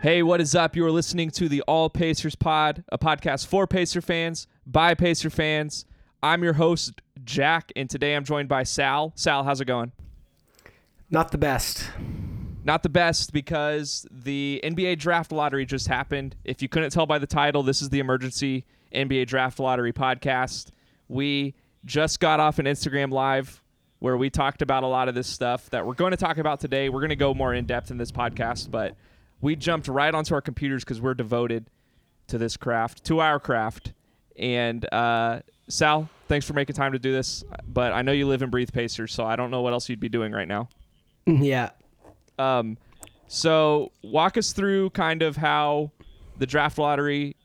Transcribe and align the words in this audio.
Hey, 0.00 0.22
what 0.22 0.40
is 0.40 0.54
up? 0.54 0.76
You 0.76 0.86
are 0.86 0.92
listening 0.92 1.28
to 1.32 1.48
the 1.48 1.62
All 1.62 1.90
Pacers 1.90 2.36
Pod, 2.36 2.84
a 2.92 2.96
podcast 2.96 3.48
for 3.48 3.66
Pacer 3.66 4.00
fans 4.00 4.46
by 4.64 4.94
Pacer 4.94 5.28
fans. 5.28 5.86
I'm 6.22 6.44
your 6.44 6.52
host, 6.52 7.02
Jack, 7.24 7.72
and 7.74 7.90
today 7.90 8.14
I'm 8.14 8.22
joined 8.22 8.48
by 8.48 8.62
Sal. 8.62 9.12
Sal, 9.16 9.42
how's 9.42 9.60
it 9.60 9.64
going? 9.64 9.90
Not 11.10 11.32
the 11.32 11.38
best. 11.38 11.90
Not 12.62 12.84
the 12.84 12.88
best 12.88 13.32
because 13.32 14.06
the 14.08 14.60
NBA 14.62 15.00
draft 15.00 15.32
lottery 15.32 15.66
just 15.66 15.88
happened. 15.88 16.36
If 16.44 16.62
you 16.62 16.68
couldn't 16.68 16.90
tell 16.90 17.06
by 17.06 17.18
the 17.18 17.26
title, 17.26 17.64
this 17.64 17.82
is 17.82 17.88
the 17.88 17.98
emergency 17.98 18.66
NBA 18.94 19.26
draft 19.26 19.58
lottery 19.58 19.92
podcast. 19.92 20.68
We 21.08 21.56
just 21.84 22.20
got 22.20 22.38
off 22.38 22.60
an 22.60 22.66
Instagram 22.66 23.10
live 23.10 23.64
where 23.98 24.16
we 24.16 24.30
talked 24.30 24.62
about 24.62 24.84
a 24.84 24.86
lot 24.86 25.08
of 25.08 25.16
this 25.16 25.26
stuff 25.26 25.68
that 25.70 25.84
we're 25.84 25.94
going 25.94 26.12
to 26.12 26.16
talk 26.16 26.38
about 26.38 26.60
today. 26.60 26.88
We're 26.88 27.00
going 27.00 27.10
to 27.10 27.16
go 27.16 27.34
more 27.34 27.52
in 27.52 27.66
depth 27.66 27.90
in 27.90 27.96
this 27.98 28.12
podcast, 28.12 28.70
but 28.70 28.94
we 29.40 29.56
jumped 29.56 29.88
right 29.88 30.14
onto 30.14 30.34
our 30.34 30.40
computers 30.40 30.84
because 30.84 31.00
we're 31.00 31.14
devoted 31.14 31.70
to 32.28 32.38
this 32.38 32.56
craft, 32.56 33.04
to 33.04 33.20
our 33.20 33.38
craft. 33.40 33.92
And 34.36 34.86
uh, 34.92 35.40
Sal, 35.68 36.08
thanks 36.28 36.46
for 36.46 36.52
making 36.52 36.76
time 36.76 36.92
to 36.92 36.98
do 36.98 37.12
this. 37.12 37.44
But 37.66 37.92
I 37.92 38.02
know 38.02 38.12
you 38.12 38.26
live 38.26 38.42
and 38.42 38.50
breathe 38.50 38.72
Pacers, 38.72 39.12
so 39.12 39.24
I 39.24 39.36
don't 39.36 39.50
know 39.50 39.62
what 39.62 39.72
else 39.72 39.88
you'd 39.88 40.00
be 40.00 40.08
doing 40.08 40.32
right 40.32 40.48
now. 40.48 40.68
Yeah. 41.26 41.70
Um, 42.38 42.78
so 43.26 43.92
walk 44.02 44.38
us 44.38 44.52
through 44.52 44.90
kind 44.90 45.22
of 45.22 45.36
how 45.36 45.90
the 46.38 46.46
draft 46.46 46.78
lottery 46.78 47.36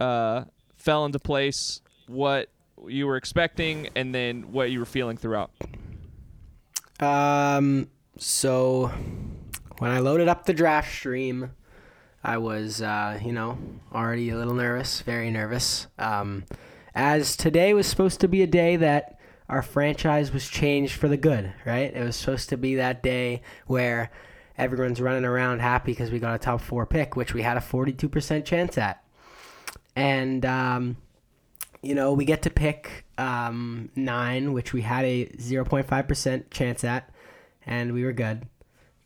uh, 0.00 0.44
fell 0.76 1.04
into 1.04 1.20
place, 1.20 1.80
what 2.08 2.48
you 2.88 3.06
were 3.06 3.16
expecting, 3.16 3.88
and 3.94 4.12
then 4.12 4.50
what 4.50 4.72
you 4.72 4.80
were 4.80 4.84
feeling 4.84 5.16
throughout. 5.16 5.52
Um. 6.98 7.88
So 8.18 8.90
when 9.78 9.90
I 9.90 9.98
loaded 9.98 10.28
up 10.28 10.44
the 10.44 10.54
draft 10.54 10.92
stream, 10.92 11.52
I 12.22 12.38
was, 12.38 12.80
uh, 12.80 13.20
you 13.22 13.32
know, 13.32 13.58
already 13.92 14.30
a 14.30 14.36
little 14.36 14.54
nervous, 14.54 15.02
very 15.02 15.30
nervous. 15.30 15.88
Um, 15.98 16.44
as 16.94 17.36
today 17.36 17.74
was 17.74 17.86
supposed 17.86 18.20
to 18.20 18.28
be 18.28 18.42
a 18.42 18.46
day 18.46 18.76
that 18.76 19.18
our 19.48 19.62
franchise 19.62 20.32
was 20.32 20.48
changed 20.48 20.94
for 20.94 21.08
the 21.08 21.16
good, 21.16 21.52
right? 21.66 21.94
It 21.94 22.02
was 22.02 22.16
supposed 22.16 22.48
to 22.50 22.56
be 22.56 22.76
that 22.76 23.02
day 23.02 23.42
where 23.66 24.10
everyone's 24.56 25.00
running 25.00 25.24
around 25.24 25.60
happy 25.60 25.92
because 25.92 26.10
we 26.10 26.18
got 26.18 26.34
a 26.34 26.38
top 26.38 26.60
four 26.60 26.86
pick, 26.86 27.16
which 27.16 27.34
we 27.34 27.42
had 27.42 27.56
a 27.56 27.60
42% 27.60 28.44
chance 28.44 28.78
at. 28.78 29.04
And, 29.96 30.46
um, 30.46 30.96
you 31.82 31.94
know, 31.94 32.14
we 32.14 32.24
get 32.24 32.42
to 32.42 32.50
pick 32.50 33.04
um, 33.18 33.90
nine, 33.94 34.52
which 34.52 34.72
we 34.72 34.82
had 34.82 35.04
a 35.04 35.26
0.5% 35.26 36.50
chance 36.50 36.84
at, 36.84 37.10
and 37.66 37.92
we 37.92 38.04
were 38.04 38.12
good. 38.12 38.46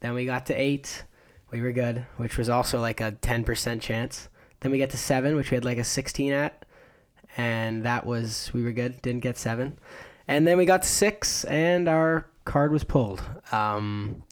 Then 0.01 0.15
we 0.15 0.25
got 0.25 0.47
to 0.47 0.55
eight, 0.55 1.05
we 1.51 1.61
were 1.61 1.73
good, 1.73 2.07
which 2.17 2.37
was 2.37 2.49
also 2.49 2.81
like 2.81 3.01
a 3.01 3.13
10% 3.13 3.81
chance. 3.81 4.29
Then 4.61 4.73
we 4.73 4.79
get 4.79 4.91
to 4.91 4.97
seven, 4.97 5.37
which 5.37 5.51
we 5.51 5.55
had 5.55 5.65
like 5.65 5.79
a 5.79 5.85
16 5.85 6.33
at, 6.33 6.65
and 7.37 7.85
that 7.85 8.07
was, 8.07 8.51
we 8.53 8.63
were 8.63 8.73
good, 8.73 9.01
didn't 9.03 9.23
get 9.23 9.39
seven. 9.39 9.79
And 10.27 10.47
then 10.47 10.59
we 10.59 10.67
got 10.67 10.83
to 10.83 10.89
six, 10.89 11.45
and 11.45 11.89
our 11.89 12.27
card 12.45 12.73
was 12.73 12.85
pulled. 12.85 13.23
Um, 13.53 14.23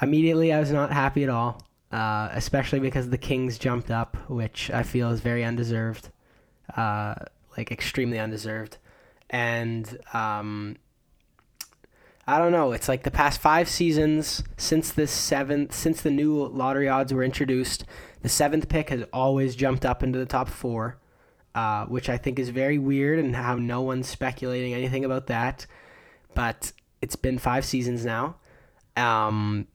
immediately, 0.00 0.52
I 0.52 0.60
was 0.60 0.70
not 0.70 0.92
happy 0.92 1.24
at 1.24 1.28
all, 1.28 1.62
uh, 1.92 2.28
especially 2.32 2.80
because 2.80 3.10
the 3.10 3.18
Kings 3.18 3.58
jumped 3.58 3.90
up, 3.90 4.16
which 4.30 4.70
I 4.70 4.82
feel 4.82 5.10
is 5.10 5.20
very 5.20 5.44
undeserved, 5.44 6.10
uh, 6.76 7.16
like 7.56 7.70
extremely 7.70 8.18
undeserved. 8.18 8.78
And 9.30 9.98
um, 10.14 10.76
I 12.28 12.38
don't 12.38 12.52
know. 12.52 12.72
It's 12.72 12.88
like 12.88 13.02
the 13.02 13.10
past 13.10 13.40
five 13.40 13.68
seasons 13.68 14.44
since 14.56 14.92
the 14.92 15.06
seventh, 15.06 15.74
since 15.74 16.02
the 16.02 16.10
new 16.10 16.46
lottery 16.46 16.88
odds 16.88 17.12
were 17.12 17.24
introduced, 17.24 17.84
the 18.22 18.28
seventh 18.28 18.68
pick 18.68 18.90
has 18.90 19.04
always 19.12 19.56
jumped 19.56 19.84
up 19.84 20.02
into 20.02 20.18
the 20.18 20.26
top 20.26 20.48
four 20.48 20.98
uh, 21.58 21.86
which 21.86 22.08
I 22.08 22.16
think 22.16 22.38
is 22.38 22.50
very 22.50 22.78
weird 22.78 23.18
and 23.18 23.34
how 23.34 23.56
no 23.56 23.80
one's 23.80 24.06
speculating 24.06 24.74
anything 24.74 25.04
about 25.04 25.26
that. 25.26 25.66
But 26.34 26.72
it's 27.02 27.16
been 27.16 27.38
five 27.38 27.64
seasons 27.64 28.04
now. 28.04 28.36
Um, 28.96 29.66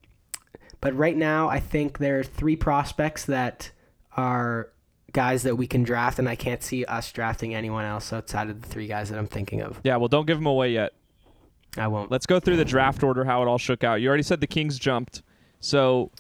but 0.80 0.96
right 0.96 1.18
now, 1.18 1.50
I 1.50 1.60
think 1.60 1.98
there 1.98 2.20
are 2.20 2.24
three 2.24 2.56
prospects 2.56 3.26
that 3.26 3.72
are 4.16 4.70
guys 5.12 5.44
that 5.44 5.58
we 5.58 5.68
can 5.68 5.84
draft, 5.84 6.20
and 6.20 6.30
I 6.30 6.36
can't 6.36 6.64
see 6.64 6.86
us 6.86 7.12
drafting 7.12 7.54
anyone 7.54 7.84
else 7.84 8.14
outside 8.14 8.50
of 8.50 8.62
the 8.62 8.68
three 8.68 8.88
guys 8.88 9.10
that 9.10 9.20
I'm 9.20 9.28
thinking 9.28 9.62
of. 9.62 9.82
Yeah, 9.84 9.98
well, 9.98 10.08
don't 10.08 10.26
give 10.26 10.38
them 10.38 10.48
away 10.48 10.72
yet. 10.72 10.94
I 11.78 11.88
won't. 11.88 12.12
Let's 12.12 12.26
go 12.26 12.40
through 12.40 12.58
the 12.58 12.66
draft 12.66 13.04
order, 13.04 13.26
how 13.26 13.42
it 13.42 13.48
all 13.48 13.58
shook 13.58 13.84
out. 13.84 14.02
You 14.02 14.08
already 14.08 14.24
said 14.24 14.40
the 14.42 14.48
Kings 14.48 14.78
jumped. 14.78 15.24
So, 15.60 16.12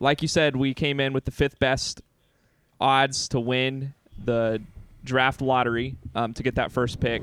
like 0.00 0.22
you 0.22 0.28
said, 0.28 0.56
we 0.56 0.74
came 0.74 1.00
in 1.00 1.12
with 1.12 1.24
the 1.24 1.30
fifth 1.30 1.58
best 1.58 2.02
odds 2.80 3.28
to 3.28 3.40
win 3.40 3.94
the 4.22 4.60
draft 5.04 5.40
lottery 5.40 5.96
um, 6.14 6.34
to 6.34 6.42
get 6.42 6.56
that 6.56 6.72
first 6.72 7.00
pick. 7.00 7.22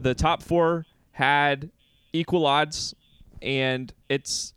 The 0.00 0.14
top 0.14 0.42
four 0.42 0.86
had 1.12 1.70
equal 2.12 2.46
odds, 2.46 2.94
and 3.42 3.92
it's 4.08 4.54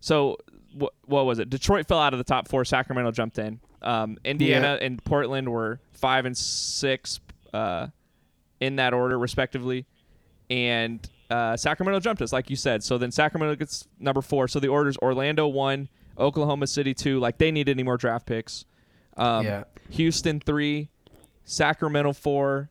so 0.00 0.38
what, 0.74 0.92
what 1.06 1.26
was 1.26 1.38
it? 1.38 1.50
Detroit 1.50 1.86
fell 1.86 1.98
out 2.00 2.12
of 2.14 2.18
the 2.18 2.24
top 2.24 2.48
four. 2.48 2.64
Sacramento 2.64 3.10
jumped 3.12 3.38
in. 3.38 3.60
Um, 3.82 4.18
Indiana 4.24 4.76
Yeah. 4.80 4.86
and 4.86 5.02
Portland 5.04 5.48
were 5.50 5.80
five 5.92 6.24
and 6.26 6.36
six 6.36 7.20
uh, 7.52 7.88
in 8.60 8.76
that 8.76 8.92
order, 8.94 9.18
respectively, 9.18 9.86
and 10.48 11.06
uh, 11.30 11.56
Sacramento 11.56 12.00
jumped 12.00 12.20
us, 12.22 12.32
like 12.32 12.50
you 12.50 12.56
said. 12.56 12.82
So 12.82 12.98
then 12.98 13.10
Sacramento 13.10 13.56
gets 13.56 13.86
number 13.98 14.20
four. 14.20 14.48
So 14.48 14.60
the 14.60 14.68
orders: 14.68 14.96
Orlando 14.98 15.46
one, 15.46 15.88
Oklahoma 16.18 16.66
City 16.66 16.92
two. 16.94 17.18
Like 17.20 17.38
they 17.38 17.50
need 17.50 17.68
any 17.68 17.82
more 17.82 17.96
draft 17.96 18.26
picks. 18.26 18.64
Um, 19.16 19.44
Yeah. 19.44 19.64
Houston 19.90 20.40
three, 20.40 20.88
Sacramento 21.44 22.12
four, 22.12 22.70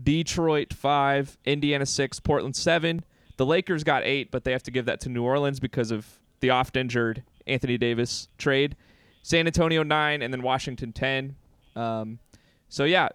Detroit 0.00 0.72
five, 0.74 1.38
Indiana 1.44 1.86
six, 1.86 2.20
Portland 2.20 2.56
seven. 2.56 3.04
The 3.36 3.46
Lakers 3.46 3.84
got 3.84 4.02
eight, 4.04 4.30
but 4.30 4.44
they 4.44 4.52
have 4.52 4.62
to 4.64 4.70
give 4.70 4.86
that 4.86 5.00
to 5.02 5.08
New 5.08 5.22
Orleans 5.22 5.60
because 5.60 5.90
of 5.90 6.06
the 6.40 6.50
oft 6.50 6.76
injured 6.76 7.22
Anthony 7.46 7.76
Davis 7.78 8.28
trade. 8.38 8.76
San 9.22 9.46
Antonio 9.46 9.82
nine, 9.82 10.22
and 10.22 10.32
then 10.32 10.42
Washington 10.42 10.92
ten. 10.92 11.36
Um, 11.74 12.18
so 12.68 12.84
yeah, 12.84 13.08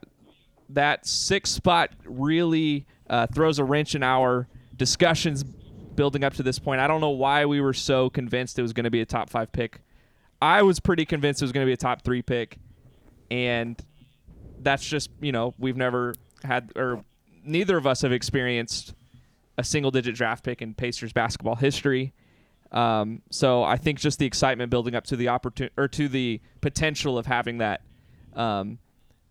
that 0.69 1.05
six 1.05 1.49
spot 1.49 1.89
really 2.05 2.85
uh, 3.09 3.27
throws 3.33 3.59
a 3.59 3.63
wrench 3.63 3.95
in 3.95 4.03
our 4.03 4.47
discussions 4.81 5.43
building 5.43 6.23
up 6.23 6.33
to 6.33 6.41
this 6.41 6.57
point. 6.57 6.81
I 6.81 6.87
don't 6.87 7.01
know 7.01 7.11
why 7.11 7.45
we 7.45 7.61
were 7.61 7.71
so 7.71 8.09
convinced 8.09 8.57
it 8.57 8.63
was 8.63 8.73
going 8.73 8.85
to 8.85 8.89
be 8.89 9.01
a 9.01 9.05
top 9.05 9.29
five 9.29 9.51
pick. 9.51 9.83
I 10.41 10.63
was 10.63 10.79
pretty 10.79 11.05
convinced 11.05 11.39
it 11.43 11.45
was 11.45 11.51
going 11.51 11.63
to 11.63 11.69
be 11.69 11.73
a 11.73 11.77
top 11.77 12.01
three 12.01 12.23
pick, 12.23 12.57
and 13.29 13.79
that's 14.59 14.83
just 14.83 15.11
you 15.21 15.31
know 15.31 15.53
we've 15.59 15.77
never 15.77 16.15
had 16.43 16.71
or 16.75 17.05
neither 17.45 17.77
of 17.77 17.85
us 17.85 18.01
have 18.01 18.11
experienced 18.11 18.95
a 19.55 19.63
single 19.63 19.91
digit 19.91 20.15
draft 20.15 20.43
pick 20.43 20.63
in 20.63 20.73
Pacers 20.73 21.13
basketball 21.13 21.57
history. 21.57 22.11
Um, 22.71 23.21
so 23.29 23.61
I 23.61 23.77
think 23.77 23.99
just 23.99 24.17
the 24.17 24.25
excitement 24.25 24.71
building 24.71 24.95
up 24.95 25.03
to 25.05 25.15
the 25.15 25.27
opportunity 25.27 25.75
or 25.77 25.89
to 25.89 26.07
the 26.07 26.41
potential 26.59 27.19
of 27.19 27.27
having 27.27 27.59
that 27.59 27.81
um, 28.33 28.79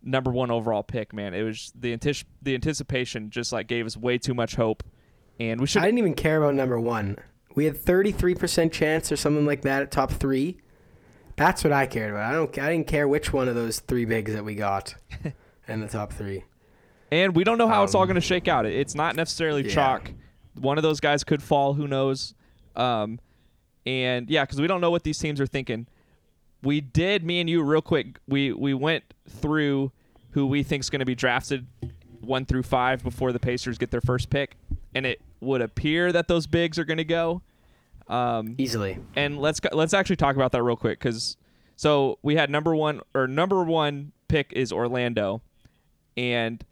number 0.01 0.31
one 0.31 0.49
overall 0.49 0.83
pick, 0.83 1.11
man, 1.11 1.33
it 1.33 1.43
was 1.43 1.73
the 1.77 1.97
antici- 1.97 2.23
the 2.41 2.53
anticipation 2.53 3.31
just 3.31 3.51
like 3.51 3.67
gave 3.67 3.85
us 3.85 3.97
way 3.97 4.17
too 4.17 4.33
much 4.33 4.55
hope, 4.55 4.81
and 5.41 5.59
we 5.59 5.67
should 5.67 5.81
I 5.81 5.85
didn't 5.85 5.97
even 5.99 6.13
care 6.13 6.37
about 6.37 6.55
number 6.55 6.79
one. 6.79 7.17
We 7.55 7.65
had 7.65 7.75
33% 7.75 8.71
chance 8.71 9.11
or 9.11 9.15
something 9.17 9.45
like 9.45 9.61
that 9.63 9.81
at 9.81 9.91
top 9.91 10.11
three. 10.11 10.57
That's 11.35 11.63
what 11.63 11.73
I 11.73 11.85
cared 11.87 12.11
about. 12.11 12.31
I 12.31 12.35
don't. 12.35 12.57
I 12.59 12.71
didn't 12.71 12.87
care 12.87 13.07
which 13.07 13.33
one 13.33 13.47
of 13.47 13.55
those 13.55 13.79
three 13.79 14.05
bigs 14.05 14.33
that 14.33 14.45
we 14.45 14.55
got 14.55 14.95
in 15.67 15.81
the 15.81 15.87
top 15.87 16.13
three. 16.13 16.43
and 17.11 17.35
we 17.35 17.43
don't 17.43 17.57
know 17.57 17.67
how 17.67 17.83
it's 17.83 17.95
all 17.95 18.03
Um, 18.03 18.07
going 18.07 18.15
to 18.15 18.21
shake 18.21 18.47
out. 18.47 18.65
It's 18.65 18.95
not 18.95 19.15
necessarily 19.15 19.63
yeah. 19.63 19.73
chalk. 19.73 20.11
One 20.55 20.77
of 20.77 20.83
those 20.83 20.99
guys 20.99 21.23
could 21.23 21.41
fall. 21.41 21.73
Who 21.73 21.87
knows? 21.87 22.35
Um, 22.75 23.19
and 23.85 24.29
yeah, 24.29 24.43
because 24.43 24.61
we 24.61 24.67
don't 24.67 24.81
know 24.81 24.91
what 24.91 25.03
these 25.03 25.17
teams 25.17 25.41
are 25.41 25.47
thinking. 25.47 25.87
We 26.61 26.79
did, 26.79 27.23
me 27.23 27.39
and 27.41 27.49
you, 27.49 27.63
real 27.63 27.81
quick. 27.81 28.19
We 28.27 28.53
we 28.53 28.73
went 28.75 29.03
through 29.27 29.91
who 30.31 30.45
we 30.45 30.61
think's 30.63 30.89
going 30.89 30.99
to 30.99 31.05
be 31.05 31.15
drafted 31.15 31.65
one 32.19 32.45
through 32.45 32.63
five 32.63 33.03
before 33.03 33.31
the 33.31 33.39
Pacers 33.39 33.77
get 33.79 33.89
their 33.91 34.01
first 34.01 34.29
pick, 34.29 34.55
and 34.93 35.05
it 35.07 35.19
would 35.41 35.61
appear 35.61 36.11
that 36.11 36.27
those 36.27 36.47
bigs 36.47 36.79
are 36.79 36.85
going 36.85 36.97
to 36.97 37.03
go. 37.03 37.41
Um, 38.07 38.55
Easily. 38.57 38.97
and 39.15 39.39
let's 39.39 39.59
go- 39.59 39.69
let's 39.73 39.93
actually 39.93 40.17
talk 40.17 40.35
about 40.35 40.51
that 40.51 40.63
real 40.63 40.75
quick 40.75 40.99
because 40.99 41.37
so 41.75 42.19
we 42.21 42.35
had 42.35 42.49
number 42.49 42.75
one 42.75 43.01
or 43.13 43.27
number 43.27 43.63
one 43.63 44.11
pick 44.27 44.51
is 44.53 44.71
Orlando, 44.71 45.41
and 46.17 46.63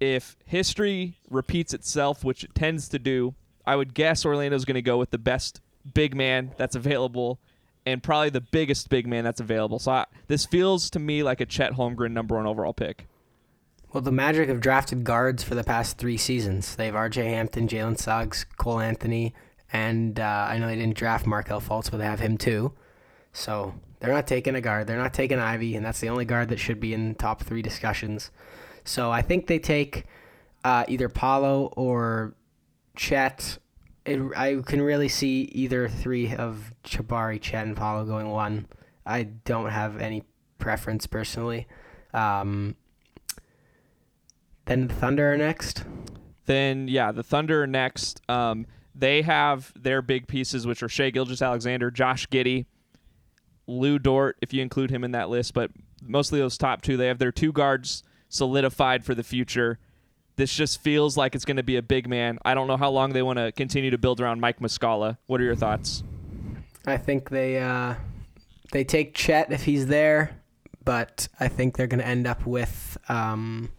if 0.00 0.36
history 0.46 1.18
repeats 1.30 1.72
itself, 1.74 2.24
which 2.24 2.44
it 2.44 2.54
tends 2.54 2.88
to 2.90 2.98
do, 2.98 3.34
I 3.66 3.76
would 3.76 3.94
guess 3.94 4.24
Orlando's 4.24 4.64
going 4.64 4.74
to 4.74 4.82
go 4.82 4.98
with 4.98 5.10
the 5.10 5.18
best 5.18 5.60
big 5.94 6.14
man 6.14 6.52
that's 6.56 6.74
available 6.76 7.38
and 7.86 8.02
probably 8.02 8.30
the 8.30 8.40
biggest 8.40 8.88
big 8.88 9.06
man 9.06 9.24
that's 9.24 9.40
available. 9.40 9.78
So 9.78 9.92
I, 9.92 10.06
this 10.26 10.44
feels 10.46 10.90
to 10.90 10.98
me 10.98 11.22
like 11.22 11.40
a 11.40 11.46
Chet 11.46 11.72
Holmgren 11.72 12.12
number 12.12 12.36
one 12.36 12.46
overall 12.46 12.72
pick. 12.72 13.06
Well, 13.92 14.02
the 14.02 14.12
Magic 14.12 14.48
have 14.48 14.60
drafted 14.60 15.02
guards 15.02 15.42
for 15.42 15.56
the 15.56 15.64
past 15.64 15.98
three 15.98 16.16
seasons. 16.16 16.76
They 16.76 16.86
have 16.86 16.94
R.J. 16.94 17.28
Hampton, 17.28 17.66
Jalen 17.66 17.98
Suggs, 17.98 18.46
Cole 18.56 18.78
Anthony, 18.78 19.34
and 19.72 20.20
uh, 20.20 20.46
I 20.48 20.58
know 20.58 20.68
they 20.68 20.76
didn't 20.76 20.96
draft 20.96 21.26
Markelle 21.26 21.60
Fultz, 21.60 21.90
but 21.90 21.96
they 21.96 22.04
have 22.04 22.20
him 22.20 22.38
too. 22.38 22.72
So 23.32 23.74
they're 23.98 24.12
not 24.12 24.28
taking 24.28 24.54
a 24.54 24.60
guard. 24.60 24.86
They're 24.86 24.96
not 24.96 25.12
taking 25.12 25.40
Ivey, 25.40 25.74
and 25.74 25.84
that's 25.84 25.98
the 25.98 26.08
only 26.08 26.24
guard 26.24 26.50
that 26.50 26.58
should 26.60 26.78
be 26.78 26.94
in 26.94 27.16
top 27.16 27.42
three 27.42 27.62
discussions. 27.62 28.30
So 28.84 29.10
I 29.10 29.22
think 29.22 29.48
they 29.48 29.58
take 29.58 30.06
uh, 30.62 30.84
either 30.86 31.08
Paolo 31.08 31.72
or 31.76 32.34
Chet. 32.94 33.58
It, 34.06 34.20
I 34.36 34.62
can 34.64 34.82
really 34.82 35.08
see 35.08 35.42
either 35.52 35.88
three 35.88 36.32
of 36.32 36.72
Jabari, 36.84 37.40
Chet, 37.40 37.66
and 37.66 37.76
Paolo 37.76 38.04
going 38.04 38.28
one. 38.28 38.68
I 39.04 39.24
don't 39.24 39.70
have 39.70 40.00
any 40.00 40.22
preference 40.60 41.08
personally. 41.08 41.66
Um, 42.14 42.76
then 44.70 44.86
the 44.86 44.94
Thunder 44.94 45.32
are 45.32 45.36
next. 45.36 45.82
Then 46.46 46.86
yeah, 46.86 47.10
the 47.10 47.24
Thunder 47.24 47.64
are 47.64 47.66
next. 47.66 48.22
Um, 48.28 48.66
they 48.94 49.22
have 49.22 49.72
their 49.74 50.00
big 50.00 50.28
pieces, 50.28 50.64
which 50.64 50.80
are 50.84 50.88
Shai 50.88 51.10
Gilgeous-Alexander, 51.10 51.90
Josh 51.90 52.28
Giddey, 52.28 52.66
Lu 53.66 53.98
Dort, 53.98 54.36
if 54.40 54.52
you 54.52 54.62
include 54.62 54.92
him 54.92 55.02
in 55.02 55.10
that 55.10 55.28
list. 55.28 55.54
But 55.54 55.72
mostly 56.00 56.38
those 56.38 56.56
top 56.56 56.82
two, 56.82 56.96
they 56.96 57.08
have 57.08 57.18
their 57.18 57.32
two 57.32 57.50
guards 57.50 58.04
solidified 58.28 59.04
for 59.04 59.12
the 59.12 59.24
future. 59.24 59.80
This 60.36 60.54
just 60.54 60.80
feels 60.80 61.16
like 61.16 61.34
it's 61.34 61.44
going 61.44 61.56
to 61.56 61.64
be 61.64 61.74
a 61.74 61.82
big 61.82 62.08
man. 62.08 62.38
I 62.44 62.54
don't 62.54 62.68
know 62.68 62.76
how 62.76 62.90
long 62.90 63.12
they 63.12 63.22
want 63.22 63.40
to 63.40 63.50
continue 63.50 63.90
to 63.90 63.98
build 63.98 64.20
around 64.20 64.40
Mike 64.40 64.60
Muscala. 64.60 65.18
What 65.26 65.40
are 65.40 65.44
your 65.44 65.56
thoughts? 65.56 66.04
I 66.86 66.96
think 66.96 67.30
they 67.30 67.58
uh, 67.58 67.96
they 68.70 68.84
take 68.84 69.14
Chet 69.14 69.50
if 69.50 69.64
he's 69.64 69.88
there, 69.88 70.40
but 70.84 71.26
I 71.40 71.48
think 71.48 71.76
they're 71.76 71.88
going 71.88 71.98
to 71.98 72.06
end 72.06 72.28
up 72.28 72.46
with 72.46 72.96
um, 73.08 73.70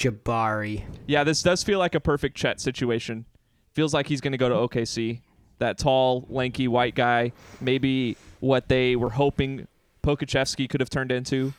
Jabari. 0.00 0.84
Yeah, 1.06 1.24
this 1.24 1.42
does 1.42 1.62
feel 1.62 1.78
like 1.78 1.94
a 1.94 2.00
perfect 2.00 2.36
Chet 2.36 2.58
situation. 2.58 3.26
Feels 3.74 3.92
like 3.92 4.06
he's 4.06 4.20
going 4.22 4.32
to 4.32 4.38
go 4.38 4.48
to 4.48 4.54
OKC. 4.54 5.20
That 5.58 5.76
tall, 5.76 6.26
lanky 6.30 6.68
white 6.68 6.94
guy, 6.94 7.32
maybe 7.60 8.16
what 8.40 8.68
they 8.68 8.96
were 8.96 9.10
hoping 9.10 9.68
Pokusevski 10.02 10.70
could 10.70 10.80
have 10.80 10.88
turned 10.88 11.12
into. 11.12 11.52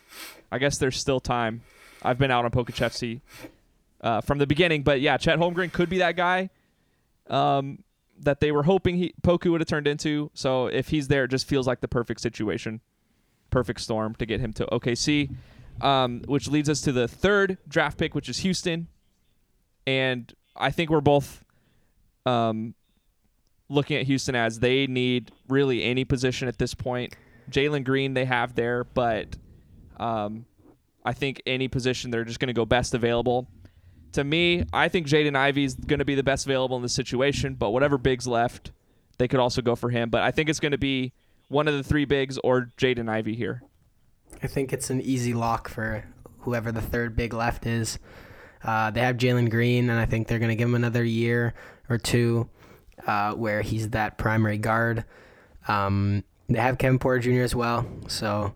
I 0.52 0.58
guess 0.58 0.80
there's 0.80 1.00
still 1.00 1.20
time. 1.20 1.62
I've 2.02 2.18
been 2.18 2.32
out 2.32 2.44
on 2.44 2.50
Pokusevski 2.50 3.22
uh, 4.02 4.22
from 4.22 4.40
the 4.40 4.48
beginning, 4.48 4.82
but 4.82 5.02
yeah, 5.02 5.18
Chet 5.18 5.38
Holmgren 5.38 5.72
could 5.72 5.88
be 5.88 6.00
that 6.00 6.16
guy 6.16 6.50
um, 7.30 7.84
that 8.20 8.40
they 8.40 8.52
were 8.52 8.64
hoping 8.64 8.96
he 8.96 9.14
Poku 9.22 9.52
would 9.52 9.62
have 9.62 9.68
turned 9.68 9.88
into. 9.88 10.32
So 10.34 10.66
if 10.66 10.90
he's 10.90 11.08
there, 11.08 11.26
it 11.26 11.30
just 11.30 11.48
feels 11.48 11.68
like 11.68 11.82
the 11.82 11.88
perfect 11.88 12.22
situation, 12.22 12.82
perfect 13.52 13.82
storm 13.82 14.16
to 14.16 14.26
get 14.26 14.40
him 14.40 14.52
to 14.54 14.66
OKC. 14.66 15.30
Um, 15.80 16.22
which 16.28 16.48
leads 16.48 16.70
us 16.70 16.82
to 16.82 16.92
the 16.92 17.08
third 17.08 17.58
draft 17.68 17.98
pick, 17.98 18.14
which 18.14 18.30
is 18.30 18.40
Houston, 18.40 18.88
and 19.88 20.32
I 20.56 20.70
think 20.70 20.90
we're 20.90 21.02
both 21.02 21.44
um, 22.26 22.76
looking 23.70 23.98
at 23.98 24.06
Houston 24.06 24.36
as 24.36 24.60
they 24.60 24.86
need 24.86 25.32
really 25.48 25.84
any 25.84 26.06
position 26.06 26.48
at 26.48 26.58
this 26.60 26.74
point. 26.74 27.16
Jalen 27.50 27.84
Green 27.84 28.14
they 28.14 28.26
have 28.26 28.54
there, 28.54 28.84
but 28.84 29.36
um, 29.98 30.46
I 31.04 31.14
think 31.14 31.42
any 31.46 31.68
position 31.68 32.12
they're 32.12 32.26
just 32.26 32.40
going 32.40 32.48
to 32.48 32.54
go 32.54 32.66
best 32.66 32.94
available. 32.94 33.48
To 34.14 34.24
me, 34.24 34.66
I 34.74 34.90
think 34.90 35.08
Jaden 35.08 35.36
Ivey 35.36 35.64
is 35.64 35.76
going 35.76 36.00
to 36.00 36.06
be 36.06 36.16
the 36.16 36.24
best 36.24 36.46
available 36.46 36.76
in 36.76 36.84
this 36.84 36.94
situation, 36.94 37.56
but 37.56 37.72
whatever 37.72 37.98
bigs 37.98 38.28
left, 38.28 38.72
they 39.18 39.28
could 39.28 39.40
also 39.40 39.62
go 39.62 39.76
for 39.76 39.90
him. 39.90 40.10
But 40.10 40.22
I 40.22 40.32
think 40.32 40.50
it's 40.50 40.60
going 40.60 40.74
to 40.74 40.78
be 40.78 41.14
one 41.48 41.68
of 41.68 41.76
the 41.76 41.84
three 41.84 42.06
bigs 42.06 42.38
or 42.44 42.72
Jaden 42.78 43.10
Ivey 43.10 43.36
here. 43.36 43.64
I 44.44 44.48
think 44.48 44.74
it's 44.74 44.90
an 44.90 45.02
easy 45.02 45.34
lock 45.34 45.68
for 45.68 46.04
whoever 46.40 46.72
the 46.72 46.82
third 46.82 47.16
big 47.16 47.34
left 47.34 47.66
is. 47.66 48.00
Uh, 48.64 48.92
they 48.92 49.02
have 49.02 49.18
Jalen 49.18 49.50
Green, 49.50 49.90
and 49.90 50.00
I 50.00 50.06
think 50.06 50.28
they're 50.28 50.40
going 50.40 50.50
to 50.50 50.56
give 50.56 50.70
him 50.70 50.76
another 50.76 51.04
year 51.04 51.54
or 51.90 51.98
two 51.98 52.50
uh, 53.08 53.34
where 53.34 53.62
he's 53.62 53.90
that 53.90 54.18
primary 54.18 54.58
guard. 54.58 55.06
Um, 55.68 56.24
they 56.50 56.60
have 56.60 56.78
Kevin 56.78 57.00
Porter 57.00 57.20
Jr. 57.20 57.42
as 57.42 57.56
well, 57.56 57.86
so 58.08 58.56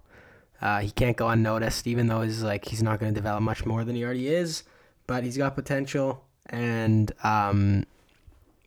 uh, 0.62 0.80
he 0.80 0.92
can't 0.92 1.18
go 1.18 1.30
unnoticed, 1.30 1.88
even 1.88 2.08
though 2.08 2.22
he's 2.22 2.44
like 2.44 2.66
he's 2.66 2.84
not 2.84 3.00
going 3.00 3.14
to 3.14 3.20
develop 3.20 3.42
much 3.42 3.66
more 3.66 3.84
than 3.84 3.96
he 3.96 4.04
already 4.04 4.28
is. 4.28 4.64
But 5.08 5.24
he's 5.24 5.38
got 5.38 5.56
potential, 5.56 6.24
and 6.48 7.12
um, 7.24 7.86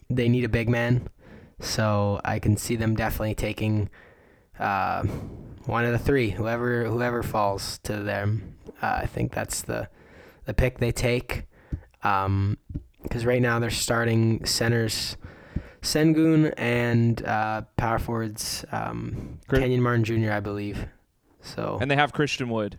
they 0.08 0.28
need 0.28 0.44
a 0.44 0.48
big 0.48 0.68
man, 0.68 1.08
so 1.60 2.20
I 2.24 2.38
can 2.38 2.56
see 2.56 2.76
them 2.76 2.94
definitely 2.94 3.34
taking 3.34 3.90
uh, 4.58 5.04
one 5.68 5.84
of 5.84 5.92
the 5.92 5.98
three, 5.98 6.30
whoever 6.30 6.84
whoever 6.84 7.22
falls 7.22 7.78
to 7.84 7.96
them. 8.02 8.56
Uh, 8.82 9.00
I 9.02 9.06
think 9.06 9.32
that's 9.32 9.62
the 9.62 9.88
the 10.46 10.54
pick 10.54 10.78
they 10.78 10.92
take. 10.92 11.44
Um, 12.02 12.58
because 13.02 13.24
right 13.24 13.40
now 13.40 13.58
they're 13.58 13.70
starting 13.70 14.44
centers 14.44 15.16
Sengun 15.82 16.52
and 16.56 17.24
uh, 17.24 17.62
power 17.76 17.98
forwards 17.98 18.64
um, 18.72 19.38
Great. 19.46 19.62
Kenyon 19.62 19.82
Martin 19.82 20.04
Jr. 20.04 20.32
I 20.32 20.40
believe. 20.40 20.86
So 21.40 21.78
And 21.80 21.90
they 21.90 21.96
have 21.96 22.12
Christian 22.12 22.48
Wood. 22.48 22.78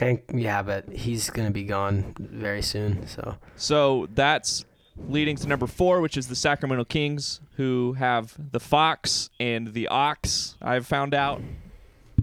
and 0.00 0.20
yeah, 0.32 0.62
but 0.62 0.88
he's 0.88 1.30
gonna 1.30 1.50
be 1.50 1.64
gone 1.64 2.14
very 2.18 2.62
soon. 2.62 3.06
So 3.06 3.36
So 3.56 4.08
that's 4.14 4.64
leading 4.96 5.36
to 5.36 5.48
number 5.48 5.66
four, 5.66 6.00
which 6.00 6.16
is 6.16 6.28
the 6.28 6.36
Sacramento 6.36 6.84
Kings, 6.84 7.40
who 7.56 7.94
have 7.94 8.34
the 8.52 8.60
Fox 8.60 9.30
and 9.40 9.72
the 9.72 9.88
Ox. 9.88 10.56
I've 10.62 10.86
found 10.86 11.14
out. 11.14 11.40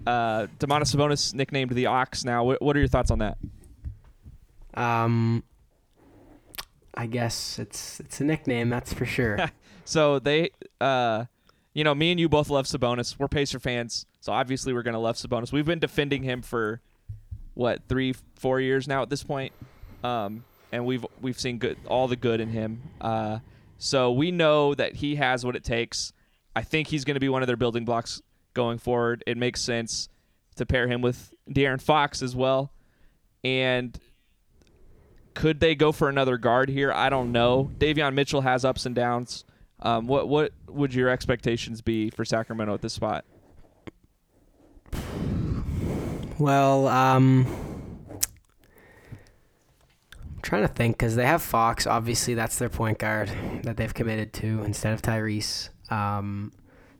Uh, 0.05 0.47
Domantas 0.59 0.95
Sabonis 0.95 1.33
nicknamed 1.33 1.71
the 1.71 1.85
Ox. 1.85 2.25
Now, 2.25 2.43
what, 2.43 2.61
what 2.61 2.75
are 2.75 2.79
your 2.79 2.87
thoughts 2.87 3.11
on 3.11 3.19
that? 3.19 3.37
um, 4.73 5.43
I 6.93 7.05
guess 7.05 7.59
it's 7.59 7.99
it's 7.99 8.19
a 8.21 8.23
nickname, 8.23 8.69
that's 8.69 8.93
for 8.93 9.05
sure. 9.05 9.37
So 9.83 10.19
they, 10.19 10.51
uh, 10.79 11.25
you 11.73 11.83
know, 11.83 11.93
me 11.95 12.11
and 12.11 12.19
you 12.19 12.29
both 12.29 12.49
love 12.49 12.65
Sabonis. 12.65 13.17
We're 13.19 13.27
Pacer 13.27 13.59
fans, 13.59 14.05
so 14.21 14.31
obviously 14.31 14.73
we're 14.73 14.83
gonna 14.83 14.99
love 14.99 15.15
Sabonis. 15.15 15.51
We've 15.51 15.65
been 15.65 15.79
defending 15.79 16.23
him 16.23 16.41
for 16.43 16.79
what 17.55 17.81
three, 17.89 18.13
four 18.35 18.61
years 18.61 18.87
now 18.87 19.01
at 19.01 19.09
this 19.09 19.23
point, 19.23 19.51
um, 20.03 20.45
and 20.71 20.85
we've 20.85 21.05
we've 21.19 21.37
seen 21.37 21.57
good 21.57 21.77
all 21.87 22.07
the 22.07 22.15
good 22.15 22.39
in 22.39 22.49
him. 22.49 22.83
Uh, 23.01 23.39
so 23.79 24.11
we 24.11 24.31
know 24.31 24.75
that 24.75 24.95
he 24.95 25.15
has 25.15 25.43
what 25.43 25.55
it 25.55 25.63
takes. 25.63 26.13
I 26.55 26.61
think 26.61 26.87
he's 26.87 27.03
going 27.03 27.15
to 27.15 27.19
be 27.19 27.29
one 27.29 27.41
of 27.41 27.47
their 27.47 27.57
building 27.57 27.83
blocks 27.83 28.21
going 28.53 28.77
forward. 28.77 29.23
It 29.27 29.37
makes 29.37 29.61
sense 29.61 30.09
to 30.55 30.65
pair 30.65 30.87
him 30.87 31.01
with 31.01 31.33
De'Aaron 31.49 31.81
Fox 31.81 32.21
as 32.21 32.35
well, 32.35 32.71
and 33.43 33.97
could 35.33 35.59
they 35.59 35.75
go 35.75 35.91
for 35.91 36.09
another 36.09 36.37
guard 36.37 36.69
here? 36.69 36.91
I 36.91 37.09
don't 37.09 37.31
know. 37.31 37.71
Davion 37.77 38.13
Mitchell 38.13 38.41
has 38.41 38.65
ups 38.65 38.85
and 38.85 38.95
downs. 38.95 39.45
Um, 39.79 40.07
what 40.07 40.27
what 40.27 40.51
would 40.67 40.93
your 40.93 41.09
expectations 41.09 41.81
be 41.81 42.09
for 42.09 42.23
Sacramento 42.23 42.73
at 42.73 42.81
this 42.81 42.93
spot? 42.93 43.25
Well, 46.37 46.87
um, 46.87 47.45
I'm 50.21 50.41
trying 50.41 50.63
to 50.63 50.67
think 50.67 50.97
because 50.97 51.15
they 51.15 51.25
have 51.25 51.41
Fox. 51.41 51.87
Obviously, 51.87 52.33
that's 52.33 52.57
their 52.57 52.69
point 52.69 52.99
guard 52.99 53.31
that 53.63 53.77
they've 53.77 53.93
committed 53.93 54.33
to 54.33 54.63
instead 54.63 54.93
of 54.93 55.01
Tyrese. 55.01 55.69
Um, 55.91 56.51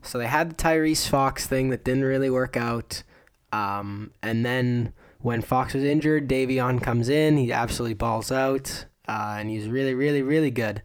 so 0.01 0.17
they 0.17 0.27
had 0.27 0.51
the 0.51 0.55
Tyrese 0.55 1.07
Fox 1.07 1.47
thing 1.47 1.69
that 1.69 1.83
didn't 1.83 2.03
really 2.03 2.29
work 2.29 2.57
out. 2.57 3.03
Um, 3.51 4.11
and 4.21 4.45
then 4.45 4.93
when 5.19 5.41
Fox 5.41 5.73
was 5.73 5.83
injured, 5.83 6.27
Davion 6.27 6.81
comes 6.81 7.09
in. 7.09 7.37
He 7.37 7.51
absolutely 7.51 7.93
balls 7.93 8.31
out, 8.31 8.85
uh, 9.07 9.35
and 9.39 9.49
he's 9.49 9.67
really, 9.67 9.93
really, 9.93 10.21
really 10.21 10.51
good. 10.51 10.81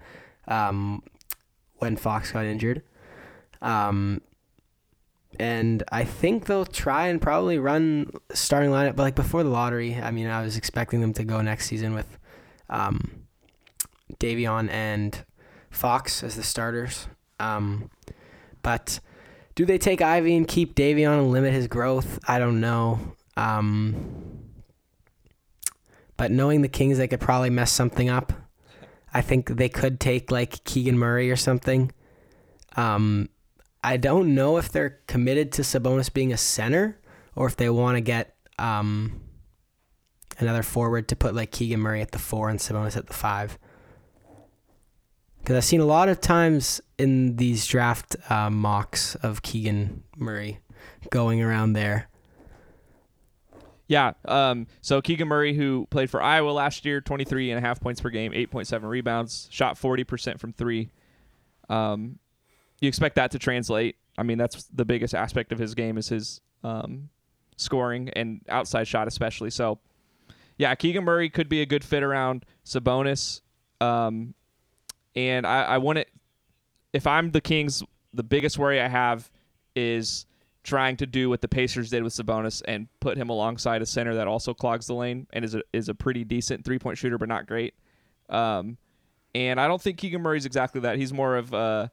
Um, 0.48 1.02
when 1.78 1.96
Fox 1.96 2.32
got 2.32 2.44
injured. 2.44 2.82
Um, 3.62 4.20
and 5.38 5.82
I 5.92 6.04
think 6.04 6.46
they'll 6.46 6.64
try 6.64 7.08
and 7.08 7.20
probably 7.20 7.58
run 7.58 8.10
starting 8.32 8.70
lineup, 8.70 8.96
but 8.96 9.02
like 9.02 9.14
before 9.14 9.42
the 9.42 9.50
lottery, 9.50 9.96
I 9.96 10.10
mean, 10.10 10.28
I 10.28 10.42
was 10.42 10.56
expecting 10.56 11.00
them 11.00 11.12
to 11.14 11.24
go 11.24 11.40
next 11.42 11.66
season 11.66 11.94
with 11.94 12.18
um, 12.70 13.26
Davion 14.18 14.70
and 14.70 15.24
Fox 15.70 16.22
as 16.22 16.36
the 16.36 16.42
starters. 16.42 17.08
Um, 17.38 17.90
but 18.62 19.00
do 19.56 19.64
they 19.64 19.78
take 19.78 20.00
Ivey 20.00 20.36
and 20.36 20.46
keep 20.46 20.76
Davion 20.76 21.18
and 21.18 21.32
limit 21.32 21.52
his 21.52 21.66
growth? 21.66 22.20
I 22.28 22.38
don't 22.38 22.60
know. 22.60 23.00
Um, 23.36 24.52
but 26.16 26.30
knowing 26.30 26.62
the 26.62 26.68
Kings, 26.68 26.98
they 26.98 27.08
could 27.08 27.20
probably 27.20 27.50
mess 27.50 27.72
something 27.72 28.08
up. 28.08 28.32
I 29.12 29.22
think 29.22 29.48
they 29.48 29.70
could 29.70 29.98
take 29.98 30.30
like 30.30 30.62
Keegan 30.64 30.98
Murray 30.98 31.30
or 31.30 31.36
something. 31.36 31.90
Um, 32.76 33.30
I 33.82 33.96
don't 33.96 34.34
know 34.34 34.58
if 34.58 34.70
they're 34.70 35.00
committed 35.06 35.52
to 35.52 35.62
Sabonis 35.62 36.12
being 36.12 36.32
a 36.32 36.36
center 36.36 37.00
or 37.34 37.46
if 37.46 37.56
they 37.56 37.70
want 37.70 37.96
to 37.96 38.02
get 38.02 38.36
um, 38.58 39.22
another 40.38 40.62
forward 40.62 41.08
to 41.08 41.16
put 41.16 41.34
like 41.34 41.50
Keegan 41.50 41.80
Murray 41.80 42.02
at 42.02 42.12
the 42.12 42.18
four 42.18 42.50
and 42.50 42.58
Sabonis 42.58 42.96
at 42.96 43.06
the 43.06 43.14
five. 43.14 43.58
Because 45.46 45.58
I've 45.58 45.64
seen 45.64 45.80
a 45.80 45.86
lot 45.86 46.08
of 46.08 46.20
times 46.20 46.80
in 46.98 47.36
these 47.36 47.68
draft 47.68 48.16
uh, 48.28 48.50
mocks 48.50 49.14
of 49.14 49.42
Keegan 49.42 50.02
Murray 50.16 50.58
going 51.10 51.40
around 51.40 51.74
there. 51.74 52.08
Yeah. 53.86 54.14
Um, 54.24 54.66
so 54.80 55.00
Keegan 55.00 55.28
Murray, 55.28 55.54
who 55.54 55.86
played 55.88 56.10
for 56.10 56.20
Iowa 56.20 56.50
last 56.50 56.84
year, 56.84 57.00
23 57.00 57.52
and 57.52 57.58
a 57.58 57.60
half 57.60 57.80
points 57.80 58.00
per 58.00 58.10
game, 58.10 58.32
8.7 58.32 58.82
rebounds, 58.88 59.46
shot 59.52 59.76
40% 59.76 60.40
from 60.40 60.52
three. 60.52 60.90
Um, 61.68 62.18
you 62.80 62.88
expect 62.88 63.14
that 63.14 63.30
to 63.30 63.38
translate. 63.38 63.94
I 64.18 64.24
mean, 64.24 64.38
that's 64.38 64.64
the 64.74 64.84
biggest 64.84 65.14
aspect 65.14 65.52
of 65.52 65.60
his 65.60 65.76
game 65.76 65.96
is 65.96 66.08
his 66.08 66.40
um, 66.64 67.08
scoring 67.56 68.08
and 68.16 68.40
outside 68.48 68.88
shot, 68.88 69.06
especially. 69.06 69.50
So, 69.50 69.78
yeah, 70.58 70.74
Keegan 70.74 71.04
Murray 71.04 71.30
could 71.30 71.48
be 71.48 71.62
a 71.62 71.66
good 71.66 71.84
fit 71.84 72.02
around 72.02 72.44
Sabonis. 72.64 73.42
Um, 73.80 74.34
and 75.16 75.46
I, 75.46 75.62
I 75.62 75.78
want 75.78 75.98
it. 75.98 76.10
If 76.92 77.06
I'm 77.06 77.32
the 77.32 77.40
Kings, 77.40 77.82
the 78.12 78.22
biggest 78.22 78.58
worry 78.58 78.80
I 78.80 78.88
have 78.88 79.28
is 79.74 80.26
trying 80.62 80.96
to 80.96 81.06
do 81.06 81.28
what 81.28 81.40
the 81.40 81.48
Pacers 81.48 81.90
did 81.90 82.02
with 82.02 82.12
Sabonis 82.12 82.62
and 82.66 82.88
put 83.00 83.16
him 83.16 83.30
alongside 83.30 83.82
a 83.82 83.86
center 83.86 84.14
that 84.14 84.26
also 84.26 84.52
clogs 84.52 84.86
the 84.86 84.94
lane 84.94 85.26
and 85.32 85.44
is 85.44 85.54
a, 85.54 85.62
is 85.72 85.88
a 85.88 85.94
pretty 85.94 86.24
decent 86.24 86.64
three 86.64 86.78
point 86.78 86.98
shooter, 86.98 87.18
but 87.18 87.28
not 87.28 87.46
great. 87.46 87.74
Um, 88.28 88.76
and 89.34 89.60
I 89.60 89.68
don't 89.68 89.80
think 89.80 89.98
Keegan 89.98 90.22
Murray's 90.22 90.46
exactly 90.46 90.80
that. 90.82 90.98
He's 90.98 91.12
more 91.12 91.36
of 91.36 91.52
a, 91.52 91.90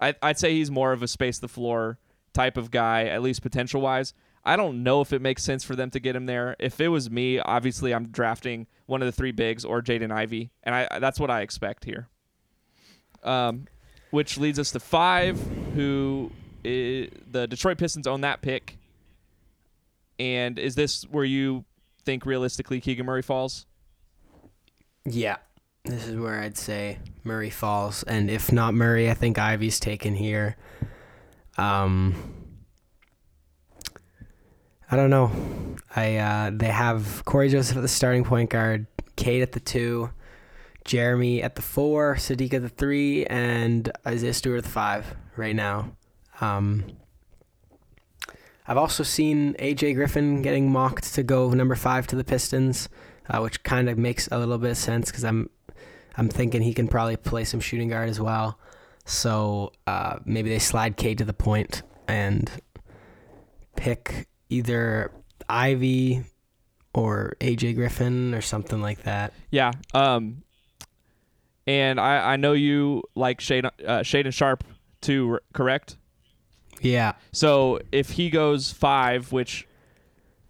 I, 0.00 0.14
I'd 0.22 0.38
say 0.38 0.52
he's 0.54 0.70
more 0.70 0.92
of 0.92 1.02
a 1.02 1.08
space 1.08 1.38
the 1.38 1.48
floor 1.48 1.98
type 2.32 2.56
of 2.56 2.70
guy, 2.70 3.04
at 3.06 3.22
least 3.22 3.42
potential 3.42 3.80
wise. 3.80 4.12
I 4.44 4.56
don't 4.56 4.82
know 4.82 5.00
if 5.00 5.12
it 5.12 5.22
makes 5.22 5.42
sense 5.42 5.64
for 5.64 5.74
them 5.74 5.90
to 5.90 6.00
get 6.00 6.14
him 6.14 6.26
there. 6.26 6.56
If 6.58 6.80
it 6.80 6.88
was 6.88 7.10
me, 7.10 7.38
obviously 7.38 7.94
I'm 7.94 8.08
drafting 8.08 8.66
one 8.86 9.00
of 9.00 9.06
the 9.06 9.12
three 9.12 9.32
bigs 9.32 9.64
or 9.64 9.80
Jaden 9.80 10.10
Ivey, 10.10 10.50
and 10.62 10.74
I 10.74 10.98
that's 10.98 11.18
what 11.18 11.30
I 11.30 11.40
expect 11.40 11.84
here. 11.84 12.08
Um, 13.24 13.66
which 14.10 14.38
leads 14.38 14.58
us 14.58 14.70
to 14.70 14.80
five, 14.80 15.40
who 15.74 16.30
is, 16.62 17.10
the 17.30 17.46
Detroit 17.46 17.78
Pistons 17.78 18.06
own 18.06 18.20
that 18.20 18.42
pick. 18.42 18.78
And 20.18 20.58
is 20.58 20.74
this 20.74 21.02
where 21.04 21.24
you 21.24 21.64
think 22.04 22.24
realistically 22.26 22.80
Keegan 22.80 23.06
Murray 23.06 23.22
falls? 23.22 23.66
Yeah. 25.04 25.36
This 25.84 26.06
is 26.06 26.16
where 26.16 26.40
I'd 26.40 26.56
say 26.56 26.98
Murray 27.24 27.50
falls. 27.50 28.04
And 28.04 28.30
if 28.30 28.52
not 28.52 28.72
Murray, 28.72 29.10
I 29.10 29.14
think 29.14 29.38
Ivey's 29.38 29.80
taken 29.80 30.14
here. 30.14 30.56
Um 31.58 32.14
I 34.90 34.96
don't 34.96 35.10
know. 35.10 35.32
I 35.96 36.16
uh, 36.16 36.50
they 36.54 36.68
have 36.68 37.24
Cory 37.24 37.48
Joseph 37.48 37.76
at 37.76 37.80
the 37.80 37.88
starting 37.88 38.22
point 38.22 38.50
guard, 38.50 38.86
Cade 39.16 39.42
at 39.42 39.52
the 39.52 39.60
two, 39.60 40.10
Jerami 40.84 41.42
at 41.42 41.54
the 41.54 41.62
four, 41.62 42.16
Saddiq 42.16 42.52
at 42.54 42.62
the 42.62 42.68
three, 42.68 43.24
and 43.26 43.90
Isaiah 44.06 44.34
Stewart 44.34 44.58
at 44.58 44.64
the 44.64 44.70
five 44.70 45.16
right 45.36 45.56
now. 45.56 45.92
Um, 46.40 46.84
I've 48.66 48.76
also 48.76 49.02
seen 49.02 49.54
AJ 49.54 49.94
Griffin 49.94 50.42
getting 50.42 50.70
mocked 50.70 51.14
to 51.14 51.22
go 51.22 51.50
number 51.50 51.74
five 51.74 52.06
to 52.08 52.16
the 52.16 52.24
Pistons, 52.24 52.88
uh, 53.28 53.40
which 53.40 53.62
kind 53.62 53.88
of 53.88 53.98
makes 53.98 54.28
a 54.30 54.38
little 54.38 54.58
bit 54.58 54.70
of 54.70 54.76
sense 54.76 55.10
because 55.10 55.24
I'm 55.24 55.50
I'm 56.16 56.28
thinking 56.28 56.62
he 56.62 56.74
can 56.74 56.88
probably 56.88 57.16
play 57.16 57.44
some 57.44 57.60
shooting 57.60 57.88
guard 57.88 58.08
as 58.08 58.20
well. 58.20 58.58
So 59.04 59.72
uh, 59.86 60.18
maybe 60.24 60.48
they 60.48 60.58
slide 60.58 60.96
Cade 60.96 61.18
to 61.18 61.24
the 61.24 61.34
point 61.34 61.82
and 62.08 62.50
pick 63.76 64.28
either 64.48 65.10
Ivey 65.48 66.24
or 66.94 67.36
AJ 67.40 67.74
Griffin 67.74 68.34
or 68.34 68.40
something 68.40 68.80
like 68.80 69.02
that. 69.02 69.32
Yeah. 69.50 69.72
Um, 69.92 70.43
and 71.66 71.98
I, 72.00 72.34
I 72.34 72.36
know 72.36 72.52
you 72.52 73.02
like 73.14 73.40
Shade, 73.40 73.64
uh, 73.64 73.70
Shaedon 74.00 74.32
Sharpe 74.32 74.64
too, 75.00 75.38
correct? 75.52 75.96
Yeah. 76.80 77.14
So 77.32 77.80
if 77.92 78.10
he 78.10 78.30
goes 78.30 78.72
five, 78.72 79.32
which 79.32 79.66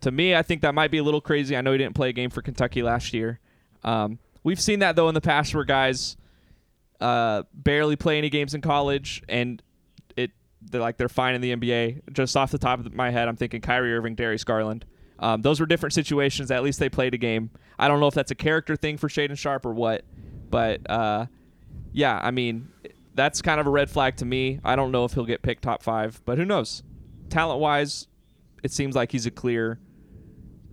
to 0.00 0.10
me 0.10 0.34
I 0.34 0.42
think 0.42 0.62
that 0.62 0.74
might 0.74 0.90
be 0.90 0.98
a 0.98 1.02
little 1.04 1.20
crazy. 1.20 1.56
I 1.56 1.60
know 1.60 1.72
he 1.72 1.78
didn't 1.78 1.94
play 1.94 2.08
a 2.08 2.12
game 2.12 2.30
for 2.30 2.42
Kentucky 2.42 2.82
last 2.82 3.12
year. 3.14 3.40
Um, 3.82 4.18
we've 4.42 4.60
seen 4.60 4.80
that 4.80 4.96
though 4.96 5.08
in 5.08 5.14
the 5.14 5.20
past 5.20 5.54
where 5.54 5.64
guys 5.64 6.16
uh, 7.00 7.42
barely 7.52 7.96
play 7.96 8.18
any 8.18 8.30
games 8.30 8.54
in 8.54 8.60
college 8.60 9.22
and 9.28 9.62
it 10.16 10.30
they're 10.62 10.80
like 10.80 10.96
they're 10.96 11.08
fine 11.08 11.34
in 11.34 11.40
the 11.40 11.54
NBA. 11.54 12.12
Just 12.12 12.36
off 12.36 12.50
the 12.50 12.58
top 12.58 12.80
of 12.80 12.92
my 12.94 13.10
head, 13.10 13.28
I'm 13.28 13.36
thinking 13.36 13.60
Kyrie 13.60 13.94
Irving, 13.94 14.14
Darius 14.14 14.44
Garland. 14.44 14.84
Um, 15.18 15.42
those 15.42 15.60
were 15.60 15.66
different 15.66 15.92
situations. 15.92 16.50
At 16.50 16.62
least 16.62 16.78
they 16.78 16.88
played 16.88 17.14
a 17.14 17.18
game. 17.18 17.50
I 17.78 17.88
don't 17.88 18.00
know 18.00 18.08
if 18.08 18.14
that's 18.14 18.30
a 18.30 18.36
character 18.36 18.76
thing 18.76 18.96
for 18.96 19.08
Shaedon 19.08 19.38
Sharpe 19.38 19.64
or 19.64 19.72
what, 19.72 20.04
but 20.50 20.88
uh, 20.90 21.26
yeah, 21.92 22.18
I 22.22 22.30
mean 22.30 22.68
that's 23.14 23.42
kind 23.42 23.60
of 23.60 23.66
a 23.66 23.70
red 23.70 23.90
flag 23.90 24.16
to 24.16 24.24
me. 24.24 24.60
I 24.64 24.76
don't 24.76 24.90
know 24.90 25.04
if 25.04 25.12
he'll 25.12 25.24
get 25.24 25.42
picked 25.42 25.62
top 25.62 25.82
five, 25.82 26.20
but 26.24 26.38
who 26.38 26.44
knows? 26.44 26.82
Talent 27.30 27.60
wise, 27.60 28.08
it 28.62 28.72
seems 28.72 28.94
like 28.94 29.12
he's 29.12 29.26
a 29.26 29.30
clear 29.30 29.78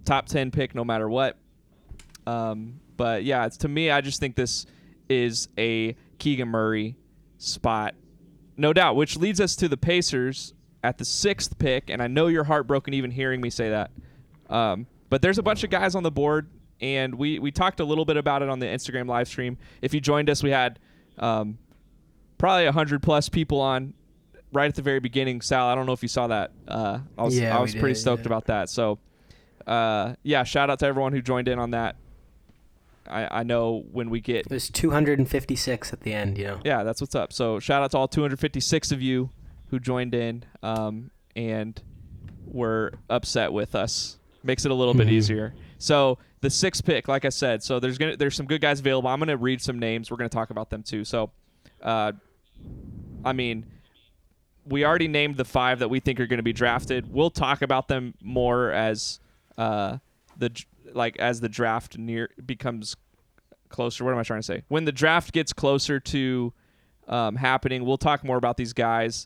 top 0.06 0.25
ten 0.25 0.51
pick 0.51 0.74
no 0.75 0.84
matter 0.84 1.10
what. 1.10 1.38
Um, 2.25 2.80
but 2.98 3.24
yeah, 3.24 3.48
to 3.50 3.68
me. 3.68 3.90
I 3.90 4.01
just 4.01 4.20
think 4.20 4.36
this 4.36 4.66
is 5.10 5.48
a 5.58 5.96
Keegan 6.20 6.48
Murray 6.48 6.96
spot, 7.38 7.96
no 8.58 8.74
doubt. 8.74 8.96
Which 8.96 9.18
leads 9.18 9.42
us 9.42 9.56
to 9.58 9.68
the 9.68 9.78
Pacers 9.78 10.54
at 10.84 10.98
the 10.98 11.06
sixth 11.06 11.58
pick, 11.58 11.90
and 11.90 12.01
I 12.01 12.08
know 12.08 12.28
you're 12.28 12.44
heartbroken 12.44 12.94
even 12.94 13.12
hearing 13.12 13.42
me 13.42 13.50
say 13.50 13.70
that. 13.70 13.92
Um, 14.50 14.88
but 15.10 15.22
there's 15.22 15.38
a 15.38 15.44
bunch 15.44 15.63
of 15.63 15.70
guys 15.70 15.96
on 15.96 16.04
the 16.04 16.12
board, 16.12 16.48
and 16.81 17.15
we 17.15 17.39
we 17.39 17.51
talked 17.51 17.79
a 17.79 17.85
little 17.85 18.05
bit 18.05 18.17
about 18.17 18.41
it 18.41 18.50
on 18.50 18.59
the 18.59 18.65
Instagram 18.65 19.07
live 19.07 19.27
stream. 19.27 19.57
If 19.81 19.93
you 19.93 20.01
joined 20.01 20.29
us, 20.29 20.41
we 20.43 20.50
had 20.51 20.79
um, 21.19 21.57
probably 22.38 22.65
hundred 22.67 23.03
plus 23.03 23.29
people 23.29 23.61
on 23.61 23.93
right 24.53 24.67
at 24.67 24.75
the 24.75 24.81
very 24.81 25.00
beginning. 25.00 25.41
Sal, 25.41 25.67
I 25.67 25.75
don't 25.75 25.85
know 25.85 25.93
if 25.93 26.01
you 26.01 26.09
saw 26.09 26.27
that. 26.27 26.51
Uh, 26.67 27.00
I 27.17 27.23
was 27.23 27.39
Yeah, 27.39 27.57
I 27.57 27.61
was 27.61 27.71
pretty 27.73 27.93
did, 27.93 28.00
stoked 28.00 28.21
yeah. 28.23 28.27
about 28.27 28.45
that. 28.47 28.69
So, 28.69 29.00
uh, 29.67 30.15
yeah, 30.23 30.43
shout 30.43 30.69
out 30.69 30.79
to 30.79 30.85
everyone 30.88 31.13
who 31.13 31.21
joined 31.21 31.47
in 31.47 31.57
on 31.59 31.71
that. 31.71 31.95
I, 33.07 33.39
I 33.39 33.43
know 33.43 33.83
when 33.91 34.09
we 34.09 34.21
get 34.21 34.50
was 34.50 34.69
256 34.69 35.91
at 35.93 36.01
the 36.01 36.13
end, 36.13 36.38
you 36.38 36.45
know. 36.45 36.59
yeah, 36.63 36.83
that's 36.83 37.01
what's 37.01 37.15
up. 37.15 37.33
So 37.33 37.59
shout 37.59 37.81
out 37.83 37.91
to 37.91 37.97
all 37.97 38.07
256 38.07 38.91
of 38.91 39.01
you 39.01 39.29
who 39.67 39.79
joined 39.79 40.13
in 40.13 40.43
um, 40.63 41.11
and 41.35 41.81
were 42.45 42.93
upset 43.09 43.53
with 43.53 43.73
us. 43.75 44.17
Makes 44.43 44.65
it 44.65 44.71
a 44.71 44.75
little 44.75 44.93
bit 44.93 45.07
Mhm. 45.07 45.11
easier. 45.13 45.53
So 45.81 46.19
the 46.41 46.50
sixth 46.51 46.85
pick, 46.85 47.07
like 47.07 47.25
I 47.25 47.29
said, 47.29 47.63
so 47.63 47.79
there's 47.79 47.97
gonna 47.97 48.15
there's 48.15 48.35
some 48.35 48.45
good 48.45 48.61
guys 48.61 48.79
available. 48.79 49.09
I'm 49.09 49.19
gonna 49.19 49.35
read 49.35 49.61
some 49.61 49.79
names. 49.79 50.11
We're 50.11 50.17
gonna 50.17 50.29
talk 50.29 50.51
about 50.51 50.69
them 50.69 50.83
too. 50.83 51.03
So, 51.03 51.31
uh, 51.81 52.11
I 53.25 53.33
mean, 53.33 53.65
we 54.63 54.85
already 54.85 55.07
named 55.07 55.38
the 55.38 55.45
five 55.45 55.79
that 55.79 55.89
we 55.89 56.00
think 56.00 56.19
are 56.19 56.27
to 56.27 56.43
be 56.43 56.53
drafted. 56.53 57.11
We'll 57.11 57.31
talk 57.31 57.63
about 57.63 57.88
them 57.88 58.13
more 58.21 58.71
as 58.71 59.19
uh, 59.57 59.97
the 60.38 60.51
like 60.93 61.17
as 61.17 61.41
the 61.41 61.50
draft 61.50 61.97
near 61.97 62.29
becomes 62.45 62.95
closer. 63.69 64.03
What 64.03 64.13
am 64.13 64.19
I 64.19 64.23
trying 64.23 64.41
to 64.41 64.45
say? 64.45 64.61
When 64.67 64.85
the 64.85 64.91
draft 64.91 65.31
gets 65.33 65.51
closer 65.51 66.00
to 66.00 66.53
um, 67.07 67.35
happening, 67.35 67.85
we'll 67.85 67.97
talk 67.97 68.23
more 68.23 68.38
about 68.38 68.55
these 68.55 68.73
guys. 68.73 69.25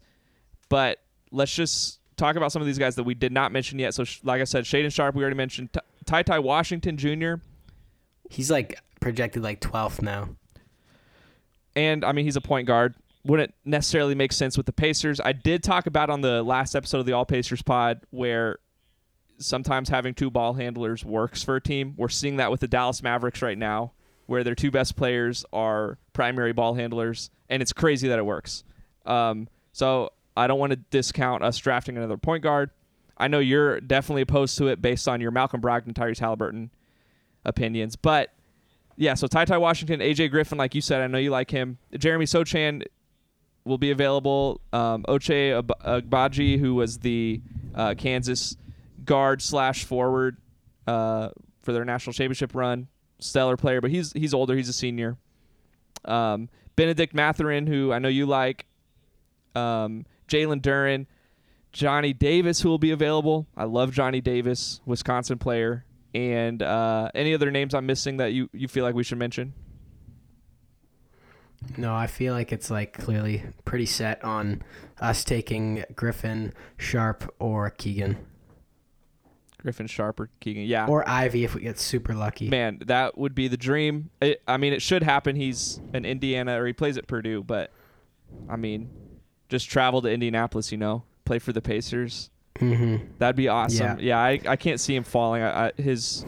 But 0.70 1.00
let's 1.32 1.54
just 1.54 2.00
talk 2.16 2.38
about 2.38 2.54
some 2.54 2.62
of 2.62 2.66
these 2.66 2.80
guys 2.80 2.96
that 2.96 3.04
we 3.04 3.14
did 3.14 3.34
not 3.34 3.52
mention 3.52 3.78
yet. 3.78 3.94
So, 3.94 4.06
sh- 4.06 4.22
like 4.24 4.40
I 4.40 4.46
said, 4.46 4.64
Shaedon 4.64 4.94
Sharpe, 4.94 5.16
we 5.16 5.22
already 5.22 5.36
mentioned. 5.36 5.74
T- 5.74 5.82
Ty 6.06 6.24
Ty 6.24 6.40
Washington 6.40 6.98
Jr. 6.98 7.36
He's 8.30 8.50
like 8.52 8.80
projected 9.00 9.44
like 9.44 9.62
12th 9.62 10.02
now. 10.02 10.30
and 11.76 12.04
I 12.04 12.12
mean 12.12 12.26
he's 12.26 12.36
a 12.36 12.42
point 12.42 12.68
guard. 12.68 12.96
Wouldn't 13.24 13.54
necessarily 13.66 14.14
make 14.14 14.32
sense 14.32 14.56
with 14.56 14.68
the 14.68 14.72
Pacers. 14.74 15.20
I 15.20 15.32
did 15.32 15.64
talk 15.64 15.88
about 15.88 16.10
on 16.12 16.22
the 16.22 16.44
last 16.44 16.76
episode 16.76 17.00
of 17.00 17.06
the 17.08 17.14
All 17.14 17.26
Pacers 17.26 17.62
pod 17.64 18.02
where 18.12 18.60
sometimes 19.40 19.90
having 19.90 20.14
two 20.14 20.30
ball 20.30 20.54
handlers 20.54 21.04
works 21.04 21.44
for 21.44 21.56
a 21.56 21.62
team. 21.62 21.96
We're 21.98 22.10
seeing 22.10 22.38
that 22.38 22.52
with 22.52 22.60
the 22.60 22.68
Dallas 22.68 23.02
Mavericks 23.02 23.42
right 23.42 23.58
now, 23.58 23.94
where 24.28 24.44
their 24.44 24.56
two 24.56 24.70
best 24.72 24.96
players 24.96 25.44
are 25.52 25.98
primary 26.14 26.54
ball 26.54 26.76
handlers, 26.76 27.32
and 27.50 27.62
it's 27.62 27.74
crazy 27.74 28.08
that 28.10 28.20
it 28.20 28.26
works. 28.26 28.64
Um, 29.08 29.48
so 29.74 30.12
I 30.38 30.48
don't 30.48 30.60
want 30.60 30.72
to 30.72 30.78
discount 30.78 31.44
us 31.44 31.58
drafting 31.58 31.98
another 31.98 32.18
point 32.18 32.44
guard. 32.44 32.70
I 33.18 33.28
know 33.28 33.40
you're 33.40 33.80
definitely 33.80 34.22
opposed 34.24 34.58
to 34.58 34.68
it 34.68 34.82
based 34.82 35.08
on 35.08 35.22
your 35.22 35.32
Malcolm 35.32 35.62
Brogdon, 35.62 35.94
Tyrese 35.94 36.20
Halliburton 36.20 36.72
opinions, 37.46 37.96
but 37.96 38.32
yeah, 38.98 39.14
so 39.14 39.28
Ty 39.28 39.46
Ty 39.46 39.58
Washington, 39.58 40.00
AJ 40.00 40.32
Griffin, 40.32 40.58
like 40.58 40.74
you 40.74 40.82
said, 40.82 41.02
I 41.02 41.08
know 41.08 41.18
you 41.18 41.30
like 41.30 41.52
him. 41.52 41.78
Jeremy 41.98 42.26
Sochan 42.26 42.84
will 43.66 43.78
be 43.78 43.92
available. 43.92 44.62
Um, 44.72 45.04
Ochai 45.04 45.62
Agbaji, 45.62 46.60
who 46.60 46.76
was 46.76 47.00
the 47.00 47.42
uh, 47.74 47.96
Kansas 47.98 48.56
guard 49.04 49.42
slash 49.42 49.84
forward 49.84 50.38
uh, 50.88 51.30
for 51.62 51.74
their 51.74 51.84
national 51.84 52.14
championship 52.14 52.56
run, 52.56 52.88
stellar 53.20 53.58
player, 53.58 53.82
but 53.82 53.92
he's 53.92 54.14
he's 54.14 54.34
older. 54.34 54.56
He's 54.56 54.70
a 54.70 54.74
senior. 54.74 55.18
Um, 56.06 56.50
Bennedict 56.76 57.14
Mathurin, 57.14 57.68
who 57.68 57.92
I 57.92 58.00
know 58.00 58.10
you 58.10 58.26
like. 58.26 58.66
Um, 59.56 60.06
Jalen 60.28 60.62
Duren, 60.62 61.06
Johnny 61.76 62.14
Davis, 62.14 62.62
who 62.62 62.70
will 62.70 62.78
be 62.78 62.92
available. 62.92 63.48
I 63.58 63.66
love 63.66 63.92
Johnny 63.92 64.22
Davis, 64.22 64.80
Wisconsin 64.86 65.38
player. 65.38 65.84
And 66.14 66.64
uh, 66.64 67.12
any 67.14 67.34
other 67.34 67.52
names 67.52 67.74
I'm 67.74 67.86
missing 67.86 68.16
that 68.18 68.32
you, 68.32 68.50
you 68.54 68.70
feel 68.70 68.86
like 68.86 68.96
we 68.96 69.04
should 69.04 69.18
mention? 69.18 69.54
No, 71.76 71.94
I 71.94 72.08
feel 72.08 72.34
like 72.34 72.54
it's 72.54 72.72
like 72.72 72.94
clearly 72.94 73.44
pretty 73.66 73.88
set 73.88 74.24
on 74.24 74.64
us 75.02 75.26
taking 75.26 75.84
Griffin, 75.94 76.54
Sharpe, 76.78 77.30
or 77.40 77.70
Keegan. 77.72 78.26
Griffin 79.58 79.88
Sharpe 79.88 80.22
or 80.22 80.30
Keegan. 80.40 80.64
Yeah. 80.64 80.88
Or 80.88 81.08
Ivey 81.10 81.44
if 81.44 81.56
we 81.56 81.62
get 81.62 81.78
super 81.78 82.14
lucky. 82.14 82.48
Man, 82.48 82.80
that 82.86 83.18
would 83.18 83.36
be 83.36 83.50
the 83.50 83.58
dream. 83.58 84.12
It, 84.22 84.42
I 84.48 84.56
mean, 84.56 84.72
it 84.72 84.82
should 84.82 85.04
happen. 85.04 85.36
He's 85.36 85.82
an 85.94 86.06
Indiana 86.06 86.62
or 86.62 86.68
he 86.68 86.72
plays 86.72 86.98
at 86.98 87.06
Purdue, 87.06 87.44
but 87.44 87.72
I 88.48 88.56
mean, 88.56 88.90
just 89.50 89.70
travel 89.70 90.02
to 90.04 90.10
Indianapolis, 90.10 90.72
you 90.72 90.78
know, 90.78 91.04
play 91.26 91.40
for 91.40 91.52
the 91.52 91.62
Pacers. 91.62 92.30
Mm-hmm. 92.60 93.08
That'd 93.18 93.36
be 93.36 93.48
awesome. 93.48 94.00
Yeah. 94.00 94.18
Yeah, 94.18 94.20
I, 94.20 94.40
I 94.48 94.56
can't 94.56 94.80
see 94.80 94.96
him 94.96 95.04
falling. 95.04 95.42
I, 95.42 95.68
I, 95.68 95.72
his 95.82 96.26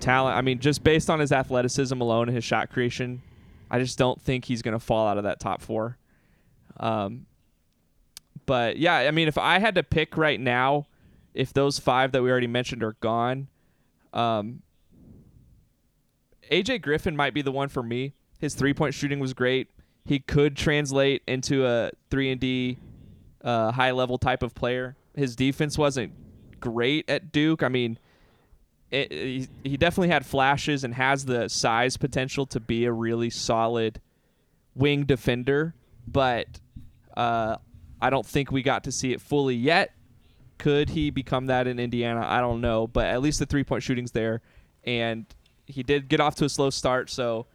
talent, 0.00 0.36
I 0.36 0.40
mean, 0.40 0.58
just 0.58 0.82
based 0.82 1.10
on 1.10 1.20
his 1.20 1.32
athleticism 1.32 2.00
alone 2.00 2.28
and 2.28 2.34
his 2.34 2.44
shot 2.44 2.70
creation, 2.70 3.22
I 3.70 3.78
just 3.78 3.98
don't 3.98 4.20
think 4.20 4.44
he's 4.44 4.62
going 4.62 4.72
to 4.72 4.84
fall 4.84 5.08
out 5.08 5.18
of 5.18 5.24
that 5.24 5.40
top 5.40 5.60
four. 5.60 5.98
Um, 6.78 7.26
but 8.46 8.76
yeah, 8.78 8.96
I 8.96 9.10
mean, 9.10 9.28
if 9.28 9.38
I 9.38 9.58
had 9.58 9.74
to 9.76 9.82
pick 9.82 10.16
right 10.16 10.40
now, 10.40 10.86
if 11.34 11.52
those 11.52 11.78
five 11.78 12.12
that 12.12 12.22
we 12.22 12.30
already 12.30 12.46
mentioned 12.46 12.82
are 12.82 12.96
gone, 13.00 13.48
um, 14.12 14.62
AJ 16.50 16.82
Griffin 16.82 17.16
might 17.16 17.34
be 17.34 17.42
the 17.42 17.52
one 17.52 17.68
for 17.68 17.82
me. 17.82 18.14
His 18.38 18.54
three 18.54 18.74
point 18.74 18.94
shooting 18.94 19.20
was 19.20 19.32
great. 19.32 19.68
He 20.04 20.18
could 20.18 20.56
translate 20.56 21.22
into 21.26 21.64
a 21.64 21.92
three 22.10 22.30
and 22.30 22.40
D 22.40 22.78
uh, 23.42 23.72
high 23.72 23.90
level 23.90 24.18
type 24.18 24.42
of 24.42 24.54
player. 24.54 24.96
His 25.14 25.36
defense 25.36 25.76
wasn't 25.76 26.12
great 26.60 27.08
at 27.08 27.32
Duke. 27.32 27.62
I 27.62 27.68
mean, 27.68 27.98
it, 28.90 29.10
he, 29.10 29.48
he 29.64 29.76
definitely 29.76 30.08
had 30.08 30.24
flashes 30.24 30.84
and 30.84 30.94
has 30.94 31.24
the 31.24 31.48
size 31.48 31.96
potential 31.96 32.46
to 32.46 32.60
be 32.60 32.84
a 32.84 32.92
really 32.92 33.30
solid 33.30 34.00
wing 34.74 35.04
defender, 35.04 35.74
but 36.06 36.46
uh, 37.16 37.56
I 38.00 38.10
don't 38.10 38.26
think 38.26 38.50
we 38.50 38.62
got 38.62 38.84
to 38.84 38.92
see 38.92 39.12
it 39.12 39.20
fully 39.20 39.54
yet. 39.54 39.94
Could 40.58 40.90
he 40.90 41.10
become 41.10 41.46
that 41.46 41.66
in 41.66 41.78
Indiana? 41.78 42.24
I 42.24 42.40
don't 42.40 42.60
know, 42.60 42.86
but 42.86 43.06
at 43.06 43.20
least 43.20 43.38
the 43.38 43.46
three 43.46 43.64
point 43.64 43.82
shooting's 43.82 44.12
there, 44.12 44.42
and 44.84 45.26
he 45.66 45.82
did 45.82 46.08
get 46.08 46.20
off 46.20 46.36
to 46.36 46.44
a 46.44 46.48
slow 46.48 46.70
start. 46.70 47.10
So 47.10 47.46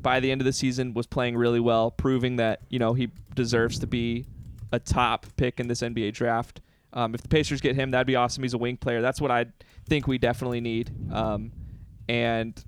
by 0.00 0.20
the 0.20 0.32
end 0.32 0.40
of 0.40 0.44
the 0.44 0.52
season, 0.52 0.94
was 0.94 1.06
playing 1.06 1.36
really 1.36 1.60
well, 1.60 1.90
proving 1.90 2.36
that 2.36 2.60
you 2.68 2.78
know 2.78 2.94
he 2.94 3.10
deserves 3.34 3.78
to 3.80 3.86
be 3.86 4.26
a 4.72 4.78
top 4.78 5.26
pick 5.36 5.60
in 5.60 5.68
this 5.68 5.82
NBA 5.82 6.14
draft. 6.14 6.60
Um, 6.94 7.14
if 7.14 7.22
the 7.22 7.28
Pacers 7.28 7.60
get 7.60 7.74
him, 7.74 7.90
that'd 7.92 8.06
be 8.06 8.16
awesome. 8.16 8.42
He's 8.42 8.54
a 8.54 8.58
wing 8.58 8.76
player. 8.76 9.00
That's 9.00 9.20
what 9.20 9.30
I 9.30 9.46
think 9.88 10.06
we 10.06 10.18
definitely 10.18 10.60
need. 10.60 10.90
Um, 11.12 11.52
and 12.08 12.62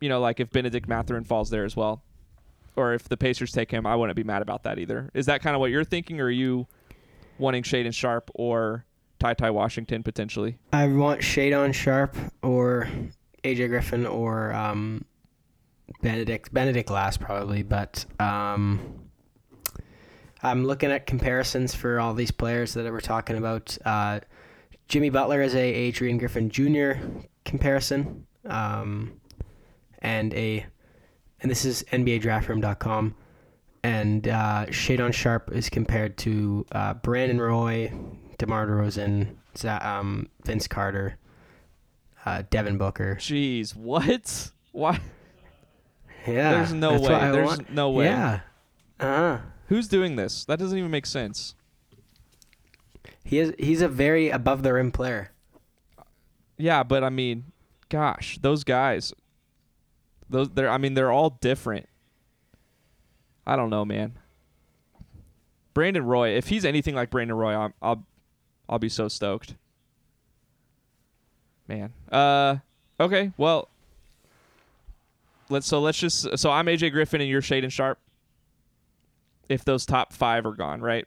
you 0.00 0.08
know, 0.08 0.20
like 0.20 0.40
if 0.40 0.50
Bennedict 0.50 0.88
Mathurin 0.88 1.24
falls 1.24 1.50
there 1.50 1.64
as 1.64 1.76
well, 1.76 2.02
or 2.76 2.94
if 2.94 3.08
the 3.08 3.16
Pacers 3.16 3.52
take 3.52 3.70
him, 3.70 3.86
I 3.86 3.94
wouldn't 3.94 4.16
be 4.16 4.24
mad 4.24 4.42
about 4.42 4.64
that 4.64 4.78
either. 4.78 5.10
Is 5.14 5.26
that 5.26 5.42
kind 5.42 5.54
of 5.54 5.60
what 5.60 5.70
you're 5.70 5.84
thinking, 5.84 6.20
or 6.20 6.24
are 6.24 6.30
you 6.30 6.66
wanting 7.38 7.62
Shaedon 7.62 7.94
Sharpe 7.94 8.30
or 8.34 8.84
Ty 9.18 9.34
Ty 9.34 9.50
Washington 9.50 10.02
potentially? 10.02 10.58
I 10.72 10.86
want 10.88 11.20
Shaedon 11.20 11.74
Sharpe 11.74 12.16
or 12.42 12.88
AJ 13.44 13.68
Griffin 13.68 14.06
or 14.06 14.52
um, 14.52 15.04
Bennedict. 16.00 16.52
Bennedict 16.52 16.90
last 16.90 17.20
probably, 17.20 17.62
but 17.62 18.04
um, 18.18 19.01
I'm 20.42 20.64
looking 20.64 20.90
at 20.90 21.06
comparisons 21.06 21.74
for 21.74 22.00
all 22.00 22.14
these 22.14 22.32
players 22.32 22.74
that 22.74 22.90
we're 22.90 23.00
talking 23.00 23.36
about. 23.36 23.76
Uh, 23.84 24.20
Jimmy 24.88 25.08
Butler 25.08 25.40
is 25.40 25.54
a 25.54 25.58
Adrian 25.58 26.18
Griffin 26.18 26.50
Jr. 26.50 26.92
comparison, 27.44 28.26
um, 28.46 29.20
and 30.00 30.34
a 30.34 30.66
and 31.40 31.50
this 31.50 31.64
is 31.64 31.84
NBADraftRoom.com. 31.92 33.14
And 33.84 34.28
uh, 34.28 34.66
Shaedon 34.68 35.12
Sharpe 35.12 35.50
is 35.52 35.68
compared 35.68 36.16
to 36.18 36.64
uh, 36.70 36.94
Brandon 36.94 37.40
Roy, 37.40 37.92
DeMar 38.38 38.66
DeRozan, 38.66 39.34
um, 39.64 40.28
Vince 40.44 40.68
Carter, 40.68 41.18
uh, 42.24 42.42
Devin 42.50 42.78
Booker. 42.78 43.16
Jeez, 43.18 43.74
what? 43.74 44.50
Why? 44.72 45.00
Yeah, 46.26 46.52
There's 46.52 46.72
no 46.72 47.00
way. 47.00 47.08
There's 47.08 47.46
want. 47.46 47.70
no 47.72 47.90
way. 47.90 48.04
Yeah, 48.04 48.40
uh 49.00 49.38
Who's 49.68 49.88
doing 49.88 50.16
this? 50.16 50.44
That 50.44 50.58
doesn't 50.58 50.76
even 50.76 50.90
make 50.90 51.06
sense. 51.06 51.54
he 53.24 53.38
is. 53.38 53.54
He's 53.58 53.80
a 53.80 53.88
very 53.88 54.28
above 54.30 54.62
the 54.62 54.72
rim 54.72 54.92
player. 54.92 55.30
Yeah, 56.58 56.82
but 56.82 57.02
I 57.02 57.10
mean, 57.10 57.44
gosh, 57.88 58.38
those 58.42 58.64
guys, 58.64 59.12
those 60.28 60.50
they're. 60.50 60.68
I 60.68 60.78
mean, 60.78 60.94
they're 60.94 61.12
all 61.12 61.30
different. 61.40 61.88
I 63.46 63.56
don't 63.56 63.70
know, 63.70 63.84
man. 63.84 64.18
Brandon 65.74 66.04
Roy, 66.04 66.30
if 66.30 66.48
he's 66.48 66.64
anything 66.64 66.94
like 66.94 67.10
Brandon 67.10 67.36
Roy, 67.36 67.54
I'm, 67.54 67.74
I'll, 67.80 68.06
I'll 68.68 68.78
be 68.78 68.88
so 68.88 69.08
stoked. 69.08 69.54
Man, 71.66 71.92
uh, 72.10 72.56
okay, 73.00 73.32
well, 73.38 73.68
let's 75.48 75.66
so 75.66 75.80
let's 75.80 75.98
just 75.98 76.38
so 76.38 76.50
I'm 76.50 76.66
AJ 76.66 76.92
Griffin 76.92 77.20
and 77.20 77.30
you're 77.30 77.40
Shaedon 77.40 77.70
Sharpe. 77.70 77.98
If 79.48 79.64
those 79.64 79.84
top 79.84 80.12
five 80.12 80.46
are 80.46 80.54
gone, 80.54 80.80
right? 80.80 81.06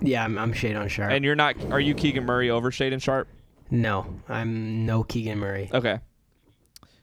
Yeah, 0.00 0.24
I'm, 0.24 0.36
I'm 0.38 0.52
Shaedon 0.52 0.88
Sharpe. 0.88 1.12
And 1.12 1.24
you're 1.24 1.36
not, 1.36 1.56
are 1.70 1.80
you 1.80 1.94
Keegan 1.94 2.24
Murray 2.24 2.50
over 2.50 2.70
Shaedon 2.70 3.02
Sharpe? 3.02 3.28
no, 3.70 4.06
I'm 4.28 4.86
no 4.86 5.02
Keegan 5.02 5.38
Murray. 5.38 5.70
Okay. 5.72 5.98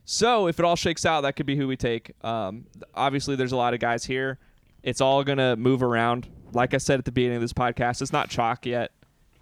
So 0.05 0.47
if 0.47 0.59
it 0.59 0.65
all 0.65 0.75
shakes 0.75 1.05
out, 1.05 1.21
that 1.21 1.35
could 1.35 1.45
be 1.45 1.55
who 1.55 1.67
we 1.67 1.75
take. 1.77 2.11
Um, 2.23 2.65
obviously, 2.93 3.35
there's 3.35 3.51
a 3.51 3.57
lot 3.57 3.73
of 3.73 3.79
guys 3.79 4.05
here. 4.05 4.39
It's 4.81 5.01
all 5.01 5.23
gonna 5.23 5.55
move 5.55 5.81
around. 5.81 6.27
Like 6.51 6.73
I 6.73 6.77
said 6.77 6.99
at 6.99 7.05
the 7.05 7.11
beginning 7.11 7.37
of 7.37 7.41
this 7.41 7.53
podcast, 7.53 8.01
it's 8.01 8.13
not 8.13 8.29
chalk 8.29 8.65
yet, 8.65 8.91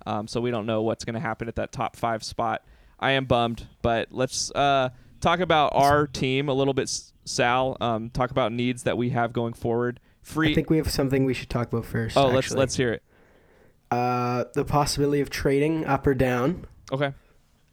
um, 0.05 0.27
so 0.27 0.39
we 0.39 0.51
don't 0.51 0.65
know 0.65 0.81
what's 0.83 1.03
gonna 1.03 1.19
happen 1.19 1.47
at 1.47 1.55
that 1.55 1.71
top 1.71 1.95
five 1.95 2.23
spot. 2.23 2.63
I 2.99 3.11
am 3.11 3.25
bummed, 3.25 3.67
but 3.81 4.09
let's 4.11 4.51
uh, 4.51 4.89
talk 5.19 5.39
about 5.39 5.71
our 5.73 6.05
team 6.05 6.47
a 6.47 6.53
little 6.53 6.73
bit, 6.75 6.91
Sal. 7.25 7.77
Um, 7.81 8.09
talk 8.09 8.31
about 8.31 8.51
needs 8.51 8.83
that 8.83 8.97
we 8.97 9.09
have 9.09 9.33
going 9.33 9.53
forward. 9.53 9.99
Free. 10.21 10.51
I 10.51 10.55
think 10.55 10.69
we 10.69 10.77
have 10.77 10.89
something 10.89 11.25
we 11.25 11.33
should 11.33 11.49
talk 11.49 11.71
about 11.71 11.85
first. 11.85 12.15
oh, 12.17 12.27
let's 12.27 12.51
let's 12.51 12.75
hear 12.75 12.93
it. 12.93 13.03
Uh, 13.89 14.45
the 14.53 14.63
possibility 14.63 15.19
of 15.21 15.29
trading 15.29 15.85
up 15.85 16.07
or 16.07 16.13
down. 16.13 16.65
Okay. 16.91 17.13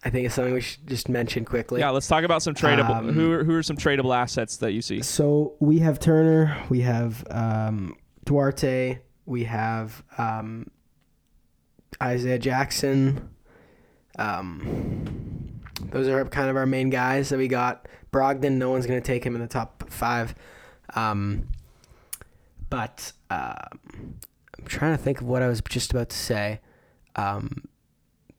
I 0.04 0.10
think 0.10 0.26
it's 0.26 0.34
something 0.34 0.54
we 0.54 0.60
should 0.60 0.86
just 0.86 1.08
mention 1.08 1.44
quickly. 1.44 1.80
Yeah, 1.80 1.90
let's 1.90 2.06
talk 2.06 2.24
about 2.24 2.42
some 2.42 2.54
tradable. 2.54 2.90
Um, 2.90 3.12
who 3.12 3.32
are, 3.32 3.44
who 3.44 3.54
are 3.54 3.62
some 3.62 3.76
tradable 3.76 4.16
assets 4.16 4.58
that 4.58 4.72
you 4.72 4.80
see? 4.80 5.02
So 5.02 5.54
we 5.58 5.80
have 5.80 5.98
Turner, 5.98 6.56
we 6.68 6.82
have 6.82 7.24
um, 7.30 7.96
Duarte, 8.24 9.00
we 9.26 9.44
have 9.44 10.02
um, 10.16 10.68
Isaiah 12.00 12.38
Jackson. 12.38 13.28
Um, 14.18 15.37
those 15.78 16.08
are 16.08 16.24
kind 16.26 16.50
of 16.50 16.56
our 16.56 16.66
main 16.66 16.90
guys 16.90 17.28
that 17.28 17.38
we 17.38 17.48
got. 17.48 17.86
Brogdon, 18.12 18.52
no 18.52 18.70
one's 18.70 18.86
going 18.86 19.00
to 19.00 19.06
take 19.06 19.24
him 19.24 19.34
in 19.34 19.40
the 19.40 19.46
top 19.48 19.90
five. 19.90 20.34
Um, 20.94 21.48
but 22.70 23.12
um, 23.30 24.18
I'm 24.58 24.66
trying 24.66 24.96
to 24.96 25.02
think 25.02 25.20
of 25.20 25.26
what 25.26 25.42
I 25.42 25.48
was 25.48 25.60
just 25.68 25.92
about 25.92 26.10
to 26.10 26.16
say. 26.16 26.60
Um, 27.16 27.64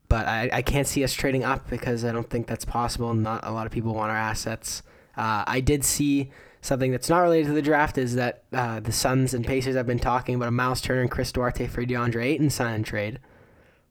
but 0.08 0.26
I, 0.26 0.50
I 0.52 0.62
can't 0.62 0.86
see 0.86 1.04
us 1.04 1.12
trading 1.12 1.44
up 1.44 1.70
because 1.70 2.04
I 2.04 2.12
don't 2.12 2.28
think 2.28 2.46
that's 2.46 2.64
possible. 2.64 3.14
Not 3.14 3.46
a 3.46 3.52
lot 3.52 3.66
of 3.66 3.72
people 3.72 3.94
want 3.94 4.10
our 4.10 4.16
assets. 4.16 4.82
Uh, 5.16 5.44
I 5.46 5.60
did 5.60 5.84
see 5.84 6.30
something 6.62 6.90
that's 6.90 7.08
not 7.08 7.20
related 7.20 7.48
to 7.48 7.54
the 7.54 7.62
draft 7.62 7.96
is 7.96 8.16
that 8.16 8.42
uh, 8.52 8.80
the 8.80 8.92
Suns 8.92 9.34
and 9.34 9.46
Pacers 9.46 9.76
have 9.76 9.86
been 9.86 9.98
talking 9.98 10.34
about 10.34 10.48
a 10.48 10.52
Miles 10.52 10.80
Turner 10.80 11.00
and 11.00 11.10
Chris 11.10 11.32
Duarte 11.32 11.66
for 11.66 11.84
DeAndre 11.84 12.24
Ayton 12.24 12.50
sign 12.50 12.74
and 12.74 12.84
trade, 12.84 13.18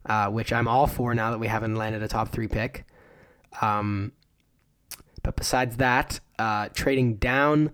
uh, 0.05 0.27
which 0.29 0.53
I'm 0.53 0.67
all 0.67 0.87
for 0.87 1.15
now 1.15 1.31
that 1.31 1.39
we 1.39 1.47
haven't 1.47 1.75
landed 1.75 2.03
a 2.03 2.07
top 2.07 2.29
three 2.29 2.47
pick. 2.47 2.85
Um, 3.61 4.13
but 5.23 5.35
besides 5.35 5.77
that, 5.77 6.19
uh, 6.37 6.69
trading 6.73 7.15
down, 7.15 7.71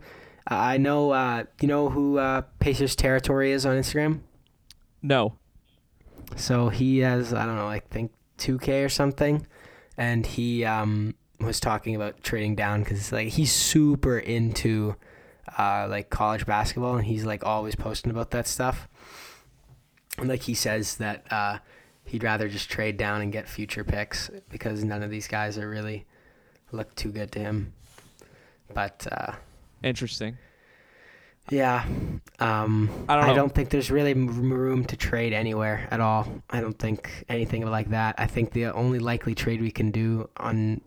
uh, 0.49 0.55
I 0.55 0.77
know 0.77 1.11
uh, 1.11 1.45
you 1.61 1.67
know 1.67 1.89
who 1.89 2.17
uh, 2.17 2.41
Pacers 2.59 2.95
territory 2.95 3.51
is 3.51 3.65
on 3.65 3.75
Instagram. 3.75 4.21
No. 5.01 5.35
So 6.35 6.69
he 6.69 6.99
has 6.99 7.33
I 7.33 7.45
don't 7.45 7.55
know, 7.55 7.67
I 7.67 7.79
think 7.79 8.11
2K 8.39 8.85
or 8.85 8.89
something, 8.89 9.45
and 9.97 10.25
he 10.25 10.65
um, 10.65 11.15
was 11.39 11.59
talking 11.59 11.95
about 11.95 12.23
trading 12.23 12.55
down 12.55 12.83
because 12.83 13.11
like 13.11 13.29
he's 13.29 13.51
super 13.51 14.17
into 14.17 14.95
uh, 15.57 15.87
like 15.89 16.09
college 16.09 16.45
basketball, 16.45 16.95
and 16.95 17.05
he's 17.05 17.25
like 17.25 17.45
always 17.45 17.75
posting 17.75 18.11
about 18.11 18.31
that 18.31 18.47
stuff. 18.47 18.87
And 20.17 20.29
like 20.29 20.43
he 20.43 20.53
says 20.53 20.97
that 20.97 21.25
uh, 21.31 21.59
he'd 22.05 22.23
rather 22.23 22.47
just 22.47 22.69
trade 22.69 22.97
down 22.97 23.21
and 23.21 23.31
get 23.31 23.47
future 23.49 23.83
picks 23.83 24.29
because 24.49 24.83
none 24.83 25.03
of 25.03 25.09
these 25.09 25.27
guys 25.27 25.57
are 25.57 25.69
really 25.69 26.05
look 26.71 26.93
too 26.95 27.11
good 27.11 27.31
to 27.33 27.39
him. 27.39 27.73
But 28.73 29.07
uh, 29.11 29.33
Interesting. 29.83 30.37
yeah, 31.49 31.85
um, 32.39 32.89
I 33.07 33.15
don't. 33.15 33.29
I 33.29 33.33
don't 33.33 33.53
think 33.53 33.69
there's 33.69 33.91
really 33.91 34.13
room 34.13 34.85
to 34.85 34.97
trade 34.97 35.33
anywhere 35.33 35.87
at 35.91 35.99
all. 35.99 36.27
I 36.49 36.61
don't 36.61 36.77
think 36.77 37.25
anything 37.29 37.65
like 37.65 37.89
that. 37.89 38.15
I 38.17 38.25
think 38.27 38.51
the 38.51 38.65
only 38.73 38.99
likely 38.99 39.35
trade 39.35 39.61
we 39.61 39.71
can 39.71 39.91
do 39.91 40.29
on 40.37 40.81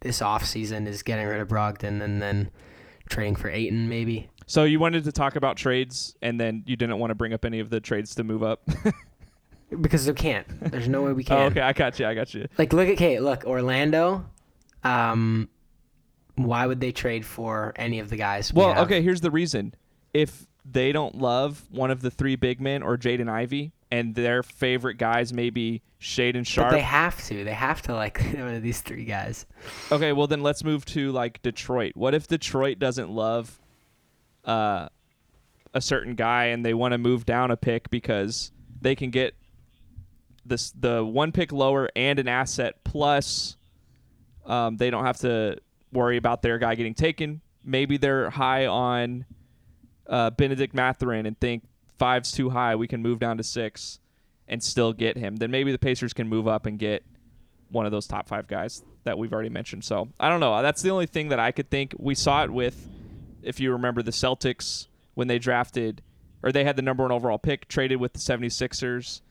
this 0.00 0.20
off 0.20 0.44
season 0.44 0.86
is 0.86 1.02
getting 1.02 1.26
rid 1.26 1.40
of 1.40 1.48
Brogdon 1.48 2.02
and 2.02 2.20
then 2.20 2.50
trading 3.08 3.36
for 3.36 3.48
Ayton 3.48 3.88
maybe. 3.88 4.28
So 4.46 4.64
you 4.64 4.78
wanted 4.78 5.04
to 5.04 5.12
talk 5.12 5.34
about 5.34 5.56
trades, 5.56 6.14
and 6.22 6.38
then 6.38 6.62
you 6.66 6.76
didn't 6.76 6.98
want 6.98 7.10
to 7.10 7.14
bring 7.14 7.32
up 7.32 7.44
any 7.44 7.58
of 7.58 7.70
the 7.70 7.80
trades 7.80 8.14
to 8.16 8.24
move 8.24 8.42
up. 8.42 8.62
because 9.80 10.06
they 10.06 10.12
can't. 10.12 10.46
There's 10.70 10.88
no 10.88 11.02
way 11.02 11.12
we 11.12 11.24
can. 11.24 11.36
Oh, 11.38 11.42
okay, 11.46 11.60
I 11.60 11.72
got 11.72 11.98
you. 11.98 12.06
I 12.06 12.14
got 12.14 12.32
you. 12.34 12.46
Like 12.58 12.72
look 12.72 12.88
at 12.88 12.96
Cade. 12.96 13.20
Look, 13.20 13.44
Orlando. 13.44 14.24
Um, 14.84 15.48
why 16.36 16.66
would 16.66 16.80
they 16.80 16.92
trade 16.92 17.24
for 17.24 17.72
any 17.76 17.98
of 17.98 18.10
the 18.10 18.16
guys? 18.16 18.52
we 18.52 18.58
Well, 18.60 18.74
have? 18.74 18.84
okay, 18.86 19.02
here's 19.02 19.20
the 19.22 19.30
reason. 19.30 19.74
If 20.14 20.46
they 20.70 20.92
don't 20.92 21.16
love 21.16 21.64
one 21.70 21.90
of 21.90 22.00
the 22.02 22.10
three 22.10 22.36
big 22.36 22.60
men 22.60 22.82
or 22.82 22.96
Jaden 22.96 23.28
Ivey, 23.28 23.72
and 23.90 24.14
their 24.14 24.42
favorite 24.42 24.96
guys 24.96 25.32
may 25.32 25.48
be 25.50 25.80
Shaedon 26.00 26.38
But 26.40 26.46
Sharpe. 26.46 26.70
they 26.72 26.80
have 26.80 27.24
to. 27.26 27.44
They 27.44 27.52
have 27.54 27.82
to 27.82 27.94
like 27.94 28.20
one 28.34 28.54
of 28.54 28.62
these 28.62 28.80
three 28.80 29.04
guys. 29.04 29.46
okay, 29.92 30.12
well 30.12 30.26
then 30.26 30.42
let's 30.42 30.62
move 30.64 30.84
to 30.86 31.12
like 31.12 31.40
Detroit. 31.42 31.92
What 31.94 32.14
if 32.14 32.26
Detroit 32.26 32.78
doesn't 32.78 33.10
love 33.10 33.60
uh, 34.44 34.88
a 35.74 35.80
certain 35.80 36.14
guy 36.16 36.46
and 36.46 36.64
they 36.64 36.74
want 36.74 36.92
to 36.92 36.98
move 36.98 37.24
down 37.26 37.50
a 37.50 37.56
pick 37.56 37.88
because 37.90 38.50
they 38.80 38.94
can 38.94 39.10
get 39.10 39.34
this 40.48 40.70
the 40.72 41.04
one 41.04 41.32
pick 41.32 41.52
lower 41.52 41.88
and 41.96 42.18
an 42.18 42.28
asset 42.28 42.84
plus 42.84 43.56
um, 44.46 44.76
they 44.76 44.90
don't 44.90 45.04
have 45.04 45.18
to 45.18 45.58
worry 45.92 46.16
about 46.16 46.42
their 46.42 46.58
guy 46.58 46.74
getting 46.74 46.94
taken. 46.94 47.40
Maybe 47.64 47.96
they're 47.96 48.30
high 48.30 48.66
on 48.66 49.26
uh, 50.08 50.30
Bennedict 50.30 50.74
Mathurin 50.74 51.26
and 51.26 51.38
think 51.38 51.64
five's 51.98 52.32
too 52.32 52.50
high. 52.50 52.76
We 52.76 52.86
can 52.86 53.02
move 53.02 53.18
down 53.18 53.38
to 53.38 53.42
six 53.42 53.98
and 54.48 54.62
still 54.62 54.92
get 54.92 55.16
him. 55.16 55.36
Then 55.36 55.50
maybe 55.50 55.72
the 55.72 55.78
Pacers 55.78 56.12
can 56.12 56.28
move 56.28 56.46
up 56.46 56.66
and 56.66 56.78
get 56.78 57.04
one 57.70 57.86
of 57.86 57.92
those 57.92 58.06
top 58.06 58.28
five 58.28 58.46
guys 58.46 58.84
that 59.04 59.18
we've 59.18 59.32
already 59.32 59.48
mentioned. 59.48 59.84
So 59.84 60.08
I 60.20 60.28
don't 60.28 60.40
know. 60.40 60.62
That's 60.62 60.82
the 60.82 60.90
only 60.90 61.06
thing 61.06 61.30
that 61.30 61.40
I 61.40 61.50
could 61.50 61.70
think. 61.70 61.94
We 61.98 62.14
saw 62.14 62.44
it 62.44 62.50
with, 62.50 62.88
if 63.42 63.58
you 63.58 63.72
remember, 63.72 64.02
the 64.02 64.12
Celtics 64.12 64.86
when 65.14 65.26
they 65.26 65.38
drafted, 65.38 66.02
or 66.42 66.52
they 66.52 66.62
had 66.62 66.76
the 66.76 66.82
number 66.82 67.02
one 67.02 67.10
overall 67.10 67.38
pick, 67.38 67.66
traded 67.66 67.98
with 67.98 68.12
the 68.12 68.18
76ers. 68.20 69.22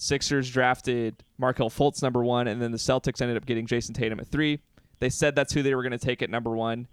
Sixers 0.00 0.48
drafted 0.48 1.24
Markelle 1.38 1.70
Fultz 1.70 2.02
number 2.02 2.22
one, 2.22 2.46
and 2.46 2.62
then 2.62 2.70
the 2.70 2.78
Celtics 2.78 3.20
ended 3.20 3.36
up 3.36 3.44
getting 3.44 3.66
Jayson 3.66 3.94
Tatum 3.94 4.20
at 4.20 4.28
three. 4.28 4.60
They 5.00 5.10
said 5.10 5.34
that's 5.34 5.52
who 5.52 5.62
they 5.62 5.74
were 5.74 5.82
going 5.82 5.90
to 5.90 5.98
take 5.98 6.22
at 6.22 6.30
number 6.30 6.52
one, 6.52 6.86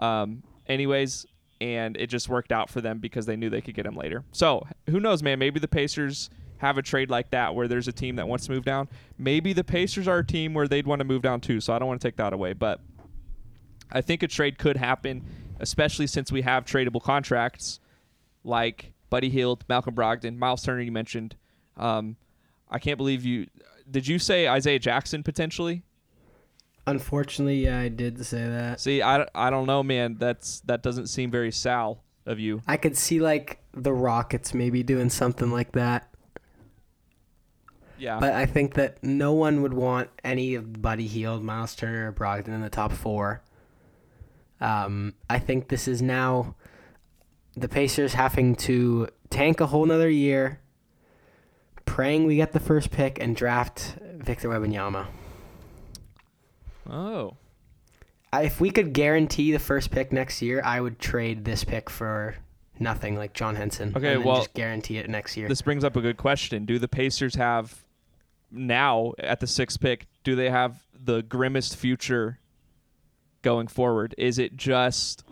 um, 0.00 0.42
anyways, 0.66 1.26
and 1.60 1.96
it 1.96 2.08
just 2.08 2.28
worked 2.28 2.50
out 2.50 2.68
for 2.68 2.80
them 2.80 2.98
because 2.98 3.24
they 3.24 3.36
knew 3.36 3.50
they 3.50 3.60
could 3.60 3.76
get 3.76 3.86
him 3.86 3.94
later. 3.94 4.24
So 4.32 4.66
who 4.88 4.98
knows, 4.98 5.22
man? 5.22 5.38
Maybe 5.38 5.60
the 5.60 5.68
Pacers 5.68 6.28
have 6.58 6.76
a 6.76 6.82
trade 6.82 7.08
like 7.08 7.30
that 7.30 7.54
where 7.54 7.68
there's 7.68 7.86
a 7.86 7.92
team 7.92 8.16
that 8.16 8.26
wants 8.26 8.46
to 8.46 8.52
move 8.52 8.64
down. 8.64 8.88
Maybe 9.16 9.52
the 9.52 9.64
Pacers 9.64 10.08
are 10.08 10.18
a 10.18 10.26
team 10.26 10.52
where 10.52 10.66
they'd 10.66 10.88
want 10.88 10.98
to 10.98 11.04
move 11.04 11.22
down 11.22 11.40
too. 11.40 11.60
So 11.60 11.72
I 11.72 11.78
don't 11.78 11.86
want 11.86 12.00
to 12.00 12.08
take 12.08 12.16
that 12.16 12.32
away, 12.32 12.52
but 12.52 12.80
I 13.92 14.00
think 14.00 14.24
a 14.24 14.28
trade 14.28 14.58
could 14.58 14.76
happen, 14.76 15.24
especially 15.60 16.08
since 16.08 16.32
we 16.32 16.42
have 16.42 16.64
tradable 16.64 17.00
contracts 17.00 17.78
like 18.42 18.92
Buddy 19.08 19.30
Hield, 19.30 19.64
Malcolm 19.68 19.94
Brogdon, 19.94 20.36
Miles 20.36 20.62
Turner. 20.62 20.80
You 20.80 20.92
mentioned. 20.92 21.36
Um, 21.76 22.16
I 22.70 22.78
can't 22.78 22.96
believe 22.96 23.24
you. 23.24 23.46
Did 23.90 24.06
you 24.06 24.18
say 24.18 24.48
Isaiah 24.48 24.78
Jackson 24.78 25.22
potentially? 25.22 25.82
Unfortunately, 26.86 27.64
yeah, 27.64 27.78
I 27.78 27.88
did 27.88 28.24
say 28.24 28.46
that. 28.46 28.80
See, 28.80 29.02
I, 29.02 29.26
I 29.34 29.50
don't 29.50 29.66
know, 29.66 29.82
man. 29.82 30.16
That's 30.18 30.60
that 30.60 30.82
doesn't 30.82 31.08
seem 31.08 31.30
very 31.30 31.52
Sal 31.52 32.02
of 32.26 32.38
you. 32.38 32.62
I 32.66 32.76
could 32.76 32.96
see 32.96 33.20
like 33.20 33.62
the 33.72 33.92
Rockets 33.92 34.54
maybe 34.54 34.82
doing 34.82 35.10
something 35.10 35.50
like 35.50 35.72
that. 35.72 36.08
Yeah. 37.98 38.18
But 38.18 38.32
I 38.32 38.46
think 38.46 38.74
that 38.74 39.02
no 39.04 39.34
one 39.34 39.60
would 39.60 39.74
want 39.74 40.08
any 40.24 40.54
of 40.54 40.80
Buddy 40.80 41.06
Hield, 41.06 41.44
Miles 41.44 41.74
Turner, 41.74 42.08
or 42.08 42.12
Brogdon 42.12 42.48
in 42.48 42.62
the 42.62 42.70
top 42.70 42.92
four. 42.92 43.42
Um, 44.60 45.14
I 45.28 45.38
think 45.38 45.68
this 45.68 45.86
is 45.86 46.00
now 46.00 46.54
the 47.56 47.68
Pacers 47.68 48.14
having 48.14 48.54
to 48.56 49.08
tank 49.28 49.60
a 49.60 49.66
whole 49.66 49.84
nother 49.84 50.08
year, 50.08 50.60
praying 51.90 52.24
we 52.24 52.36
get 52.36 52.52
the 52.52 52.60
first 52.60 52.92
pick 52.92 53.20
and 53.20 53.34
draft 53.34 53.96
Victor 54.14 54.48
Wembanyama. 54.48 55.08
oh. 56.88 57.36
If 58.32 58.60
we 58.60 58.70
could 58.70 58.92
guarantee 58.92 59.50
the 59.50 59.58
first 59.58 59.90
pick 59.90 60.12
next 60.12 60.40
year, 60.40 60.62
I 60.64 60.80
would 60.80 61.00
trade 61.00 61.44
this 61.44 61.64
pick 61.64 61.90
for 61.90 62.36
nothing, 62.78 63.16
like 63.16 63.32
John 63.32 63.56
Henson. 63.56 63.92
Okay, 63.96 64.18
well, 64.18 64.36
just 64.36 64.54
guarantee 64.54 64.98
it 64.98 65.10
next 65.10 65.36
year. 65.36 65.48
This 65.48 65.62
brings 65.62 65.82
up 65.82 65.96
a 65.96 66.00
good 66.00 66.16
question. 66.16 66.64
Do 66.64 66.78
the 66.78 66.86
Pacers 66.86 67.34
have 67.34 67.84
now 68.52 69.14
at 69.18 69.40
the 69.40 69.48
sixth 69.48 69.80
pick? 69.80 70.06
Do 70.22 70.36
they 70.36 70.48
have 70.48 70.86
the 70.94 71.22
grimmest 71.22 71.74
future 71.74 72.38
going 73.42 73.66
forward? 73.66 74.14
Is 74.16 74.38
it 74.38 74.56
just 74.56 75.24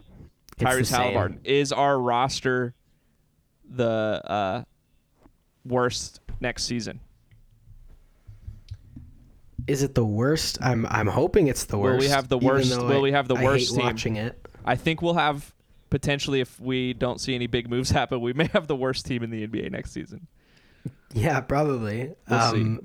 Tyrese. 0.59 0.91
Halliburton? 0.91 1.39
Is 1.45 1.71
our 1.71 2.01
roster 2.01 2.75
the 3.65 4.21
uh, 4.27 4.65
worst 5.69 6.21
next 6.41 6.65
season? 6.65 7.01
Is 9.67 9.83
it 9.83 9.95
the 9.95 10.05
worst? 10.05 10.59
I'm 10.63 10.87
I'm 10.87 11.07
hoping 11.07 11.49
it's 11.49 11.65
the 11.65 11.79
worst. 11.79 11.99
Will 12.01 12.07
we 12.07 12.11
have 12.11 12.29
the 12.29 12.39
worst- 12.39 12.77
will 12.79 12.99
I- 12.99 13.01
we 13.01 13.13
have 13.13 13.29
the 13.29 13.35
worst 13.35 13.71
hate 13.71 13.77
team? 13.77 13.85
watching 13.87 14.17
it. 14.17 14.47
I 14.65 14.77
think 14.77 15.03
we'll 15.03 15.15
have 15.15 15.55
potentially 15.91 16.41
if 16.41 16.59
we 16.61 16.95
don't 16.95 17.21
see 17.21 17.35
any 17.35 17.47
big 17.47 17.69
moves 17.69 17.91
happen, 18.01 18.21
we 18.21 18.33
may 18.33 18.47
have 18.53 18.67
the 18.67 18.77
worst 18.77 19.05
team 19.07 19.23
in 19.23 19.31
the 19.31 19.47
NBA 19.47 19.71
next 19.71 19.93
season. 19.93 20.27
Yeah, 21.13 21.41
probably. 21.41 22.13
We'll 22.29 22.51
see. 22.53 22.61
um, 22.63 22.81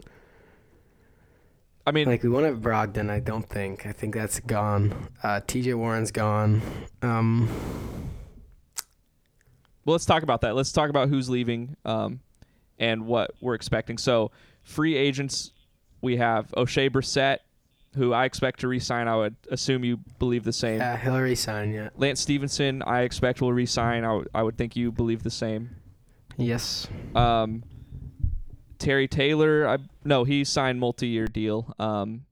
I 1.85 1.91
mean, 1.91 2.07
Like 2.07 2.23
we 2.23 2.29
won't 2.29 2.45
have 2.45 2.59
Brogdon. 2.59 3.09
I 3.09 3.19
don't 3.19 3.47
think. 3.47 3.85
I 3.85 3.91
think 3.91 4.15
that's 4.15 4.39
gone. 4.39 5.09
Uh, 5.21 5.41
T.J. 5.45 5.73
Warren's 5.73 6.11
gone. 6.11 6.61
Um, 7.01 7.49
well, 9.83 9.93
let's 9.93 10.05
talk 10.05 10.23
about 10.23 10.39
that. 10.41 10.55
Let's 10.55 10.71
talk 10.71 10.89
about 10.89 11.09
who's 11.09 11.29
leaving 11.29 11.75
um, 11.83 12.21
and 12.83 13.05
what 13.05 13.31
we're 13.41 13.53
expecting. 13.55 13.97
So, 13.97 14.31
free 14.63 14.95
agents, 14.95 15.51
we 16.01 16.17
have 16.17 16.51
Oshae 16.57 16.89
Brissett, 16.89 17.39
who 17.95 18.11
I 18.13 18.25
expect 18.25 18.59
to 18.61 18.67
re-sign. 18.67 19.07
I 19.07 19.15
would 19.15 19.35
assume 19.49 19.83
you 19.85 19.97
believe 20.19 20.43
the 20.43 20.51
same. 20.53 20.79
yeah, 20.79 20.97
Hillary 20.97 21.35
signed 21.35 21.73
Yeah. 21.73 21.89
Lance 21.95 22.19
Stephenson, 22.21 22.81
I 22.83 23.01
expect 23.01 23.41
will 23.41 23.53
re-sign. 23.53 24.03
I 24.03 24.13
would- 24.13 24.29
I 24.33 24.43
would 24.43 24.57
think 24.57 24.75
you 24.75 24.91
believe 24.91 25.23
the 25.23 25.29
same. 25.31 25.69
Yes. 26.37 26.87
Um, 27.15 27.63
Terry 28.79 29.07
Taylor, 29.07 29.67
I 29.67 29.77
no, 30.03 30.23
he 30.25 30.43
signed 30.43 30.79
multi-year 30.79 31.27
deal. 31.27 31.73
Um, 31.79 32.25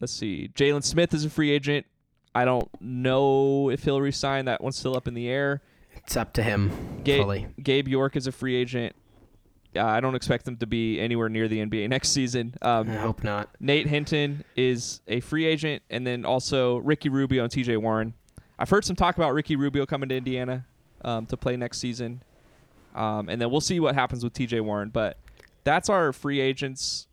let's 0.00 0.12
see, 0.12 0.50
Jalen 0.54 0.82
Smith 0.84 1.14
is 1.14 1.24
a 1.24 1.30
free 1.30 1.50
agent. 1.50 1.86
I 2.34 2.44
don't 2.44 2.68
know 2.82 3.70
if 3.70 3.84
he'll 3.84 4.00
resign. 4.02 4.44
That 4.44 4.60
one's 4.62 4.76
still 4.76 4.94
up 4.96 5.08
in 5.08 5.14
the 5.14 5.28
air. 5.28 5.62
It's 5.94 6.16
up 6.16 6.34
to 6.34 6.42
him 6.42 6.70
Gabe, 7.04 7.22
fully. 7.22 7.46
Gabe 7.62 7.88
York 7.88 8.16
is 8.16 8.26
a 8.26 8.32
free 8.32 8.54
agent. 8.56 8.94
Uh, 9.78 9.86
I 9.86 10.00
don't 10.00 10.14
expect 10.14 10.44
them 10.44 10.56
to 10.58 10.66
be 10.66 11.00
anywhere 11.00 11.28
near 11.28 11.48
the 11.48 11.58
NBA 11.64 11.88
next 11.88 12.10
season. 12.10 12.54
Um, 12.62 12.90
I 12.90 12.94
hope 12.94 13.22
not. 13.24 13.48
Nate 13.60 13.86
Hinton 13.86 14.44
is 14.56 15.00
a 15.08 15.20
free 15.20 15.44
agent, 15.46 15.82
and 15.90 16.06
then 16.06 16.24
also 16.24 16.76
Ricky 16.78 17.08
Rubio 17.08 17.42
and 17.44 17.52
T.J. 17.52 17.76
Warren. 17.78 18.14
I've 18.58 18.70
heard 18.70 18.84
some 18.84 18.96
talk 18.96 19.16
about 19.16 19.34
Ricky 19.34 19.56
Rubio 19.56 19.84
coming 19.86 20.08
to 20.08 20.16
Indiana 20.16 20.64
um, 21.04 21.26
to 21.26 21.36
play 21.36 21.56
next 21.56 21.78
season, 21.78 22.22
um, 22.94 23.28
and 23.28 23.40
then 23.40 23.50
we'll 23.50 23.60
see 23.60 23.80
what 23.80 23.94
happens 23.94 24.24
with 24.24 24.32
T.J. 24.32 24.60
Warren. 24.60 24.88
But 24.88 25.18
that's 25.64 25.88
our 25.88 26.12
free 26.12 26.40
agents. 26.40 27.06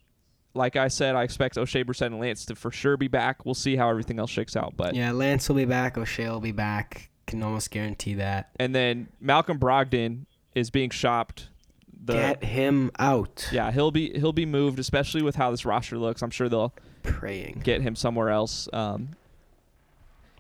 Like 0.56 0.76
I 0.76 0.88
said, 0.88 1.16
I 1.16 1.24
expect 1.24 1.56
Oshae 1.56 1.84
Brissett 1.84 2.06
and 2.08 2.20
Lance 2.20 2.46
to 2.46 2.56
for 2.56 2.70
sure 2.72 2.96
be 2.96 3.08
back. 3.08 3.44
We'll 3.44 3.56
see 3.56 3.76
how 3.76 3.90
everything 3.90 4.20
else 4.20 4.30
shakes 4.30 4.56
out. 4.56 4.76
But 4.78 4.94
Yeah, 4.94 5.12
Lance 5.12 5.50
will 5.50 5.56
be 5.56 5.66
back. 5.66 5.96
Oshae 5.96 6.30
will 6.30 6.40
be 6.40 6.52
back. 6.52 7.10
Can 7.26 7.42
almost 7.42 7.72
guarantee 7.72 8.14
that. 8.16 8.52
and 8.58 8.76
then 8.76 9.08
Malcolm 9.20 9.58
Brogdon 9.58 10.26
is 10.54 10.70
being 10.70 10.92
shopped. 10.92 11.50
The 12.06 12.14
Get 12.14 12.44
him 12.44 12.92
out. 13.00 13.48
yeah, 13.52 13.72
he'll 13.72 13.92
be 13.92 14.12
he'll 14.20 14.34
be 14.34 14.46
moved, 14.46 14.78
especially 14.78 15.22
with 15.22 15.36
how 15.36 15.52
this 15.52 15.64
roster 15.66 15.98
looks. 15.98 16.22
I'm 16.22 16.32
sure 16.32 16.50
they'll 16.50 16.74
Praying. 17.02 17.62
get 17.64 17.82
him 17.82 17.96
somewhere 17.96 18.30
else. 18.30 18.68
Um, 18.74 19.10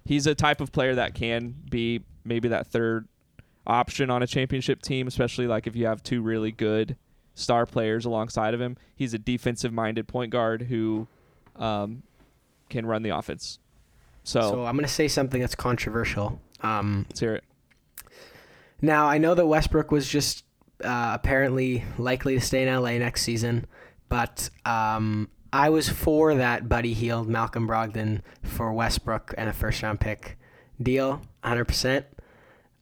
he's 0.06 0.28
a 0.28 0.36
type 0.36 0.60
of 0.60 0.72
player 0.74 0.96
that 0.96 1.14
can 1.14 1.56
be 1.70 2.02
maybe 2.26 2.50
that 2.50 2.68
third 2.68 3.08
option 3.66 4.10
on 4.10 4.22
a 4.22 4.28
championship 4.28 4.82
team, 4.82 5.08
especially 5.08 5.48
like 5.48 5.66
if 5.66 5.76
you 5.76 5.86
have 5.86 6.04
two 6.04 6.22
really 6.22 6.52
good 6.52 6.98
star 7.34 7.66
players 7.66 8.04
alongside 8.06 8.54
of 8.54 8.60
him. 8.60 8.76
He's 8.96 9.14
a 9.14 9.18
defensive 9.20 9.72
minded 9.72 10.08
point 10.08 10.32
guard 10.32 10.64
who 10.64 11.08
um, 11.56 12.04
can 12.70 12.86
run 12.86 13.04
the 13.04 13.10
offense. 13.12 13.60
So, 14.26 14.42
So 14.42 14.66
I'm 14.66 14.76
gonna 14.76 14.88
say 14.90 15.08
something 15.08 15.40
that's 15.40 15.56
controversial. 15.56 16.42
Um, 16.62 17.06
let's 17.10 17.20
hear 17.22 17.36
it. 17.36 17.44
Now 18.82 19.06
I 19.08 19.18
know 19.18 19.34
that 19.34 19.46
Westbrook 19.46 19.92
was 19.92 20.08
just 20.10 20.44
uh, 20.84 21.12
apparently 21.14 21.84
likely 21.98 22.36
to 22.36 22.42
stay 22.42 22.68
in 22.68 22.74
LA 22.74 22.98
next 22.98 23.24
season, 23.24 23.66
but 24.10 24.50
um, 24.66 25.30
I 25.52 25.70
was 25.70 25.90
for 25.90 26.36
that 26.36 26.68
Buddy 26.68 26.94
Hield, 26.94 27.28
Malcolm 27.28 27.68
Brogdon 27.68 28.22
for 28.42 28.74
Westbrook 28.74 29.34
and 29.38 29.50
a 29.50 29.54
first 29.54 29.82
round 29.84 30.00
pick 30.00 30.38
deal, 30.82 31.22
100. 31.42 31.66
percent 31.66 32.06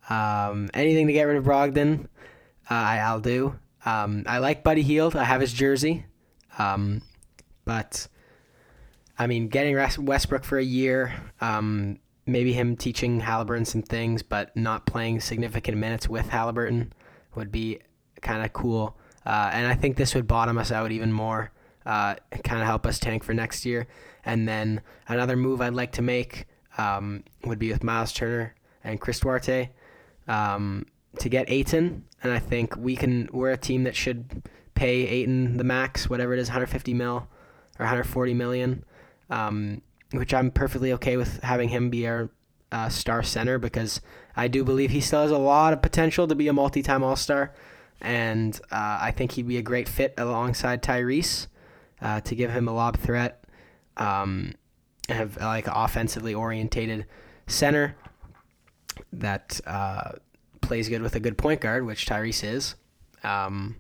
um, 0.10 0.70
Anything 0.74 1.08
to 1.08 1.14
get 1.14 1.24
rid 1.24 1.38
of 1.38 1.44
Brogdon, 1.44 2.06
uh, 2.70 2.74
I, 2.74 2.98
I'll 2.98 3.20
do. 3.20 3.58
Um, 3.86 4.24
I 4.28 4.38
like 4.38 4.64
Buddy 4.64 4.84
Heald. 4.84 5.16
I 5.16 5.24
have 5.24 5.42
his 5.42 5.54
jersey, 5.54 6.06
um, 6.60 7.02
but 7.66 8.08
I 9.18 9.28
mean, 9.28 9.48
getting 9.50 9.76
Westbrook 10.06 10.44
for 10.44 10.58
a 10.58 10.64
year, 10.64 11.14
um, 11.42 12.00
maybe 12.26 12.54
him 12.54 12.76
teaching 12.76 13.20
Halliburton 13.20 13.66
some 13.66 13.82
things, 13.82 14.24
but 14.24 14.56
not 14.56 14.86
playing 14.86 15.20
significant 15.20 15.78
minutes 15.78 16.08
with 16.08 16.30
Halliburton 16.30 16.94
would 17.36 17.52
be 17.52 17.80
kind 18.22 18.44
of 18.44 18.54
cool. 18.54 18.98
uh, 19.26 19.50
and 19.54 19.68
I 19.68 19.76
think 19.76 19.98
this 19.98 20.16
would 20.16 20.28
bottom 20.28 20.58
us 20.58 20.72
out 20.72 20.92
even 20.92 21.12
more, 21.12 21.52
uh, 21.86 22.16
kind 22.44 22.62
of 22.62 22.66
help 22.66 22.86
us 22.86 23.00
tank 23.00 23.24
for 23.24 23.34
next 23.34 23.66
year. 23.66 23.88
And 24.26 24.48
then 24.48 24.82
another 25.08 25.36
move 25.36 25.62
I'd 25.62 25.74
like 25.74 25.92
to 25.94 26.02
make 26.02 26.46
um, 26.78 27.24
would 27.44 27.60
be 27.60 27.72
with 27.72 27.84
Miles 27.84 28.14
Turner 28.14 28.56
and 28.84 29.00
Chris 29.00 29.20
Duarte 29.20 29.70
um, 30.28 30.86
to 31.20 31.30
get 31.30 31.50
Ayton, 31.50 32.06
and 32.24 32.32
I 32.32 32.40
think 32.40 32.76
we 32.78 32.96
can. 32.96 33.30
We're 33.32 33.52
a 33.52 33.58
team 33.58 33.84
that 33.84 33.96
should 33.96 34.44
pay 34.76 35.08
Ayton 35.08 35.58
the 35.58 35.64
max, 35.64 36.10
whatever 36.10 36.34
it 36.34 36.40
is, 36.40 36.48
150 36.48 36.94
mil 36.94 37.28
or 37.80 37.86
140 37.86 38.34
million, 38.34 38.84
um, 39.30 39.82
which 40.12 40.34
I'm 40.34 40.52
perfectly 40.52 40.94
okay 40.94 41.18
with 41.18 41.42
having 41.44 41.70
him 41.70 41.90
be 41.90 42.08
our 42.08 42.30
uh, 42.72 42.90
star 42.90 43.24
center 43.24 43.60
because 43.60 44.02
I 44.36 44.48
do 44.48 44.64
believe 44.64 44.92
he 44.92 45.02
still 45.02 45.22
has 45.22 45.32
a 45.32 45.38
lot 45.38 45.74
of 45.74 45.82
potential 45.82 46.28
to 46.28 46.36
be 46.36 46.48
a 46.48 46.54
multi-time 46.54 47.04
All-Star, 47.04 47.54
and 48.02 48.60
uh, 48.72 49.00
I 49.02 49.12
think 49.12 49.34
he'd 49.34 49.48
be 49.48 49.58
a 49.58 49.62
great 49.62 49.88
fit 49.88 50.14
alongside 50.18 50.82
Tyrese 50.82 51.48
uh, 52.02 52.22
to 52.22 52.36
give 52.36 52.52
him 52.52 52.68
a 52.68 52.74
lob 52.74 52.98
threat, 52.98 53.44
um, 53.98 54.54
have 55.08 55.38
like 55.38 55.68
offensively 55.68 56.34
orientated 56.34 57.06
center 57.48 57.96
that 59.14 59.62
uh, 59.66 60.14
plays 60.62 60.90
good 60.90 61.02
with 61.02 61.16
a 61.16 61.20
good 61.20 61.38
point 61.38 61.62
guard, 61.62 61.86
which 61.86 62.06
Tyrese 62.06 62.44
is. 62.44 62.76
Um, 63.24 63.78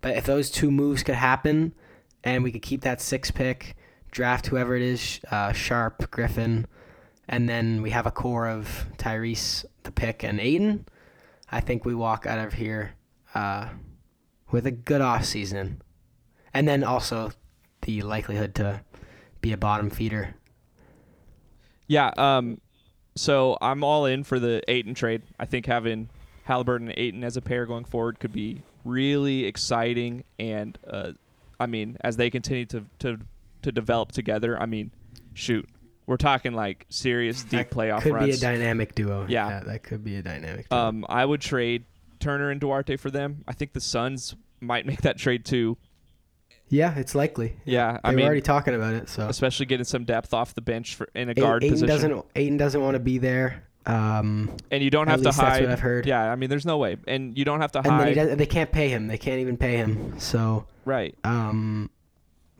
but 0.00 0.16
if 0.16 0.24
those 0.24 0.50
two 0.50 0.70
moves 0.70 1.02
could 1.02 1.14
happen, 1.14 1.74
and 2.22 2.44
we 2.44 2.52
could 2.52 2.62
keep 2.62 2.82
that 2.82 3.00
six 3.00 3.30
pick, 3.30 3.74
draft 4.10 4.46
whoever 4.46 4.76
it 4.76 4.82
is, 4.82 5.20
uh, 5.30 5.52
Sharpe, 5.52 6.10
Griffin, 6.10 6.66
and 7.26 7.48
then 7.48 7.82
we 7.82 7.90
have 7.90 8.06
a 8.06 8.10
core 8.10 8.46
of 8.46 8.86
Tyrese, 8.96 9.64
the 9.82 9.90
pick, 9.90 10.22
and 10.22 10.38
Ayton. 10.38 10.86
I 11.50 11.60
think 11.60 11.84
we 11.84 11.94
walk 11.94 12.26
out 12.26 12.38
of 12.38 12.54
here 12.54 12.94
uh, 13.34 13.68
with 14.50 14.66
a 14.66 14.70
good 14.70 15.00
off 15.00 15.24
season, 15.24 15.82
and 16.52 16.66
then 16.68 16.84
also 16.84 17.32
the 17.82 18.02
likelihood 18.02 18.54
to 18.56 18.80
be 19.40 19.52
a 19.52 19.56
bottom 19.56 19.90
feeder. 19.90 20.34
Yeah. 21.86 22.10
Um. 22.16 22.60
So 23.16 23.56
I'm 23.60 23.84
all 23.84 24.06
in 24.06 24.24
for 24.24 24.38
the 24.40 24.62
Ayton 24.68 24.94
trade. 24.94 25.22
I 25.38 25.44
think 25.46 25.66
having 25.66 26.08
Halliburton 26.44 26.88
and 26.88 26.98
Ayton 26.98 27.22
as 27.24 27.36
a 27.36 27.40
pair 27.42 27.64
going 27.66 27.84
forward 27.84 28.18
could 28.18 28.32
be 28.32 28.62
really 28.84 29.44
exciting. 29.44 30.24
And 30.38 30.76
uh, 30.88 31.12
I 31.60 31.66
mean, 31.66 31.96
as 32.02 32.16
they 32.16 32.30
continue 32.30 32.66
to 32.66 32.84
to 33.00 33.18
to 33.62 33.72
develop 33.72 34.12
together, 34.12 34.60
I 34.60 34.66
mean, 34.66 34.90
shoot, 35.34 35.68
we're 36.06 36.16
talking 36.16 36.54
like 36.54 36.86
serious 36.90 37.42
deep 37.42 37.50
That 37.50 37.70
playoff 37.70 38.02
could 38.02 38.14
runs. 38.14 38.26
be 38.26 38.32
a 38.32 38.36
dynamic 38.36 38.94
duo. 38.94 39.26
Yeah. 39.28 39.60
that 39.64 39.82
could 39.82 40.02
be 40.04 40.16
a 40.16 40.22
dynamic. 40.22 40.68
Duo. 40.68 40.78
Um, 40.80 41.06
I 41.08 41.24
would 41.24 41.40
trade 41.40 41.84
Turner 42.24 42.50
and 42.50 42.60
Duarte 42.60 42.96
for 42.96 43.10
them. 43.10 43.44
I 43.46 43.52
think 43.52 43.72
the 43.74 43.80
Suns 43.80 44.34
might 44.60 44.86
make 44.86 45.02
that 45.02 45.18
trade 45.18 45.44
too. 45.44 45.76
yeah, 46.68 46.96
it's 46.98 47.14
likely. 47.14 47.56
Yeah, 47.66 47.92
They 47.92 47.98
I 48.04 48.10
were 48.10 48.16
mean, 48.16 48.26
already 48.26 48.40
talking 48.40 48.74
about 48.74 48.94
it. 48.94 49.08
So 49.10 49.28
especially 49.28 49.66
getting 49.66 49.84
some 49.84 50.04
depth 50.04 50.32
off 50.32 50.54
the 50.54 50.62
bench 50.62 50.94
for 50.94 51.08
in 51.14 51.28
a 51.28 51.32
Ai- 51.32 51.34
guard 51.34 51.62
position. 51.62 51.86
doesn't. 51.86 52.24
Ayton 52.34 52.56
doesn't 52.56 52.80
want 52.80 52.94
to 52.94 53.00
be 53.00 53.18
there. 53.18 53.64
Um, 53.86 54.56
and 54.70 54.82
you 54.82 54.88
don't 54.90 55.08
have 55.08 55.20
to 55.20 55.26
least 55.26 55.38
that's 55.38 55.56
hide. 55.58 55.62
what 55.62 55.70
I've 55.72 55.80
heard. 55.80 56.06
Yeah, 56.06 56.32
I 56.32 56.36
mean, 56.36 56.48
there's 56.48 56.64
no 56.64 56.78
way, 56.78 56.96
and 57.06 57.36
you 57.36 57.44
don't 57.44 57.60
have 57.60 57.72
to 57.72 57.78
and 57.80 57.86
then 57.86 57.92
hide. 57.98 58.14
does, 58.14 58.36
they 58.38 58.46
can't 58.46 58.72
pay 58.72 58.88
him. 58.88 59.08
They 59.08 59.18
can't 59.18 59.40
even 59.40 59.58
pay 59.58 59.76
him. 59.76 60.18
So 60.18 60.64
right. 60.86 61.14
um, 61.22 61.90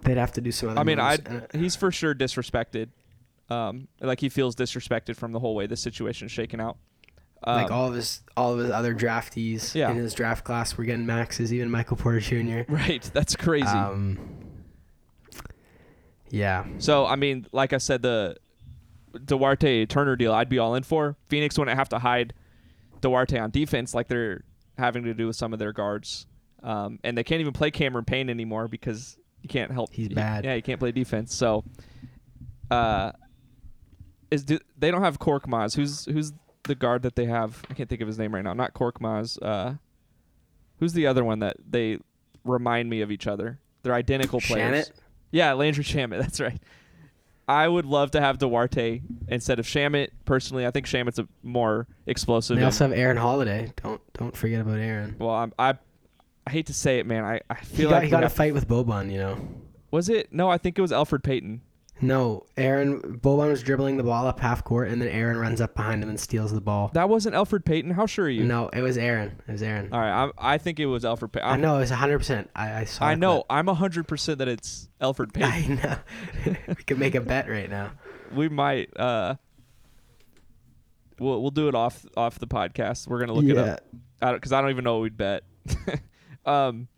they'd 0.03 0.18
have 0.18 0.33
to 0.33 0.42
do 0.42 0.53
some 0.53 0.68
other. 0.68 0.81
I 0.81 0.85
mean. 0.85 1.00
I 1.00 1.16
he's 1.55 1.74
for 1.77 1.90
sure 1.90 2.14
disrespected. 2.14 2.88
Um, 3.48 3.88
like 4.00 4.20
he 4.20 4.29
feels 4.29 4.55
disrespected 4.55 5.16
from 5.16 5.33
the 5.33 5.38
whole 5.40 5.55
way 5.55 5.66
the 5.66 5.77
situation's 5.79 6.31
shaken 6.31 6.61
out. 6.61 6.77
Um, 7.47 7.63
like 7.63 7.71
all 7.71 7.89
of 7.89 7.95
his 7.95 8.23
all 8.37 8.55
of 8.55 8.59
his 8.59 8.71
other 8.71 8.95
draftees 8.95 9.75
Yeah. 9.75 9.91
in 9.91 9.97
his 9.97 10.15
draft 10.15 10.45
class 10.45 10.77
were 10.79 10.85
getting 10.85 11.05
maxes. 11.07 11.53
Even 11.53 11.71
Michael 11.71 11.97
Porter 11.97 12.21
Jr. 12.21 12.63
right, 12.73 13.03
that's 13.13 13.37
crazy. 13.37 13.67
Um, 13.67 14.19
yeah, 16.31 16.65
so 16.79 17.07
I 17.07 17.17
mean, 17.17 17.47
like 17.53 17.73
I 17.73 17.79
said, 17.79 18.03
the 18.03 18.37
Duarte 19.25 19.87
Turner 19.87 20.17
deal, 20.17 20.33
I'd 20.33 20.49
be 20.49 20.59
all 20.59 20.75
in 20.75 20.83
for. 20.83 21.17
Phoenix 21.27 21.59
wouldn't 21.59 21.77
have 21.79 21.91
to 21.91 21.99
hide 21.99 22.35
Duarte 23.01 23.39
on 23.39 23.51
defense 23.51 23.95
like 23.95 24.09
they're 24.09 24.43
having 24.77 25.05
to 25.05 25.15
do 25.15 25.27
with 25.29 25.37
some 25.37 25.53
of 25.53 25.59
their 25.59 25.73
guards, 25.73 26.27
um, 26.63 26.99
and 27.05 27.17
they 27.17 27.23
can't 27.23 27.41
even 27.41 27.53
play 27.53 27.71
Cameron 27.71 28.05
Payne 28.05 28.31
anymore 28.31 28.67
because 28.69 29.17
you 29.43 29.49
can't 29.49 29.71
help. 29.71 29.93
He's 29.93 30.09
bad. 30.09 30.45
Yeah, 30.45 30.55
you 30.55 30.63
can't 30.63 30.81
play 30.81 30.91
defense. 30.91 31.33
So, 31.35 31.63
uh, 32.71 33.13
is 34.31 34.43
do, 34.45 34.59
they 34.77 34.91
don't 34.91 35.03
have 35.03 35.19
Korkmaz? 35.21 35.77
Who's 35.77 36.07
who's 36.07 36.33
the 36.64 36.74
guard 36.74 37.03
that 37.03 37.16
they 37.16 37.27
have? 37.27 37.62
I 37.70 37.74
can't 37.74 37.88
think 37.88 38.00
of 38.00 38.09
his 38.09 38.18
name 38.18 38.35
right 38.35 38.44
now. 38.44 38.53
Not 38.53 38.74
Korkmaz. 38.74 39.38
Uh, 39.40 39.74
who's 40.79 40.92
the 40.92 41.07
other 41.07 41.24
one 41.24 41.38
that 41.40 41.57
they 41.68 41.98
remind 42.44 42.90
me 42.90 43.00
of 43.00 43.11
each 43.11 43.27
other? 43.27 43.59
They're 43.83 43.94
identical 43.94 44.40
players. 44.40 44.88
Shamet? 44.88 44.92
Yeah, 45.31 45.53
Landry 45.55 45.85
Shamet. 45.85 46.18
That's 46.20 46.40
right. 46.40 46.61
I 47.46 47.68
would 47.68 47.85
love 47.85 48.12
to 48.12 48.20
have 48.20 48.38
Duarte 48.38 49.03
instead 49.29 49.59
of 49.59 49.66
Shamet. 49.66 50.09
Personally, 50.24 50.66
I 50.66 50.70
think 50.70 50.87
Shamet's 50.87 51.18
a 51.18 51.29
more 51.42 51.87
explosive. 52.07 52.57
They 52.57 52.62
and- 52.62 52.66
also 52.66 52.88
have 52.88 52.96
Aaron 52.96 53.18
Holiday. 53.18 53.72
Don't 53.83 54.00
don't 54.14 54.35
forget 54.37 54.61
about 54.62 54.79
Aaron. 54.79 55.16
well, 55.18 55.31
I'm, 55.35 55.53
I 55.59 55.74
I 56.46 56.50
hate 56.50 56.66
to 56.66 56.74
say 56.74 56.98
it, 56.98 57.07
man. 57.07 57.24
I, 57.24 57.40
I 57.50 57.55
He 57.57 57.64
feel 57.77 57.90
got, 57.90 57.96
like 57.96 58.05
he 58.05 58.11
got 58.11 58.24
a 58.24 58.31
fight 58.31 58.55
with 58.55 58.66
Boban. 58.66 59.11
You 59.12 59.18
know. 59.18 59.48
was 59.90 60.09
it? 60.09 60.33
No, 60.33 60.48
I 60.48 60.57
think 60.57 60.79
it 60.79 60.83
was 60.83 60.90
Elfrid 60.92 61.22
Payton. 61.22 61.61
No, 62.01 62.45
Aaron 62.57 63.01
Boban 63.23 63.51
was 63.51 63.63
dribbling 63.63 63.97
the 63.97 64.03
ball 64.03 64.27
up 64.27 64.41
half 64.41 64.65
court, 64.65 64.89
and 64.89 65.01
then 65.01 65.09
Aaron 65.09 65.37
runs 65.39 65.61
up 65.61 65.75
behind 65.75 66.03
him 66.03 66.09
and 66.09 66.19
steals 66.19 66.53
the 66.53 66.61
ball. 66.61 66.91
That 66.93 67.09
wasn't 67.09 67.35
Elfrid 67.37 67.65
Payton. 67.65 67.93
How 67.93 68.07
sure 68.07 68.27
are 68.27 68.29
you? 68.29 68.45
No, 68.45 68.69
it 68.69 68.83
was 68.83 68.99
Aaron. 68.99 69.41
It 69.47 69.53
was 69.53 69.63
Aaron. 69.63 69.91
All 69.93 70.01
right, 70.01 70.31
I, 70.39 70.55
I 70.55 70.59
think 70.59 70.81
it 70.81 70.87
was 70.87 71.05
Elfrid 71.05 71.33
Payton. 71.33 71.49
I 71.49 71.57
know 71.57 71.77
it 71.77 71.81
was 71.81 71.91
hundred 71.91 72.19
percent. 72.19 72.51
I, 72.55 72.81
I 72.81 72.85
saw. 72.85 73.05
I 73.07 73.15
know. 73.15 73.45
I'm 73.49 73.69
hundred 73.69 74.09
percent 74.09 74.39
that 74.39 74.49
it's 74.49 74.89
Elfrid 75.01 75.33
clip. 75.35 75.49
Payton. 75.51 75.79
I 75.79 75.83
know. 76.47 76.57
we 76.69 76.75
could 76.75 76.99
make 76.99 77.15
a 77.15 77.21
bet 77.21 77.49
right 77.49 77.71
now. 77.71 77.93
we 78.35 78.49
might. 78.49 78.91
uh 78.99 79.37
We'll 81.19 81.41
we'll 81.41 81.51
do 81.51 81.69
it 81.69 81.75
off 81.75 82.05
off 82.17 82.39
the 82.39 82.47
podcast. 82.47 83.07
We're 83.07 83.21
gonna 83.21 83.35
look 83.35 83.45
it 83.45 83.57
up. 83.57 83.81
because 84.21 84.53
I, 84.53 84.61
don't 84.61 84.71
even 84.71 84.85
know 84.85 84.95
what 84.95 85.03
we'd 85.03 85.17
bet. 85.17 85.45
um, 86.47 86.89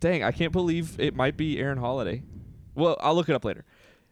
dang, 0.00 0.24
I 0.24 0.32
can't 0.32 0.52
believe 0.52 0.98
it 0.98 1.14
might 1.14 1.36
be 1.36 1.58
Aaron 1.58 1.78
Holiday. 1.78 2.22
Well, 2.74 2.96
I'll 3.00 3.14
look 3.14 3.28
it 3.28 3.34
up 3.34 3.44
later. 3.44 3.64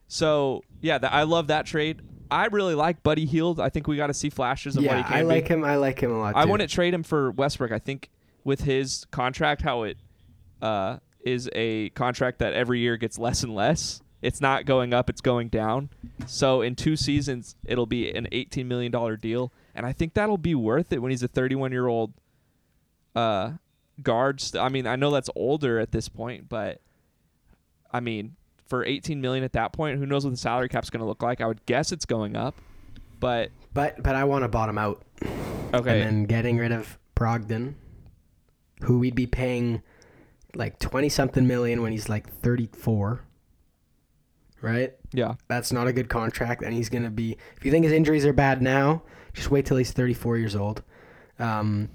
So 0.09 0.65
yeah, 0.81 0.99
th- 0.99 1.13
I 1.13 1.23
love 1.23 1.47
that 1.49 1.67
trade. 1.67 2.03
I 2.31 2.47
really 2.47 2.75
like 2.75 3.03
Buddy 3.03 3.25
Hield. 3.25 3.61
I 3.61 3.69
think 3.69 3.87
we 3.87 3.97
got 3.97 4.09
to 4.09 4.15
see 4.15 4.29
flashes 4.31 4.77
of 4.77 4.85
what 4.85 4.97
he 4.97 5.03
can. 5.03 5.13
Yeah, 5.13 5.19
I 5.19 5.23
be. 5.23 5.29
like 5.29 5.49
him. 5.49 5.65
I 5.65 5.77
like 5.77 6.01
him 6.01 6.11
a 6.11 6.19
lot. 6.19 6.37
I 6.37 6.45
too. 6.45 6.51
wouldn't 6.51 6.71
trade 6.71 6.93
him 6.93 7.03
for 7.03 7.31
Westbrook. 7.31 7.73
I 7.73 7.79
think 7.79 8.11
with 8.45 8.63
his 8.63 9.07
contract, 9.11 9.63
how 9.63 9.85
it 9.85 9.97
uh, 10.61 10.99
is 11.21 11.49
a 11.55 11.91
contract 11.91 12.41
that 12.41 12.53
every 12.53 12.81
year 12.81 12.97
gets 12.97 13.19
less 13.19 13.43
and 13.43 13.55
less. 13.55 14.03
It's 14.21 14.41
not 14.41 14.67
going 14.67 14.93
up; 14.93 15.09
it's 15.09 15.21
going 15.21 15.49
down. 15.49 15.91
So 16.27 16.61
in 16.61 16.75
two 16.75 16.97
seasons, 16.97 17.55
it'll 17.65 17.87
be 17.87 18.11
an 18.11 18.29
eighteen 18.33 18.67
million 18.69 18.91
dollar 18.91 19.17
deal, 19.17 19.53
and 19.75 19.87
I 19.87 19.93
think 19.93 20.15
that'll 20.15 20.39
be 20.39 20.55
worth 20.55 20.93
it 20.93 21.01
when 21.01 21.11
he's 21.11 21.23
a 21.23 21.29
thirty-one 21.29 21.71
year 21.71 21.87
old 21.87 22.13
uh, 23.15 23.53
guard. 24.03 24.41
St- 24.41 24.63
I 24.63 24.69
mean, 24.71 24.87
I 24.87 24.97
know 24.97 25.11
that's 25.11 25.31
older 25.37 25.79
at 25.79 25.93
this 25.93 26.09
point, 26.09 26.49
but 26.49 26.81
I 27.93 28.01
mean, 28.01 28.35
for 28.69 28.85
eighteen 28.85 29.21
million 29.21 29.45
at 29.45 29.53
that 29.53 29.73
point, 29.73 29.99
who 29.99 30.07
knows 30.07 30.25
what 30.25 30.31
the 30.31 30.37
salary 30.37 30.69
cap's 30.69 30.91
going 30.91 31.01
to 31.01 31.07
look 31.07 31.23
like? 31.23 31.41
I 31.41 31.47
would 31.47 31.65
guess 31.67 31.93
it's 31.93 32.05
going 32.05 32.37
up, 32.37 32.55
but 33.21 33.51
But 33.75 34.03
but 34.03 34.15
I 34.15 34.25
want 34.25 34.45
to 34.45 34.49
bottom 34.49 34.79
out. 34.79 35.03
okay. 35.23 35.31
And 35.73 35.85
then 35.85 36.25
getting 36.25 36.59
rid 36.59 36.73
of 36.73 36.99
Brogdon, 37.17 37.75
who 38.83 38.99
we'd 38.99 39.15
be 39.15 39.27
paying 39.27 39.83
like 40.55 40.79
twenty 40.79 41.09
something 41.09 41.47
million 41.47 41.83
when 41.83 41.93
he's 41.93 42.09
like 42.09 42.29
thirty 42.29 42.69
four. 42.73 43.25
Right? 44.61 44.95
yeah. 45.13 45.35
That's 45.47 45.73
not 45.73 45.87
a 45.87 45.93
good 45.93 46.09
contract, 46.09 46.63
and 46.63 46.75
he's 46.75 46.89
gonna 46.89 47.11
be. 47.11 47.37
If 47.57 47.65
you 47.65 47.71
think 47.71 47.85
his 47.85 47.93
injuries 47.93 48.27
are 48.27 48.33
bad 48.33 48.61
now, 48.61 49.03
just 49.33 49.51
wait 49.51 49.67
till 49.67 49.77
he's 49.77 49.93
thirty 49.93 50.15
four 50.15 50.37
years 50.37 50.57
old. 50.57 50.83
Um, 51.39 51.91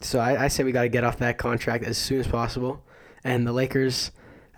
so 0.00 0.18
I, 0.18 0.44
I 0.44 0.48
say 0.48 0.64
we 0.64 0.72
got 0.72 0.82
to 0.82 0.88
get 0.88 1.04
off 1.04 1.18
that 1.18 1.38
contract 1.38 1.84
as 1.84 1.96
soon 1.96 2.18
as 2.18 2.26
possible. 2.26 2.84
And 3.22 3.46
the 3.46 3.52
Lakers, 3.52 4.10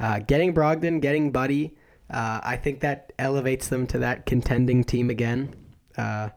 uh, 0.03 0.19
getting 0.19 0.53
Brogdon, 0.53 1.01
getting 1.01 1.31
Buddy, 1.31 1.75
uh, 2.11 2.41
I 2.43 2.57
think 2.57 2.81
that 2.81 3.13
elevates 3.19 3.69
them 3.69 3.87
to 3.89 3.99
that 4.01 4.27
contending 4.27 4.85
team 4.85 5.09
again. 5.09 5.55
Uh, 5.97 6.29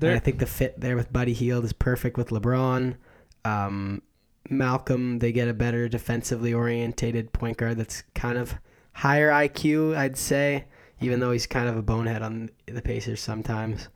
and 0.00 0.12
I 0.12 0.18
think 0.18 0.38
the 0.38 0.46
fit 0.46 0.80
there 0.80 0.96
with 0.96 1.12
Buddy 1.12 1.34
Hield 1.34 1.64
is 1.64 1.72
perfect 1.74 2.16
with 2.16 2.30
LeBron. 2.30 2.96
Um, 3.44 4.02
Malcolm, 4.48 5.18
they 5.18 5.32
get 5.32 5.48
a 5.48 5.54
better 5.54 5.88
defensively 5.88 6.54
orientated 6.54 7.32
point 7.32 7.58
guard 7.58 7.76
that's 7.76 8.02
kind 8.14 8.38
of 8.38 8.54
higher 8.92 9.30
IQ, 9.30 9.96
I'd 9.96 10.16
say, 10.16 10.64
even 11.00 11.20
though 11.20 11.32
he's 11.32 11.46
kind 11.46 11.68
of 11.68 11.76
a 11.76 11.82
bonehead 11.82 12.22
on 12.22 12.50
the 12.66 12.82
Pacers 12.82 13.20
sometimes. 13.20 13.88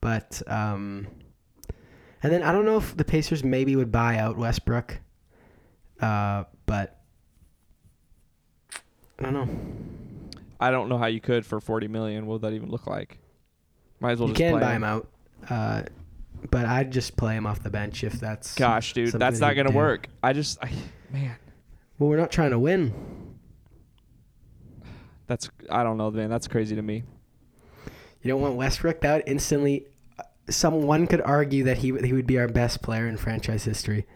But 0.00 0.42
um, 0.46 1.06
and 2.22 2.32
then 2.32 2.42
I 2.42 2.52
don't 2.52 2.64
know 2.64 2.78
if 2.78 2.96
the 2.96 3.04
Pacers 3.04 3.44
maybe 3.44 3.76
would 3.76 3.92
buy 3.92 4.18
out 4.18 4.36
Westbrook, 4.36 5.00
uh, 6.00 6.44
but 6.66 7.01
I 9.18 9.22
don't 9.24 9.32
know. 9.34 9.48
I 10.60 10.70
don't 10.70 10.88
know 10.88 10.98
how 10.98 11.06
you 11.06 11.20
could 11.20 11.44
for 11.46 11.60
forty 11.60 11.88
million. 11.88 12.26
What 12.26 12.34
would 12.34 12.42
that 12.42 12.54
even 12.54 12.70
look 12.70 12.86
like? 12.86 13.18
Might 14.00 14.12
as 14.12 14.18
well 14.20 14.28
you 14.28 14.34
just 14.34 14.42
can 14.42 14.52
play 14.52 14.60
buy 14.60 14.74
him 14.74 14.84
out. 14.84 15.08
Uh, 15.48 15.82
but 16.50 16.66
I'd 16.66 16.90
just 16.92 17.16
play 17.16 17.34
him 17.36 17.46
off 17.46 17.62
the 17.62 17.70
bench 17.70 18.02
if 18.04 18.14
that's. 18.14 18.54
Gosh, 18.54 18.92
dude, 18.92 19.12
that's 19.12 19.38
not 19.40 19.54
gonna 19.54 19.70
do. 19.70 19.76
work. 19.76 20.08
I 20.22 20.32
just, 20.32 20.58
I, 20.62 20.70
man, 21.12 21.36
Well, 21.98 22.08
we're 22.10 22.16
not 22.16 22.30
trying 22.32 22.50
to 22.50 22.58
win. 22.58 22.92
that's 25.26 25.50
I 25.70 25.82
don't 25.82 25.96
know, 25.96 26.10
man. 26.10 26.30
That's 26.30 26.48
crazy 26.48 26.74
to 26.76 26.82
me. 26.82 27.04
You 28.22 28.28
don't 28.30 28.40
want 28.40 28.54
Westbrook. 28.54 29.00
That 29.00 29.14
would 29.16 29.24
instantly. 29.28 29.86
Someone 30.50 31.06
could 31.06 31.20
argue 31.20 31.64
that 31.64 31.78
he 31.78 31.92
he 32.04 32.12
would 32.12 32.26
be 32.26 32.38
our 32.38 32.48
best 32.48 32.82
player 32.82 33.06
in 33.06 33.16
franchise 33.16 33.62
history 33.64 34.06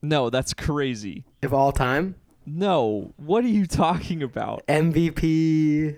No, 0.00 0.30
that's 0.30 0.54
crazy. 0.54 1.24
of 1.42 1.52
all 1.52 1.70
time. 1.70 2.14
No, 2.46 3.12
what 3.16 3.44
are 3.44 3.48
you 3.48 3.66
talking 3.66 4.22
about? 4.22 4.66
MVP, 4.66 5.96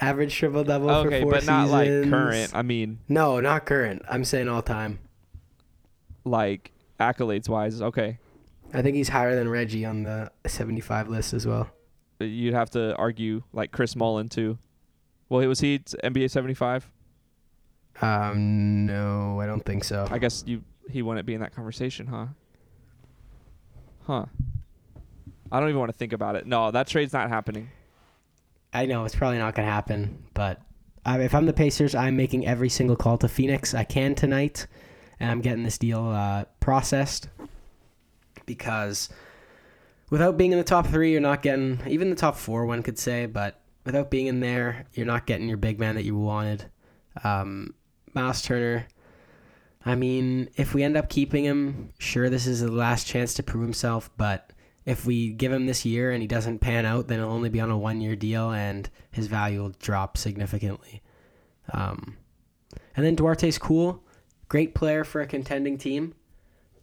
average 0.00 0.34
triple 0.34 0.64
double 0.64 0.90
Okay, 0.90 1.20
for 1.20 1.24
four 1.26 1.32
but 1.32 1.46
not 1.46 1.68
like 1.68 1.88
current. 2.10 2.50
I 2.54 2.62
mean, 2.62 2.98
No, 3.08 3.40
not 3.40 3.64
current. 3.66 4.02
I'm 4.08 4.24
saying 4.24 4.48
all 4.48 4.62
time. 4.62 4.98
like 6.24 6.72
accolades 6.98 7.48
wise. 7.48 7.80
Okay, 7.80 8.18
I 8.74 8.82
think 8.82 8.96
he's 8.96 9.08
higher 9.10 9.34
than 9.36 9.48
Reggie 9.48 9.84
on 9.84 10.02
the 10.02 10.30
75 10.46 11.08
list 11.08 11.32
as 11.34 11.46
well. 11.46 11.70
you'd 12.18 12.54
have 12.54 12.70
to 12.70 12.94
argue 12.96 13.42
like 13.52 13.70
Chris 13.72 13.94
Mullin 13.94 14.28
too. 14.28 14.58
Well, 15.28 15.46
was 15.46 15.60
he 15.60 15.78
NBA 15.78 16.30
seventy 16.30 16.54
five? 16.54 16.88
Um, 18.02 18.84
no, 18.86 19.40
I 19.40 19.46
don't 19.46 19.64
think 19.64 19.82
so. 19.84 20.06
I 20.10 20.18
guess 20.18 20.44
you 20.46 20.62
he 20.90 21.02
wouldn't 21.02 21.26
be 21.26 21.34
in 21.34 21.40
that 21.40 21.54
conversation, 21.54 22.06
huh? 22.06 22.26
Huh. 24.06 24.26
I 25.50 25.60
don't 25.60 25.68
even 25.68 25.78
want 25.78 25.92
to 25.92 25.96
think 25.98 26.12
about 26.12 26.36
it. 26.36 26.46
No, 26.46 26.70
that 26.70 26.86
trade's 26.86 27.12
not 27.12 27.28
happening. 27.28 27.70
I 28.72 28.86
know 28.86 29.04
it's 29.04 29.14
probably 29.14 29.38
not 29.38 29.54
gonna 29.54 29.68
happen, 29.68 30.24
but 30.34 30.60
if 31.06 31.34
I'm 31.34 31.46
the 31.46 31.52
Pacers, 31.52 31.94
I'm 31.94 32.16
making 32.16 32.46
every 32.46 32.68
single 32.68 32.96
call 32.96 33.16
to 33.18 33.28
Phoenix 33.28 33.74
I 33.74 33.84
can 33.84 34.14
tonight, 34.14 34.66
and 35.20 35.30
I'm 35.30 35.40
getting 35.40 35.62
this 35.62 35.78
deal 35.78 36.08
uh, 36.08 36.44
processed 36.60 37.28
because 38.44 39.08
without 40.10 40.36
being 40.36 40.52
in 40.52 40.58
the 40.58 40.64
top 40.64 40.86
three, 40.86 41.12
you're 41.12 41.20
not 41.20 41.42
getting 41.42 41.80
even 41.86 42.10
the 42.10 42.16
top 42.16 42.36
four. 42.36 42.66
One 42.66 42.82
could 42.82 42.98
say, 42.98 43.26
but 43.26 43.60
without 43.84 44.10
being 44.10 44.26
in 44.26 44.40
there, 44.40 44.86
you're 44.94 45.06
not 45.06 45.26
getting 45.26 45.48
your 45.48 45.56
big 45.56 45.78
man 45.78 45.94
that 45.94 46.04
you 46.04 46.16
wanted. 46.16 46.66
Um, 47.24 47.74
Miles 48.14 48.42
Turner. 48.42 48.86
I 49.84 49.94
mean, 49.94 50.48
if 50.56 50.74
we 50.74 50.82
end 50.82 50.96
up 50.96 51.08
keeping 51.08 51.44
him, 51.44 51.92
sure, 51.98 52.28
this 52.28 52.46
is 52.46 52.60
the 52.60 52.72
last 52.72 53.06
chance 53.06 53.34
to 53.34 53.42
prove 53.44 53.62
himself, 53.62 54.10
but 54.16 54.52
if 54.86 55.04
we 55.04 55.30
give 55.30 55.52
him 55.52 55.66
this 55.66 55.84
year 55.84 56.12
and 56.12 56.22
he 56.22 56.28
doesn't 56.28 56.60
pan 56.60 56.86
out, 56.86 57.08
then 57.08 57.18
he'll 57.18 57.28
only 57.28 57.48
be 57.48 57.60
on 57.60 57.70
a 57.70 57.76
one 57.76 58.00
year 58.00 58.14
deal 58.14 58.52
and 58.52 58.88
his 59.10 59.26
value 59.26 59.60
will 59.60 59.74
drop 59.80 60.16
significantly. 60.16 61.02
Um, 61.72 62.16
and 62.96 63.04
then 63.04 63.16
Duarte's 63.16 63.58
cool, 63.58 64.04
great 64.48 64.74
player 64.74 65.02
for 65.02 65.20
a 65.20 65.26
contending 65.26 65.76
team, 65.76 66.14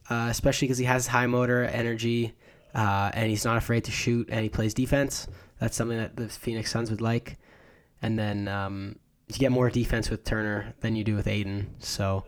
uh, 0.10 0.28
especially 0.30 0.68
because 0.68 0.78
he 0.78 0.86
has 0.86 1.08
high 1.08 1.28
motor 1.28 1.64
energy 1.64 2.36
uh, 2.76 3.10
and 3.14 3.30
he's 3.30 3.46
not 3.46 3.56
afraid 3.56 3.86
to 3.86 3.92
shoot 3.92 4.28
and 4.30 4.42
he 4.42 4.50
plays 4.50 4.74
defense. 4.74 5.30
That's 5.60 5.78
something 5.78 5.98
that 5.98 6.18
the 6.18 6.28
Phoenix 6.28 6.72
Suns 6.72 6.92
would 6.92 7.02
like. 7.02 7.38
And 8.02 8.20
then 8.20 8.50
um, 8.50 8.98
you 9.30 9.38
get 9.38 9.54
more 9.54 9.70
defense 9.70 10.10
with 10.10 10.26
Turner 10.26 10.74
than 10.82 10.98
you 10.98 11.06
do 11.06 11.16
with 11.16 11.28
Ayton. 11.28 11.74
So 11.80 12.26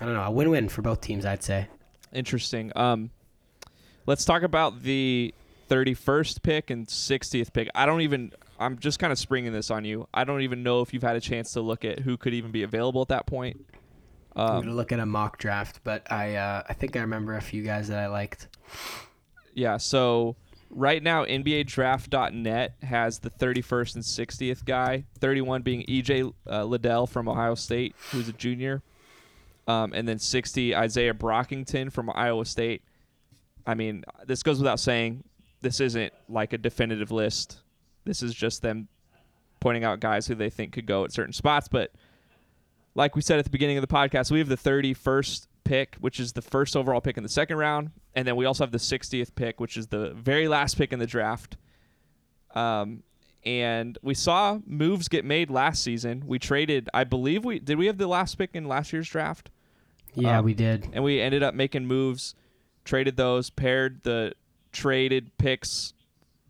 I 0.00 0.04
don't 0.04 0.14
know, 0.14 0.22
a 0.22 0.30
win 0.30 0.50
win 0.50 0.68
for 0.68 0.82
both 0.82 1.00
teams, 1.00 1.26
I'd 1.26 1.42
say. 1.42 1.66
Interesting. 2.12 2.70
Um, 2.76 3.10
let's 4.06 4.24
talk 4.24 4.42
about 4.42 4.82
the 4.82 5.34
31st 5.68 6.42
pick 6.42 6.70
and 6.70 6.86
60th 6.86 7.52
pick. 7.52 7.68
I 7.74 7.86
don't 7.86 8.00
even. 8.02 8.32
I'm 8.58 8.78
just 8.78 8.98
kind 9.00 9.12
of 9.12 9.18
springing 9.18 9.52
this 9.52 9.70
on 9.70 9.84
you. 9.84 10.06
I 10.14 10.22
don't 10.24 10.42
even 10.42 10.62
know 10.62 10.80
if 10.80 10.94
you've 10.94 11.02
had 11.02 11.16
a 11.16 11.20
chance 11.20 11.52
to 11.54 11.60
look 11.60 11.84
at 11.84 11.98
who 12.00 12.16
could 12.16 12.34
even 12.34 12.52
be 12.52 12.62
available 12.62 13.02
at 13.02 13.08
that 13.08 13.26
point. 13.26 13.64
I'm 14.36 14.56
Um, 14.56 14.62
gonna 14.62 14.74
look 14.74 14.92
at 14.92 15.00
a 15.00 15.06
mock 15.06 15.38
draft, 15.38 15.80
but 15.84 16.10
I 16.10 16.36
uh, 16.36 16.62
I 16.68 16.72
think 16.72 16.96
I 16.96 17.00
remember 17.00 17.36
a 17.36 17.42
few 17.42 17.62
guys 17.62 17.88
that 17.88 17.98
I 17.98 18.06
liked. 18.06 18.48
yeah. 19.54 19.76
So 19.76 20.36
right 20.70 21.02
now, 21.02 21.24
NBA 21.24 21.64
NBADraft.net 21.66 22.74
has 22.82 23.18
the 23.20 23.30
31st 23.30 23.94
and 23.96 24.04
60th 24.04 24.64
guy. 24.64 25.04
31 25.18 25.62
being 25.62 25.84
EJ 25.86 26.32
uh, 26.48 26.64
Liddell 26.64 27.06
from 27.06 27.28
Ohio 27.28 27.54
State, 27.54 27.94
who's 28.10 28.28
a 28.28 28.32
junior, 28.32 28.82
um, 29.68 29.92
and 29.92 30.06
then 30.06 30.18
60 30.18 30.74
Isaiah 30.76 31.14
Brockington 31.14 31.92
from 31.92 32.10
Iowa 32.14 32.44
State. 32.44 32.82
I 33.66 33.74
mean, 33.74 34.04
this 34.26 34.42
goes 34.42 34.58
without 34.58 34.80
saying. 34.80 35.24
This 35.60 35.80
isn't 35.80 36.12
like 36.28 36.52
a 36.52 36.58
definitive 36.58 37.10
list. 37.10 37.60
This 38.04 38.22
is 38.22 38.34
just 38.34 38.60
them 38.62 38.88
pointing 39.60 39.84
out 39.84 40.00
guys 40.00 40.26
who 40.26 40.34
they 40.34 40.50
think 40.50 40.72
could 40.72 40.86
go 40.86 41.04
at 41.04 41.12
certain 41.12 41.32
spots. 41.32 41.68
But 41.68 41.92
like 42.94 43.16
we 43.16 43.22
said 43.22 43.38
at 43.38 43.44
the 43.46 43.50
beginning 43.50 43.78
of 43.78 43.80
the 43.80 43.92
podcast, 43.94 44.30
we 44.30 44.38
have 44.38 44.48
the 44.48 44.56
31st 44.58 45.46
pick, 45.64 45.96
which 46.00 46.20
is 46.20 46.34
the 46.34 46.42
first 46.42 46.76
overall 46.76 47.00
pick 47.00 47.16
in 47.16 47.22
the 47.22 47.28
second 47.30 47.56
round, 47.56 47.90
and 48.14 48.28
then 48.28 48.36
we 48.36 48.44
also 48.44 48.62
have 48.64 48.72
the 48.72 48.78
60th 48.78 49.34
pick, 49.34 49.58
which 49.60 49.78
is 49.78 49.86
the 49.86 50.10
very 50.10 50.46
last 50.48 50.76
pick 50.76 50.92
in 50.92 50.98
the 50.98 51.06
draft. 51.06 51.56
Um, 52.54 53.02
and 53.46 53.98
we 54.02 54.12
saw 54.14 54.58
moves 54.66 55.08
get 55.08 55.24
made 55.24 55.50
last 55.50 55.82
season. 55.82 56.24
We 56.26 56.38
traded, 56.38 56.88
I 56.94 57.04
believe 57.04 57.44
we 57.44 57.58
did. 57.58 57.78
We 57.78 57.86
have 57.86 57.98
the 57.98 58.06
last 58.06 58.36
pick 58.36 58.50
in 58.54 58.66
last 58.68 58.92
year's 58.92 59.08
draft 59.08 59.50
Yeah, 60.14 60.38
Um, 60.38 60.44
we 60.44 60.54
did. 60.54 60.88
and 60.92 61.02
we 61.02 61.20
ended 61.20 61.42
up 61.42 61.54
making 61.54 61.86
moves, 61.86 62.34
traded 62.84 63.16
those, 63.16 63.50
paired 63.50 64.02
the 64.02 64.34
traded 64.72 65.36
picks 65.38 65.94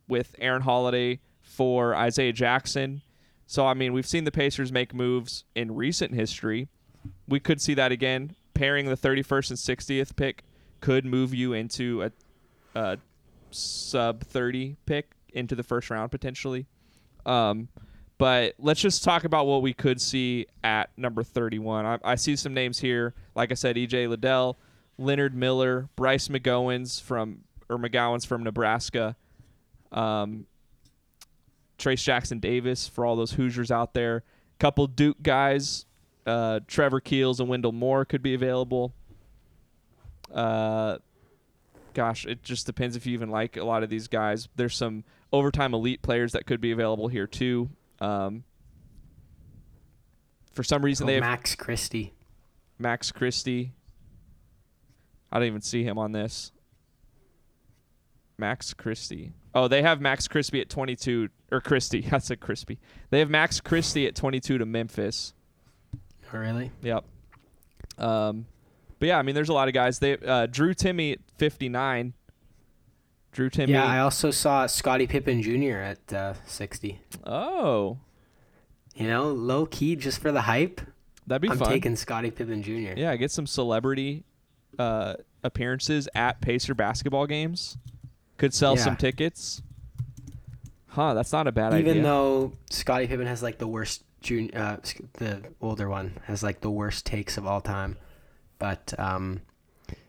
with 0.09 0.35
Aaron 0.39 0.63
Holiday 0.63 1.21
for 1.43 1.95
Isaiah 1.95 2.33
Jackson. 2.33 3.03
So 3.47 3.67
I 3.67 3.75
mean, 3.75 3.93
we've 3.93 4.07
seen 4.07 4.25
the 4.25 4.33
Pacers 4.33 4.73
make 4.73 4.95
moves 4.95 5.45
in 5.55 5.75
recent 5.75 6.15
history. 6.15 6.69
We 7.29 7.41
could 7.41 7.61
see 7.61 7.75
that 7.75 7.93
again. 7.93 8.35
Pairing 8.55 8.87
the 8.87 8.97
31st 8.97 9.51
and 9.51 9.59
60th 9.59 10.17
pick 10.17 10.45
could 10.81 11.05
move 11.05 11.35
you 11.35 11.53
into 11.53 12.03
a, 12.03 12.13
a 12.75 12.99
sub 13.51 14.23
30 14.25 14.77
pick 14.87 15.13
into 15.33 15.55
the 15.55 15.63
first 15.63 15.91
round 15.91 16.11
potentially. 16.11 16.67
Um, 17.27 17.69
but 18.19 18.55
let's 18.59 18.81
just 18.81 19.03
talk 19.03 19.25
about 19.25 19.47
what 19.47 19.63
we 19.63 19.73
could 19.73 20.01
see 20.01 20.47
at 20.63 20.91
number 20.97 21.23
31. 21.23 21.85
I, 21.85 21.99
I 22.05 22.15
see 22.15 22.37
some 22.37 22.55
names 22.55 22.79
here. 22.79 23.15
Like 23.35 23.51
I 23.51 23.55
said, 23.55 23.77
EJ 23.77 24.09
Liddell, 24.09 24.57
Leonard 24.99 25.35
Miller, 25.35 25.89
Bryce 25.97 26.29
McGowens 26.29 27.01
from 27.01 27.41
or 27.69 27.79
McGowan's 27.79 28.25
from 28.25 28.43
Nebraska, 28.45 29.17
um, 29.91 30.47
Trayce 31.79 32.03
Jackson-Davis 32.05 32.87
for 32.89 33.05
all 33.07 33.17
those 33.17 33.33
Hoosiers 33.33 33.71
out 33.71 33.95
there. 33.95 34.23
Couple 34.59 34.87
Duke 34.87 35.23
guys, 35.23 35.87
uh, 36.27 36.61
Trevor 36.67 37.01
Keels 37.01 37.41
and 37.41 37.49
Wendell 37.49 37.73
Moore 37.73 38.05
could 38.05 38.23
be 38.23 38.35
available. 38.35 38.95
Uh, 40.33 40.99
gosh, 41.95 42.27
it 42.27 42.43
just 42.43 42.67
depends 42.67 42.97
if 42.97 43.07
you 43.07 43.13
even 43.15 43.31
like 43.31 43.57
a 43.57 43.65
lot 43.65 43.83
of 43.83 43.91
these 43.91 44.09
guys. 44.09 44.49
There's 44.57 44.77
some 44.77 45.05
overtime 45.33 45.75
elite 45.75 46.03
players 46.03 46.33
that 46.33 46.47
could 46.47 46.61
be 46.61 46.71
available 46.71 47.09
here 47.09 47.27
too. 47.27 47.71
Um, 48.01 48.45
for 50.53 50.63
some 50.63 50.85
reason, 50.85 51.05
Oh, 51.05 51.07
they 51.09 51.15
have 51.15 51.23
Max 51.23 51.55
Christie. 51.55 52.15
Max 52.79 53.11
Christie. 53.11 53.73
I 55.35 55.41
don't 55.41 55.49
even 55.49 55.61
see 55.61 55.83
him 55.83 55.99
on 55.99 56.13
this. 56.13 56.53
Max 58.39 58.73
Christie. 58.73 59.33
Oh, 59.55 59.67
they 59.69 59.83
have 59.83 60.01
Max 60.01 60.29
Crispy 60.29 60.61
at 60.61 60.69
22 60.69 61.29
or 61.53 61.61
Christie. 61.61 62.01
That's 62.11 62.31
a 62.31 62.37
Crispy. 62.37 62.79
They 63.11 63.19
have 63.19 63.29
Max 63.31 63.61
Christie 63.61 64.07
at 64.07 64.15
22 64.15 64.59
to 64.59 64.67
Memphis. 64.67 65.35
Oh, 66.33 66.39
really? 66.39 66.71
Yep. 66.83 67.05
Um, 67.99 68.47
but 68.99 69.07
yeah, 69.07 69.19
I 69.19 69.23
mean, 69.23 69.35
there's 69.35 69.49
a 69.49 69.53
lot 69.53 69.69
of 69.69 69.75
guys. 69.75 69.99
They 69.99 70.17
uh, 70.17 70.47
Drew 70.47 70.73
Timme 70.73 71.13
at 71.13 71.19
59. 71.39 72.15
Drew 73.33 73.51
Timme. 73.51 73.69
Yeah, 73.69 73.85
I 73.85 73.99
also 74.01 74.31
saw 74.31 74.67
Scottie 74.67 75.09
Pippen 75.09 75.43
Jr. 75.43 75.79
at 75.79 76.13
uh, 76.13 76.35
60. 76.47 77.01
oh, 77.27 77.99
You 78.95 79.09
know, 79.09 79.33
low 79.33 79.67
key 79.67 79.97
just 79.97 80.21
for 80.21 80.31
the 80.31 80.43
hype. 80.43 80.81
that'd 81.27 81.43
be 81.43 81.49
fun. 81.49 81.63
I'm 81.63 81.69
taking 81.69 81.97
Scottie 81.97 82.31
Pippen 82.31 82.63
Jr. 82.63 82.95
Yeah, 82.97 83.15
get 83.17 83.31
some 83.33 83.47
celebrity 83.47 84.25
uh, 84.79 85.15
appearances 85.45 86.09
at 86.15 86.41
Pacer 86.41 86.75
basketball 86.75 87.27
games. 87.27 87.79
Could 88.39 88.53
sell 88.55 88.75
Yeah. 88.77 88.83
some 88.83 88.97
tickets. 88.97 89.63
Huh, 90.89 91.15
that's 91.15 91.33
not 91.33 91.47
a 91.47 91.53
bad 91.53 91.69
Even 91.73 91.79
idea. 91.79 91.91
Even 91.93 92.03
though 92.03 92.53
Scottie 92.71 93.07
Pippen 93.07 93.27
has 93.27 93.43
like 93.43 93.59
the 93.59 93.67
worst 93.69 94.05
junior, 94.21 94.51
uh, 94.57 94.77
the 95.15 95.43
older 95.61 95.89
one 95.89 96.19
has 96.25 96.43
like 96.43 96.61
the 96.61 96.71
worst 96.71 97.05
takes 97.05 97.37
of 97.37 97.47
all 97.47 97.61
time, 97.61 97.97
but 98.59 98.95
um, 98.99 99.43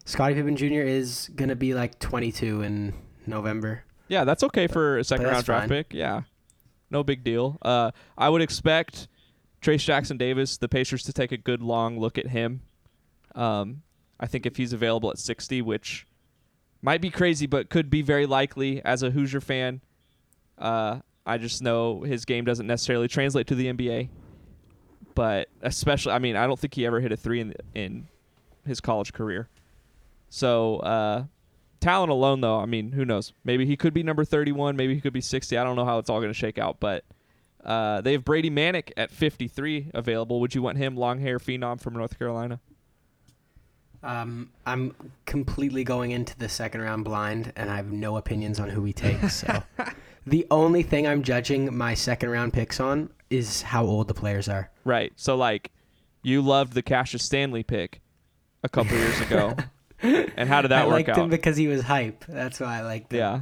Scottie 0.05 0.35
Pippen 0.35 0.55
Jr. 0.55 0.81
is 0.81 1.29
gonna 1.35 1.55
be 1.55 1.73
like 1.73 1.99
22 1.99 2.61
in 2.61 2.93
November. 3.25 3.83
yeah, 4.07 4.23
that's 4.23 4.43
okay 4.43 4.67
for 4.67 4.97
a 4.99 5.03
second 5.03 5.25
round 5.25 5.43
draft 5.45 5.61
fine. 5.63 5.69
pick. 5.69 5.93
Yeah, 5.93 6.21
no 6.91 7.03
big 7.03 7.23
deal. 7.23 7.57
Uh, 7.63 7.89
I 8.17 8.29
would 8.29 8.43
expect 8.43 9.07
Trayce 9.63 9.83
Jackson-Davis, 9.83 10.57
the 10.57 10.69
Pacers, 10.69 11.01
to 11.03 11.13
take 11.13 11.31
a 11.31 11.37
good 11.37 11.63
long 11.63 11.99
look 11.99 12.19
at 12.19 12.27
him. 12.27 12.61
Um, 13.33 13.81
I 14.19 14.27
think 14.27 14.45
if 14.45 14.55
he's 14.57 14.73
available 14.73 15.09
at 15.09 15.17
60, 15.19 15.61
which 15.61 16.07
might 16.81 17.01
be 17.01 17.09
crazy, 17.09 17.45
but 17.47 17.69
could 17.69 17.89
be 17.89 18.01
very 18.01 18.25
likely 18.25 18.83
as 18.85 19.03
a 19.03 19.11
Hoosier 19.11 19.41
fan. 19.41 19.81
Uh, 20.57 20.99
I 21.25 21.37
just 21.37 21.61
know 21.61 22.01
his 22.01 22.23
game 22.25 22.45
doesn't 22.45 22.67
necessarily 22.67 23.07
translate 23.07 23.47
to 23.47 23.55
the 23.55 23.67
NBA. 23.73 24.09
but 25.15 25.49
especially, 25.61 26.11
I 26.11 26.19
mean, 26.19 26.35
I 26.35 26.45
don't 26.45 26.59
think 26.59 26.73
he 26.75 26.85
ever 26.85 26.99
hit 26.99 27.11
a 27.11 27.17
three 27.17 27.39
in 27.39 27.53
in 27.73 28.07
his 28.65 28.79
college 28.81 29.13
career. 29.13 29.49
So 30.29 30.77
uh, 30.77 31.23
talent 31.79 32.11
alone, 32.11 32.41
though, 32.41 32.59
I 32.59 32.65
mean, 32.65 32.91
who 32.91 33.05
knows? 33.05 33.33
Maybe 33.43 33.65
he 33.65 33.77
could 33.77 33.93
be 33.93 34.03
number 34.03 34.25
31. 34.25 34.75
Maybe 34.75 34.93
he 34.93 35.01
could 35.01 35.13
be 35.13 35.21
60. 35.21 35.57
I 35.57 35.63
don't 35.63 35.75
know 35.75 35.85
how 35.85 35.99
it's 35.99 36.09
all 36.09 36.19
going 36.19 36.31
to 36.31 36.37
shake 36.37 36.57
out, 36.57 36.79
but. 36.79 37.03
Uh, 37.63 37.99
they 38.01 38.11
have 38.11 38.23
Brady 38.23 38.51
Manek 38.51 38.91
at 38.95 39.09
53 39.09 39.89
available. 39.95 40.39
Would 40.39 40.53
you 40.53 40.61
want 40.61 40.77
him, 40.77 40.95
long 40.95 41.19
hair 41.19 41.39
phenom 41.39 41.81
from 41.81 41.95
North 41.95 42.19
Carolina? 42.19 42.59
Um, 44.05 44.51
I'm 44.67 44.93
completely 45.25 45.83
going 45.83 46.11
into 46.11 46.37
the 46.37 46.47
second 46.47 46.81
round 46.81 47.03
blind, 47.03 47.51
and 47.55 47.71
I 47.71 47.77
have 47.77 47.91
no 47.91 48.17
opinions 48.17 48.59
on 48.59 48.69
who 48.69 48.81
we 48.81 48.93
take. 48.93 49.17
So 49.31 49.63
the 50.27 50.45
only 50.51 50.83
thing 50.83 51.07
I'm 51.07 51.23
judging 51.23 51.75
my 51.75 51.95
second 51.95 52.29
round 52.29 52.53
picks 52.53 52.79
on 52.79 53.09
is 53.31 53.63
how 53.63 53.83
old 53.83 54.07
the 54.07 54.13
players 54.13 54.47
are. 54.47 54.69
Right. 54.83 55.11
So 55.15 55.35
like, 55.35 55.71
you 56.21 56.43
loved 56.43 56.73
the 56.73 56.83
Cassius 56.83 57.23
Stanley 57.23 57.63
pick 57.63 57.99
a 58.63 58.69
couple 58.69 58.95
years 58.95 59.19
ago, 59.21 59.55
and 60.01 60.47
how 60.47 60.61
did 60.61 60.69
that 60.69 60.85
work 60.85 60.85
out? 60.85 60.85
I 60.85 60.85
work 60.85 60.91
liked 60.93 61.09
out? 61.09 61.17
him 61.17 61.29
because 61.29 61.57
he 61.57 61.67
was 61.67 61.81
hype. 61.81 62.25
That's 62.27 62.59
why 62.59 62.77
I 62.77 62.81
liked 62.81 63.11
him. 63.11 63.19
yeah. 63.19 63.41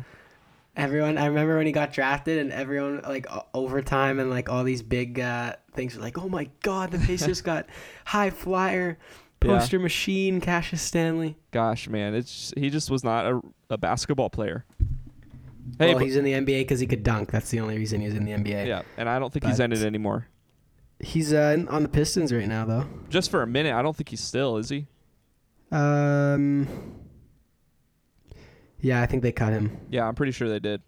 Everyone, 0.76 1.20
I 1.20 1.28
remember 1.28 1.57
when 1.57 1.68
he 1.68 1.72
got 1.72 1.93
drafted, 1.93 2.39
and 2.39 2.51
everyone 2.51 3.01
like 3.03 3.30
o- 3.32 3.45
overtime 3.53 4.20
and 4.20 4.30
like 4.32 4.49
all 4.49 4.64
these 4.64 4.82
big 4.82 5.20
uh, 5.20 5.55
things 5.74 5.95
were 5.95 6.01
like, 6.01 6.18
"Oh 6.18 6.28
my 6.30 6.49
God, 6.64 6.89
the 6.91 6.97
Pacers 6.97 7.41
got 7.51 7.68
high 8.05 8.32
flyer 8.32 8.97
Yeah. 9.44 9.58
poster 9.60 9.80
machine, 9.80 10.41
Cassius 10.41 10.82
Stanley." 10.82 11.38
Gosh, 11.52 11.88
man, 11.89 12.14
it's 12.16 12.54
he 12.58 12.70
just 12.70 12.89
was 12.89 13.04
not 13.04 13.26
a, 13.26 13.41
a 13.70 13.78
basketball 13.78 14.30
player. 14.30 14.66
Hey, 15.80 15.88
well, 15.89 15.96
but- 15.96 16.04
he's 16.04 16.16
in 16.16 16.24
the 16.26 16.34
NBA 16.34 16.62
because 16.62 16.80
he 16.80 16.88
could 16.88 17.04
dunk. 17.04 17.32
That's 17.32 17.50
the 17.50 17.60
only 17.60 17.78
reason 17.78 18.02
he's 18.02 18.14
in 18.16 18.26
the 18.26 18.32
NBA. 18.32 18.68
yeah, 18.68 18.82
and 18.98 19.08
I 19.08 19.20
don't 19.20 19.32
think 19.32 19.46
he's 19.46 19.58
But- 19.58 19.64
ended 19.64 19.84
anymore. 19.84 20.28
He's 21.00 21.34
uh, 21.34 21.58
on 21.70 21.84
the 21.84 21.89
Pistons 21.89 22.32
right 22.32 22.48
now, 22.48 22.64
though. 22.66 22.86
Just 23.10 23.30
for 23.30 23.41
a 23.41 23.48
minute, 23.48 23.74
I 23.74 23.82
don't 23.82 23.94
think 23.96 24.10
he's 24.10 24.22
still, 24.22 24.56
is 24.58 24.70
he? 24.70 24.88
Um. 25.72 26.68
Yeah, 28.80 29.02
I 29.02 29.06
think 29.06 29.24
they 29.24 29.32
cut 29.32 29.54
him. 29.54 29.78
Yeah, 29.89 30.08
I'm 30.08 30.16
pretty 30.16 30.32
sure 30.34 30.48
they 30.50 30.60
did. 30.60 30.82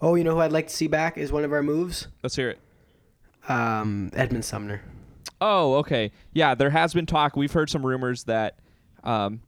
Oh, 0.00 0.14
you 0.14 0.24
know 0.24 0.34
who 0.34 0.40
I'd 0.40 0.52
like 0.52 0.68
to 0.68 0.72
see 0.74 0.86
back 0.86 1.16
is 1.18 1.32
one 1.32 1.44
of 1.44 1.52
our 1.52 1.62
moves. 1.62 2.08
Let's 2.22 2.36
hear 2.36 2.50
it. 2.50 2.58
Um, 3.48 4.10
Edmund 4.14 4.44
Sumner. 4.44 4.82
Oh, 5.40 5.74
okay. 5.76 6.12
Yeah, 6.32 6.54
there 6.54 6.70
has 6.70 6.94
been 6.94 7.06
talk. 7.06 7.36
We've 7.36 7.52
heard 7.52 7.68
some 7.68 7.84
rumors 7.84 8.24
that, 8.24 8.58
um, 9.04 9.42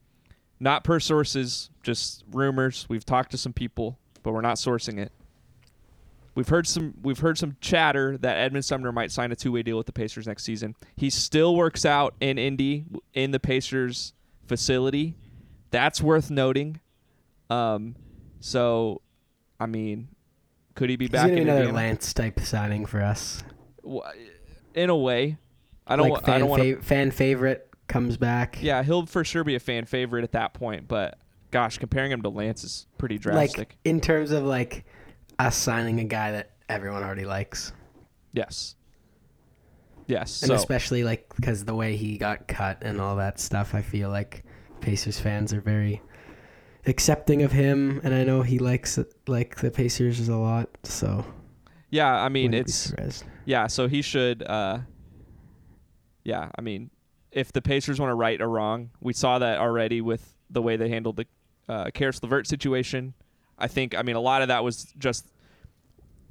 not 0.61 0.84
per 0.84 1.01
sources, 1.01 1.70
just 1.82 2.24
rumors. 2.30 2.86
We've 2.89 3.05
talked 3.05 3.30
to 3.30 3.39
some 3.39 3.53
people, 3.53 3.99
but 4.22 4.32
we're 4.32 4.41
not 4.41 4.57
sourcing 4.57 4.99
it. 4.99 5.12
We've 6.34 6.49
heard 6.49 6.68
some. 6.68 6.95
We've 7.03 7.18
heard 7.18 7.36
some 7.36 7.57
chatter 7.61 8.16
that 8.18 8.36
Edmund 8.36 8.64
Sumner 8.64 8.93
might 8.93 9.11
sign 9.11 9.32
a 9.32 9.36
two-way 9.36 9.64
deal 9.64 9.76
with 9.76 9.86
the 9.86 9.93
Pacers 9.93 10.26
next 10.28 10.45
season. 10.45 10.76
He 10.95 11.11
still 11.11 11.57
works 11.57 11.84
out 11.84 12.14
in 12.20 12.39
Indy 12.39 12.84
in 13.12 13.32
the 13.32 13.41
Pacers 13.41 14.12
facility. 14.47 15.16
That's 15.72 16.01
worth 16.01 16.30
noting. 16.30 16.80
Um, 17.51 17.97
so, 18.39 19.01
I 19.59 19.66
mean, 19.66 20.09
could 20.76 20.91
he 20.91 20.97
be 20.97 21.07
He's 21.07 21.11
back 21.11 21.22
gonna 21.22 21.34
be 21.34 21.41
another 21.43 21.59
Indiana? 21.61 21.76
Lance 21.76 22.14
type 22.14 22.39
signing 22.39 22.86
for 22.86 23.03
us. 23.03 23.43
In 24.74 24.91
a 24.91 24.97
way, 24.97 25.39
I 25.89 25.97
don't. 25.97 26.11
like 26.11 26.24
fan, 26.24 26.34
I 26.34 26.39
don't 26.39 26.49
want 26.49 26.62
fav- 26.62 26.82
fan 26.82 27.11
favorite 27.11 27.68
comes 27.86 28.16
back. 28.16 28.59
Yeah, 28.62 28.82
he'll 28.82 29.07
for 29.07 29.24
sure 29.24 29.45
be 29.45 29.55
a 29.55 29.61
fan 29.61 29.84
favorite 29.84 30.22
at 30.24 30.32
that 30.32 30.55
point. 30.55 30.86
But 30.89 31.18
gosh, 31.51 31.78
comparing 31.78 32.12
him 32.12 32.22
to 32.22 32.28
Lance 32.28 32.64
is 32.64 32.86
pretty 32.99 33.18
drastic. 33.18 33.59
like 33.59 33.76
in 33.84 34.01
terms 34.01 34.30
of 34.30 34.45
like 34.45 34.84
us 35.39 35.57
signing 35.57 36.01
a 36.01 36.05
guy 36.05 36.32
that 36.32 36.51
everyone 36.68 37.03
already 37.03 37.24
likes, 37.24 37.72
yes. 38.32 38.74
Yes. 40.07 40.43
and 40.43 40.49
So 40.49 40.55
especially 40.55 41.05
like 41.05 41.34
because 41.36 41.64
the 41.64 41.74
way 41.74 41.97
he 41.97 42.16
got 42.18 42.49
cut 42.49 42.78
and 42.82 43.01
all 43.01 43.16
that 43.16 43.39
stuff, 43.41 43.74
I 43.74 43.82
feel 43.82 44.09
like 44.11 44.45
Pacers 44.80 45.20
fans 45.20 45.53
are 45.53 45.61
very 45.61 46.01
accepting 46.86 47.43
of 47.43 47.53
him, 47.53 48.01
and 48.05 48.14
I 48.14 48.24
know 48.24 48.43
he 48.43 48.59
likes 48.59 48.99
like 49.26 49.57
the 49.57 49.70
Pacers 49.70 50.28
a 50.28 50.36
lot. 50.36 50.68
So 50.84 51.24
yeah, 51.91 52.22
I 52.22 52.28
mean 52.28 52.55
it's 52.55 52.93
yeah. 53.45 53.66
So 53.66 53.89
he 53.89 54.03
should. 54.03 54.43
uh 54.43 54.78
Yeah, 56.24 56.50
I 56.56 56.60
mean, 56.60 56.90
if 57.32 57.52
the 57.52 57.62
Pacers 57.62 58.00
want 58.00 58.10
to 58.10 58.14
right 58.14 58.40
or 58.40 58.48
wrong, 58.48 58.90
we 59.00 59.12
saw 59.12 59.38
that 59.38 59.58
already 59.58 60.00
with 60.00 60.34
the 60.50 60.62
way 60.62 60.76
they 60.76 60.88
handled 60.88 61.16
the 61.16 61.26
uh, 61.68 61.86
Karis 61.86 62.22
LeVert 62.22 62.46
situation. 62.46 63.14
I 63.58 63.68
think. 63.68 63.96
I 63.96 64.02
mean, 64.02 64.16
a 64.16 64.20
lot 64.20 64.42
of 64.42 64.48
that 64.48 64.64
was 64.64 64.92
just. 64.98 65.26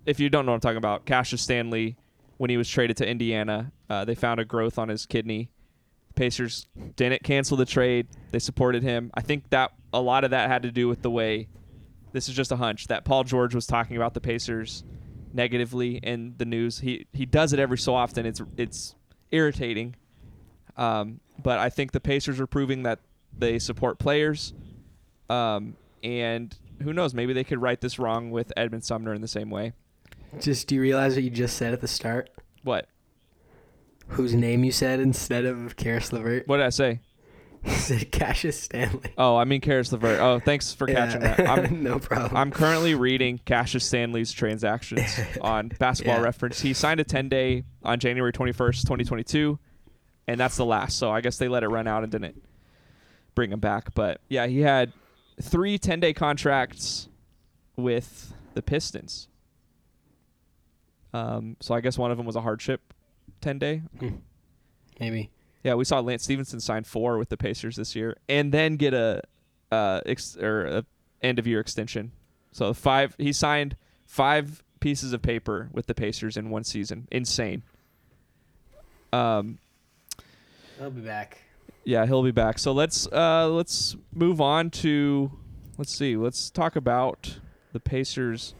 If 0.05 0.21
you 0.21 0.29
don't 0.29 0.45
know 0.45 0.53
what 0.53 0.57
I'm 0.57 0.61
talking 0.61 0.77
about, 0.77 1.05
Cassius 1.05 1.41
Stanley, 1.41 1.97
when 2.37 2.49
he 2.49 2.55
was 2.55 2.69
traded 2.69 2.95
to 2.97 3.07
Indiana, 3.07 3.73
uh, 3.89 4.05
they 4.05 4.15
found 4.15 4.39
a 4.39 4.45
growth 4.45 4.79
on 4.79 4.87
his 4.87 5.05
kidney. 5.05 5.49
Pacers 6.15 6.65
didn't 6.95 7.23
cancel 7.23 7.57
the 7.57 7.65
trade. 7.65 8.07
They 8.31 8.39
supported 8.39 8.83
him. 8.83 9.11
I 9.13 9.21
think 9.21 9.49
that 9.49 9.73
a 9.93 10.01
lot 10.01 10.23
of 10.23 10.31
that 10.31 10.49
had 10.49 10.63
to 10.63 10.71
do 10.71 10.87
with 10.87 11.01
the 11.01 11.11
way. 11.11 11.49
This 12.13 12.29
is 12.29 12.35
just 12.35 12.51
a 12.51 12.55
hunch 12.55 12.87
that 12.87 13.03
Paul 13.03 13.23
George 13.23 13.53
was 13.53 13.67
talking 13.67 13.97
about 13.97 14.13
the 14.13 14.21
Pacers 14.21 14.83
negatively 15.33 15.97
in 15.97 16.35
the 16.37 16.45
news. 16.45 16.79
He 16.79 17.05
he 17.13 17.25
does 17.25 17.53
it 17.53 17.59
every 17.59 17.77
so 17.77 17.93
often. 17.93 18.25
It's 18.25 18.41
it's 18.55 18.95
irritating. 19.31 19.95
Um, 20.75 21.19
but 21.41 21.59
I 21.59 21.69
think 21.69 21.91
the 21.91 21.99
Pacers 21.99 22.39
are 22.39 22.47
proving 22.47 22.83
that 22.83 22.99
they 23.37 23.59
support 23.59 23.99
players. 23.99 24.53
Um, 25.29 25.75
and 26.03 26.55
who 26.81 26.93
knows? 26.93 27.13
Maybe 27.13 27.33
they 27.33 27.43
could 27.43 27.61
right 27.61 27.79
this 27.79 27.99
wrong 27.99 28.31
with 28.31 28.51
Edmund 28.55 28.83
Sumner 28.83 29.13
in 29.13 29.21
the 29.21 29.27
same 29.27 29.49
way. 29.49 29.73
Just 30.39 30.67
do 30.67 30.75
you 30.75 30.81
realize 30.81 31.15
what 31.15 31.23
you 31.23 31.29
just 31.29 31.57
said 31.57 31.73
at 31.73 31.81
the 31.81 31.87
start? 31.87 32.29
What? 32.63 32.87
Whose 34.09 34.33
name 34.33 34.63
you 34.63 34.71
said 34.71 34.99
instead 34.99 35.45
of 35.45 35.75
Karis 35.75 36.11
LeVert? 36.11 36.47
What 36.47 36.57
did 36.57 36.65
I 36.65 36.69
say? 36.69 36.99
You 37.71 37.73
said 37.75 38.11
Cassius 38.11 38.59
Stanley. 38.59 39.11
Oh, 39.17 39.35
I 39.35 39.43
mean 39.43 39.59
Karis 39.61 39.91
LeVert. 39.91 40.19
Oh, 40.19 40.39
thanks 40.39 40.73
for 40.73 40.87
catching 40.87 41.21
Yeah. 41.21 41.35
that. 41.35 41.47
I'm, 41.47 41.83
no 41.83 41.99
problem. 41.99 42.35
I'm 42.35 42.51
currently 42.51 42.95
reading 42.95 43.39
Cassius 43.45 43.85
Stanley's 43.85 44.31
transactions 44.31 45.19
on 45.41 45.69
Basketball 45.79 46.17
Yeah. 46.17 46.23
Reference. 46.23 46.61
He 46.61 46.73
signed 46.73 46.99
a 46.99 47.03
10 47.03 47.27
day 47.29 47.63
on 47.83 47.99
January 47.99 48.31
21st, 48.31 48.81
2022, 48.83 49.59
and 50.27 50.39
that's 50.39 50.55
the 50.57 50.65
last. 50.65 50.97
So 50.97 51.11
I 51.11 51.21
guess 51.21 51.37
they 51.37 51.47
let 51.49 51.63
it 51.63 51.67
run 51.67 51.87
out 51.87 52.03
and 52.03 52.11
didn't 52.11 52.41
bring 53.35 53.51
him 53.51 53.59
back. 53.59 53.93
But 53.93 54.21
yeah, 54.29 54.47
he 54.47 54.61
had 54.61 54.93
three 55.41 55.77
10 55.77 55.99
day 55.99 56.13
contracts 56.13 57.09
with 57.75 58.33
the 58.53 58.61
Pistons. 58.61 59.27
Um, 61.13 61.57
so 61.59 61.73
I 61.75 61.81
guess 61.81 61.97
one 61.97 62.11
of 62.11 62.17
them 62.17 62.25
was 62.25 62.35
a 62.35 62.41
hardship 62.41 62.93
10 63.41 63.59
day. 63.59 63.81
Maybe. 64.99 65.29
Yeah, 65.67 65.73
we 65.73 65.83
saw 65.83 65.99
Lance 65.99 66.23
Stephenson 66.23 66.61
sign 66.61 66.85
four 66.85 67.17
with 67.17 67.27
the 67.27 67.35
Pacers 67.35 67.75
this 67.75 67.93
year, 67.93 68.15
and 68.29 68.53
then 68.53 68.77
get 68.77 68.93
a 68.93 69.21
uh 69.69 69.99
ex- 70.05 70.37
or 70.37 70.65
a 70.65 70.85
end 71.21 71.39
of 71.39 71.45
year 71.45 71.59
extension. 71.59 72.13
So 72.53 72.73
five, 72.73 73.15
he 73.17 73.33
signed 73.33 73.75
five 74.05 74.63
pieces 74.79 75.11
of 75.11 75.21
paper 75.21 75.67
with 75.73 75.87
the 75.87 75.93
Pacers 75.93 76.37
in 76.37 76.51
one 76.51 76.63
season. 76.63 77.05
Insane. 77.11 77.63
Um, 79.11 79.57
I'll 80.81 80.89
be 80.89 81.01
back. 81.01 81.39
yeah, 81.83 82.05
he'll 82.05 82.23
be 82.23 82.31
back. 82.31 82.59
So 82.59 82.71
let's 82.71 83.05
uh 83.11 83.49
let's 83.49 83.97
move 84.13 84.39
on 84.39 84.69
to 84.69 85.29
let's 85.77 85.93
see, 85.93 86.15
let's 86.15 86.49
talk 86.49 86.77
about 86.77 87.39
the 87.73 87.81
Pacers 87.81 88.53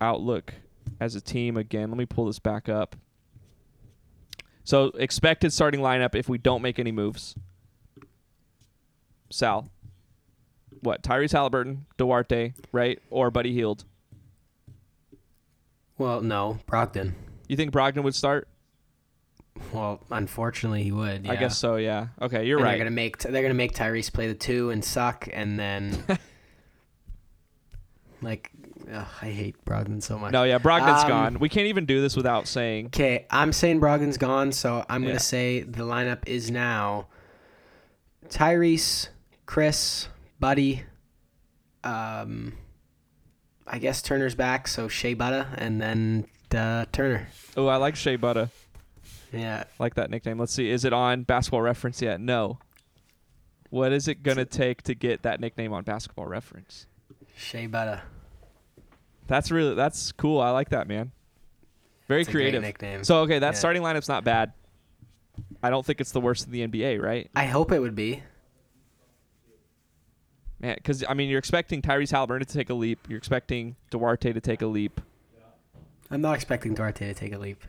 outlook 0.00 0.54
as 0.98 1.14
a 1.14 1.20
team 1.20 1.58
again. 1.58 1.90
Let 1.90 1.98
me 1.98 2.06
pull 2.06 2.24
this 2.24 2.38
back 2.38 2.70
up. 2.70 2.96
So 4.68 4.88
expected 4.98 5.50
starting 5.50 5.80
lineup 5.80 6.14
if 6.14 6.28
we 6.28 6.36
don't 6.36 6.60
make 6.60 6.78
any 6.78 6.92
moves. 6.92 7.34
Sal. 9.30 9.70
What? 10.80 11.02
Tyrese 11.02 11.32
Halliburton, 11.32 11.86
Duarte, 11.96 12.52
right? 12.70 12.98
Or 13.08 13.30
Buddy 13.30 13.54
Hield. 13.54 13.86
Well, 15.96 16.20
no, 16.20 16.58
Brogdon. 16.66 17.14
You 17.48 17.56
think 17.56 17.72
Brogdon 17.72 18.02
would 18.02 18.14
start? 18.14 18.46
Well, 19.72 20.04
unfortunately, 20.10 20.82
he 20.82 20.92
would. 20.92 21.26
I 21.26 21.36
guess 21.36 21.56
so, 21.56 21.76
yeah. 21.76 22.08
Okay, 22.20 22.44
you're 22.44 22.58
And 22.58 22.64
right. 22.64 22.72
They're 22.72 22.78
gonna 22.80 22.90
make 22.90 23.18
they're 23.20 23.40
gonna 23.40 23.54
make 23.54 23.74
Tyrese 23.74 24.12
play 24.12 24.28
the 24.28 24.34
two 24.34 24.68
and 24.68 24.84
suck, 24.84 25.30
and 25.32 25.58
then 25.58 25.96
like 28.20 28.52
ugh, 28.92 29.06
I 29.22 29.26
hate 29.30 29.64
Brogdon 29.64 30.02
so 30.02 30.18
much. 30.18 30.32
No, 30.32 30.44
yeah, 30.44 30.58
Brogdon's 30.58 31.02
Um, 31.04 31.08
gone. 31.08 31.38
We 31.38 31.48
can't 31.48 31.66
even 31.66 31.86
do 31.86 32.00
this 32.00 32.16
without 32.16 32.46
saying 32.48 32.86
Okay, 32.86 33.26
I'm 33.30 33.52
saying 33.52 33.80
Brogdon's 33.80 34.16
gone, 34.18 34.52
so 34.52 34.84
I'm 34.88 35.02
Yeah. 35.02 35.10
gonna 35.10 35.20
say 35.20 35.60
the 35.62 35.84
lineup 35.84 36.20
is 36.26 36.50
now 36.50 37.08
Tyrese, 38.28 39.08
Chris, 39.46 40.08
Buddy. 40.40 40.84
Um, 41.84 42.54
I 43.66 43.78
guess 43.78 44.02
Turner's 44.02 44.34
back, 44.34 44.68
so 44.68 44.88
Shea 44.88 45.14
Butter, 45.14 45.46
and 45.56 45.80
then 45.80 46.26
uh, 46.54 46.86
Turner. 46.92 47.28
Oh, 47.56 47.66
I 47.66 47.76
like 47.76 47.96
Shea 47.96 48.16
Butter. 48.16 48.50
Yeah, 49.32 49.64
like 49.78 49.94
that 49.94 50.10
nickname. 50.10 50.38
Let's 50.38 50.52
see. 50.52 50.70
Is 50.70 50.84
it 50.84 50.92
on 50.92 51.22
Basketball 51.24 51.60
Reference 51.62 52.00
yet? 52.00 52.20
No. 52.20 52.58
What 53.70 53.92
is 53.92 54.08
it 54.08 54.22
gonna 54.22 54.46
take 54.46 54.82
to 54.84 54.94
get 54.94 55.22
that 55.22 55.40
nickname 55.40 55.72
on 55.74 55.84
Basketball 55.84 56.26
Reference? 56.26 56.86
Shea 57.36 57.66
Butter. 57.66 58.02
That's 59.28 59.50
really 59.52 59.74
that's 59.76 60.10
cool. 60.12 60.40
I 60.40 60.50
like 60.50 60.70
that, 60.70 60.88
man. 60.88 61.12
Very 62.08 62.22
It's 62.22 62.30
creative. 62.30 62.62
nickname. 62.62 63.04
So 63.04 63.18
okay, 63.20 63.38
that 63.38 63.48
Yeah. 63.52 63.58
starting 63.58 63.82
lineup's 63.82 64.08
not 64.08 64.24
bad. 64.24 64.52
I 65.62 65.70
don't 65.70 65.86
think 65.86 66.00
it's 66.00 66.10
the 66.12 66.20
worst 66.20 66.46
in 66.46 66.52
the 66.52 66.62
NBA, 66.66 66.98
right? 67.00 67.30
I 67.36 67.44
hope 67.44 67.70
it 67.70 67.78
would 67.78 67.94
be. 67.94 68.22
Man, 70.60 70.74
because 70.76 71.04
I 71.08 71.14
mean, 71.14 71.28
you're 71.28 71.38
expecting 71.38 71.82
Tyrese 71.82 72.10
Halliburton 72.10 72.46
to 72.46 72.52
take 72.52 72.70
a 72.70 72.74
leap. 72.74 73.06
You're 73.08 73.18
expecting 73.18 73.76
Duarte 73.90 74.32
to 74.32 74.40
take 74.40 74.62
a 74.62 74.66
leap. 74.66 75.00
I'm 76.10 76.20
not 76.20 76.34
expecting 76.34 76.74
Duarte 76.74 77.06
to 77.06 77.14
take 77.14 77.32
a 77.32 77.38
leap. 77.38 77.62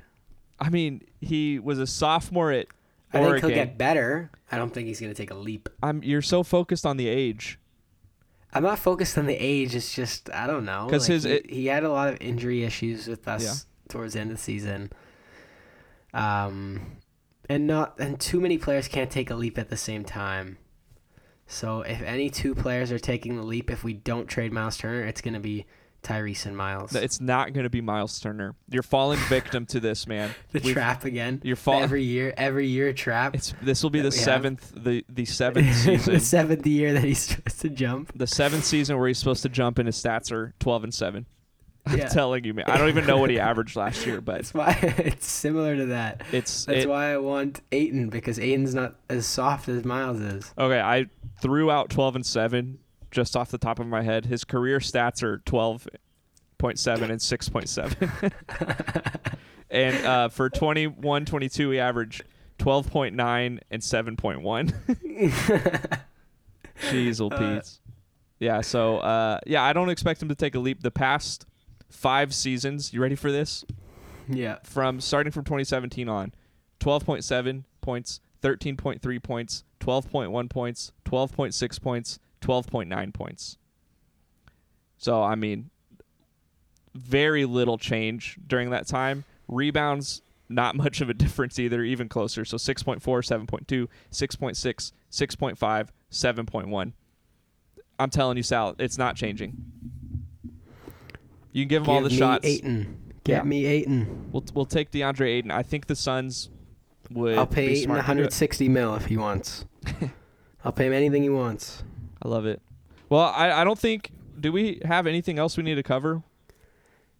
I 0.60 0.70
mean, 0.70 1.02
he 1.22 1.60
was 1.60 1.78
a 1.78 1.86
sophomore 1.86 2.52
at 2.52 2.68
I 3.14 3.20
Oregon. 3.20 3.42
think 3.42 3.54
he'll 3.54 3.66
get 3.66 3.78
better. 3.78 4.32
I 4.52 4.58
don't 4.58 4.74
think 4.74 4.88
he's 4.88 5.00
going 5.00 5.12
to 5.14 5.18
take 5.18 5.30
a 5.30 5.36
leap. 5.36 5.70
I'm. 5.84 6.02
You're 6.04 6.22
so 6.22 6.42
focused 6.44 6.86
on 6.86 6.98
the 6.98 7.08
age. 7.08 7.59
I'm 8.54 8.64
not 8.64 8.80
focused 8.80 9.18
on 9.18 9.26
the 9.28 9.36
age. 9.36 9.76
It's 9.76 9.94
just 9.94 10.30
I 10.32 10.48
don't 10.48 10.66
know. 10.66 10.88
'Cause 10.90 11.08
Like, 11.08 11.14
his- 11.16 11.24
he, 11.24 11.32
it- 11.32 11.50
he 11.52 11.66
had 11.68 11.84
a 11.84 11.90
lot 11.92 12.10
of 12.10 12.18
injury 12.22 12.64
issues 12.64 13.08
with 13.08 13.28
us 13.28 13.44
Yeah. 13.44 13.54
towards 13.90 14.14
the 14.14 14.22
end 14.22 14.32
of 14.32 14.38
the 14.38 14.44
season. 14.44 14.92
Um, 16.14 16.98
and 17.48 17.68
not 17.68 18.00
and 18.00 18.20
too 18.20 18.40
many 18.40 18.58
players 18.58 18.88
can't 18.88 19.12
take 19.12 19.30
a 19.30 19.36
leap 19.36 19.58
at 19.58 19.70
the 19.70 19.78
same 19.78 20.04
time. 20.04 20.58
So 21.48 21.82
if 21.82 22.02
any 22.02 22.30
two 22.30 22.54
players 22.56 22.92
are 22.92 23.00
taking 23.00 23.36
the 23.36 23.44
leap, 23.44 23.72
if 23.72 23.84
we 23.84 23.94
don't 23.94 24.28
trade 24.28 24.52
Miles 24.54 24.78
Turner, 24.78 25.04
it's 25.06 25.22
going 25.22 25.34
to 25.34 25.40
be 25.40 25.66
Tyrese 26.04 26.46
and 26.46 26.56
Miles. 26.56 26.96
It's 26.96 27.20
not 27.20 27.54
going 27.54 27.66
to 27.66 27.70
be 27.70 27.82
Miles 27.82 28.20
Turner. 28.20 28.56
You're 28.70 28.84
falling 28.84 29.20
victim 29.28 29.66
to 29.68 29.80
this, 29.80 30.08
man. 30.08 30.32
the 30.52 30.60
We've- 30.60 30.74
trap 30.74 31.04
again. 31.06 31.42
You're 31.44 31.56
falling. 31.56 31.84
every 31.84 32.04
year. 32.04 32.34
Every 32.38 32.68
year 32.68 32.88
a 32.90 32.94
trap. 32.94 33.36
It's 33.36 33.54
this 33.62 33.84
will 33.84 33.90
be 33.90 34.00
the 34.00 34.10
we 34.10 34.16
have. 34.16 34.24
seventh 34.26 34.72
the 34.76 35.06
the 35.10 35.26
seventh 35.26 35.76
season. 35.76 36.14
the 36.14 36.20
seventh 36.20 36.66
year 36.66 36.94
that 36.94 37.04
he's 37.04 37.20
supposed 37.28 37.62
to 37.62 37.70
jump. 37.70 38.12
the 38.16 38.28
seventh 38.28 38.64
season 38.66 38.98
where 38.98 39.08
he's 39.08 39.18
supposed 39.20 39.44
to 39.44 39.50
jump 39.50 39.78
and 39.78 39.88
his 39.88 39.96
stats 40.02 40.32
are 40.32 40.54
12 40.60 40.84
and 40.86 40.94
7 40.94 41.26
i'm 41.86 42.00
telling 42.10 42.44
you 42.44 42.54
man 42.54 42.66
i 42.68 42.78
don't 42.78 42.90
even 42.90 43.08
know 43.08 43.18
what 43.18 43.30
he 43.32 43.40
averaged 43.40 43.76
last 43.76 44.06
year 44.06 44.22
but 44.22 44.36
That's 44.36 44.54
why 44.54 44.78
it's 45.00 45.26
similar 45.26 45.76
to 45.78 45.86
that. 45.88 46.22
it's 46.32 46.66
That's 46.66 46.84
it- 46.86 46.90
why 46.90 47.14
I 47.14 47.18
want 47.18 47.62
Ayton 47.72 48.10
because 48.10 48.38
Ayton's 48.38 48.76
not 48.76 48.96
as 49.10 49.26
soft 49.26 49.68
as 49.70 49.84
Miles 49.86 50.20
is. 50.20 50.54
okay 50.58 50.80
i 50.80 51.06
threw 51.42 51.72
out 51.72 51.90
12 51.90 52.18
and 52.18 52.26
7 52.26 52.78
just 53.12 53.36
off 53.36 53.52
the 53.52 53.58
top 53.58 53.80
of 53.80 53.88
my 53.88 54.02
head 54.02 54.26
his 54.26 54.44
career 54.44 54.80
stats 54.80 55.24
are 55.24 55.40
12.7 55.40 55.90
and 57.10 57.20
6.7 57.20 58.32
and 59.70 60.06
uh, 60.06 60.30
for 60.30 60.50
21 60.50 61.26
22 61.26 61.70
he 61.72 61.80
averaged 61.80 62.24
12.9 62.60 63.60
and 63.72 63.82
7.1 63.82 66.00
jeez 66.92 67.22
old 67.22 67.34
Uh, 67.34 67.56
Pete's. 67.56 67.80
yeah 68.40 68.62
so 68.62 68.98
uh, 69.00 69.40
yeah 69.46 69.64
i 69.64 69.74
don't 69.74 69.90
expect 69.90 70.22
him 70.22 70.30
to 70.30 70.36
take 70.36 70.56
a 70.56 70.60
leap 70.60 70.82
the 70.82 70.92
past 70.92 71.46
five 71.90 72.34
seasons 72.34 72.94
you 72.94 73.02
ready 73.02 73.16
for 73.16 73.32
this 73.32 73.66
yeah. 74.32 74.58
from 74.64 75.02
starting 75.02 75.32
from 75.32 75.44
2017 75.44 76.08
on 76.08 76.32
12.7 76.80 77.64
points 77.82 78.22
13.3 78.44 79.24
points 79.24 79.64
12.1 79.80 80.50
points 80.50 80.92
12.6 81.06 81.82
points 81.82 82.20
12.9 82.42 83.14
points 83.14 83.58
so 84.98 85.22
i 85.24 85.36
mean 85.36 85.70
very 86.96 87.46
little 87.46 87.78
change 87.78 88.38
during 88.48 88.70
that 88.70 88.88
time 88.88 89.24
rebounds 89.48 90.22
not 90.48 90.76
much 90.84 91.02
of 91.02 91.10
a 91.10 91.14
difference 91.14 91.60
either 91.60 91.84
even 91.84 92.10
closer 92.10 92.44
so 92.46 92.58
6.4 92.58 93.00
7.2 93.00 93.88
6.6 94.12 94.92
6.5 95.12 95.88
7.1 96.12 96.94
i'm 98.00 98.10
telling 98.10 98.38
you 98.38 98.44
sal 98.44 98.76
it's 98.80 98.98
not 98.98 99.16
changing 99.16 99.56
you 101.52 101.64
can 101.64 101.68
give 101.70 101.84
him 101.84 101.90
all 101.90 102.02
the 102.02 102.10
me 102.10 102.16
shots 102.18 102.46
Ayton. 102.46 102.98
Get 103.24 103.38
Yeah. 103.38 103.44
me 103.44 103.66
Ayton. 103.66 104.30
We'll 104.32 104.46
we'll 104.54 104.66
take 104.66 104.92
DeAndre 104.92 105.28
Ayton. 105.28 105.52
I 105.52 105.64
think 105.64 105.88
the 105.88 105.96
Suns 105.96 106.50
would. 107.12 107.38
I'll 107.38 107.48
pay 107.48 107.70
Ayton 107.70 107.84
smart 107.84 108.00
to 108.02 108.06
do 108.06 108.12
it. 108.12 108.16
160 108.16 108.70
mil 108.70 108.96
if 108.96 109.06
he 109.06 109.18
wants. 109.18 109.66
I'll 110.64 110.72
pay 110.72 110.86
him 110.88 110.94
anything 110.94 111.24
he 111.24 111.30
wants. 111.30 111.84
I 112.22 112.28
love 112.28 112.46
it. 112.46 112.62
Well, 113.10 113.22
I 113.36 113.52
I 113.52 113.64
don't 113.64 113.80
think. 113.80 114.12
Do 114.40 114.52
we 114.52 114.82
have 114.86 115.06
anything 115.08 115.38
else 115.38 115.58
we 115.58 115.64
need 115.64 115.76
to 115.76 115.84
cover? 115.84 116.24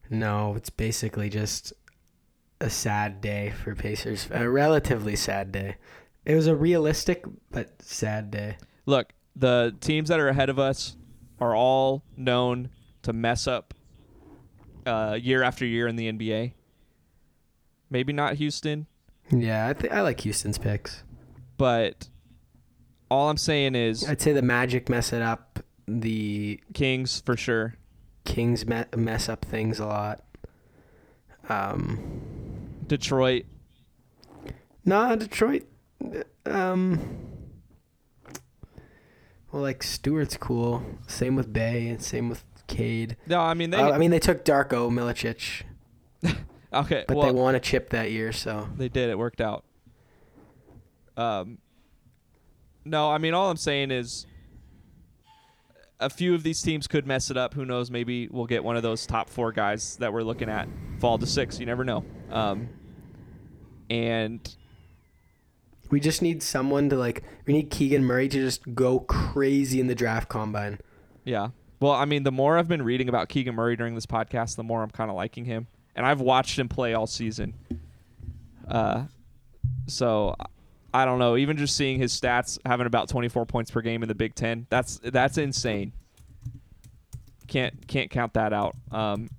No, 0.10 0.56
it's 0.56 0.70
basically 0.70 1.30
just 1.30 1.74
a 2.62 2.70
sad 2.70 3.22
day 3.22 3.54
for 3.64 3.76
Pacers. 3.76 4.28
A 4.32 4.50
relatively 4.50 5.16
sad 5.16 5.52
day. 5.52 5.76
It 6.26 6.36
was 6.36 6.48
a 6.48 6.56
realistic 6.56 7.24
but 7.52 7.82
sad 7.82 8.32
day. 8.32 8.58
Look, 8.86 9.14
the 9.36 9.76
teams 9.82 10.10
that 10.10 10.20
are 10.20 10.30
ahead 10.30 10.50
of 10.50 10.60
us 10.60 10.96
are 11.40 11.56
all 11.56 12.04
known 12.18 12.70
to 13.04 13.14
mess 13.14 13.48
up 13.48 13.74
uh, 14.86 15.18
year 15.22 15.44
after 15.44 15.66
year 15.66 15.88
in 15.88 15.96
the 15.96 16.12
NBA. 16.12 16.54
Maybe 17.90 18.14
not 18.14 18.36
Houston, 18.36 18.88
Yeah, 19.32 19.68
I 19.68 19.74
think 19.74 19.94
I 19.94 20.02
like 20.02 20.22
Houston's 20.22 20.58
picks. 20.58 21.04
but 21.58 22.08
all 23.10 23.30
I'm 23.30 23.38
saying 23.38 23.76
is 23.76 24.08
I'd 24.08 24.22
say 24.22 24.32
the 24.34 24.42
Magic 24.42 24.90
mess 24.90 25.14
it 25.14 25.22
up. 25.22 25.60
The 25.88 26.60
Kings 26.74 27.22
for 27.26 27.36
sure. 27.36 27.76
Kings 28.26 28.66
me- 28.66 28.84
mess 28.96 29.28
up 29.30 29.44
things 29.44 29.80
a 29.80 29.86
lot. 29.86 30.24
Um, 31.48 32.62
Detroit. 32.86 33.46
nah, 34.86 35.16
Detroit. 35.16 35.64
Um, 36.46 37.00
well, 39.52 39.64
like 39.64 39.82
Stewart's 39.82 40.38
cool. 40.38 40.84
Same 41.08 41.36
with 41.36 41.52
Bey, 41.52 41.88
and 41.88 42.02
same 42.02 42.30
with 42.30 42.44
Cade. 42.68 43.18
No, 43.26 43.40
I 43.40 43.56
mean 43.56 43.72
they. 43.72 43.78
Uh, 43.78 43.92
I 43.92 43.98
mean, 43.98 44.12
they 44.12 44.20
took 44.20 44.46
Darko 44.46 44.92
Milicic, 44.92 45.64
okay, 46.74 47.06
but 47.08 47.18
well, 47.18 47.26
they 47.28 47.34
won 47.34 47.56
a 47.56 47.60
chip 47.60 47.90
that 47.90 48.12
year, 48.12 48.32
so 48.32 48.70
They 48.78 48.90
did. 48.90 49.10
It 49.10 49.18
worked 49.18 49.42
out. 49.42 49.66
Um, 51.18 51.58
no, 52.90 53.10
I 53.10 53.18
mean 53.18 53.34
all 53.34 53.50
I'm 53.50 53.58
saying 53.58 53.92
is 53.92 54.26
a 56.00 56.10
few 56.10 56.34
of 56.34 56.44
these 56.44 56.62
teams 56.62 56.88
could 56.88 57.06
mess 57.06 57.30
it 57.30 57.38
up. 57.38 57.54
Who 57.54 57.66
knows? 57.66 57.92
Maybe 57.92 58.28
we'll 58.30 58.46
get 58.46 58.64
one 58.64 58.78
of 58.78 58.84
those 58.84 59.06
top 59.06 59.30
four 59.30 59.52
guys 59.52 59.98
that 59.98 60.14
we're 60.14 60.24
looking 60.24 60.50
at 60.50 60.68
fall 61.00 61.18
to 61.18 61.26
six. 61.26 61.60
You 61.60 61.66
never 61.66 61.84
know. 61.84 62.06
Um, 62.32 62.70
and 63.90 64.56
we 65.90 66.00
just 66.00 66.22
need 66.22 66.42
someone 66.44 66.90
to 66.90 66.96
like. 66.96 67.24
We 67.46 67.54
need 67.54 67.70
Keegan 67.70 68.04
Murray 68.04 68.30
to 68.30 68.40
just 68.40 68.74
go 68.76 69.00
crazy 69.00 69.80
in 69.80 69.88
the 69.88 69.96
draft 69.96 70.30
combine. 70.30 70.80
yeah, 71.26 71.50
well, 71.80 71.94
I 71.94 72.06
mean, 72.06 72.24
the 72.24 72.32
more 72.32 72.58
I've 72.58 72.68
been 72.68 72.82
reading 72.84 73.10
about 73.10 73.30
Keegan 73.30 73.56
Murray 73.56 73.76
during 73.76 73.96
this 73.96 74.06
podcast, 74.06 74.56
the 74.56 74.64
more 74.64 74.84
I'm 74.84 74.90
kind 74.90 75.10
of 75.10 75.16
liking 75.16 75.46
him, 75.46 75.68
and 75.96 76.06
I've 76.06 76.22
watched 76.22 76.60
him 76.60 76.68
play 76.70 76.94
all 76.94 77.08
season. 77.08 77.54
Uh, 78.68 79.06
so 79.88 80.36
I 80.94 81.06
don't 81.06 81.20
know. 81.20 81.38
Even 81.38 81.58
just 81.58 81.76
seeing 81.76 82.00
his 82.00 82.20
stats, 82.20 82.58
having 82.66 82.88
about 82.88 83.10
24 83.10 83.46
points 83.46 83.72
per 83.72 83.82
game 83.82 84.02
in 84.02 84.10
the 84.10 84.16
Big 84.16 84.36
Ten, 84.36 84.66
that's 84.70 85.00
that's 85.04 85.38
insane. 85.38 85.94
Can't 87.48 87.88
can't 87.88 88.10
count 88.10 88.34
that 88.34 88.54
out. 88.54 88.76
Um, 88.92 89.30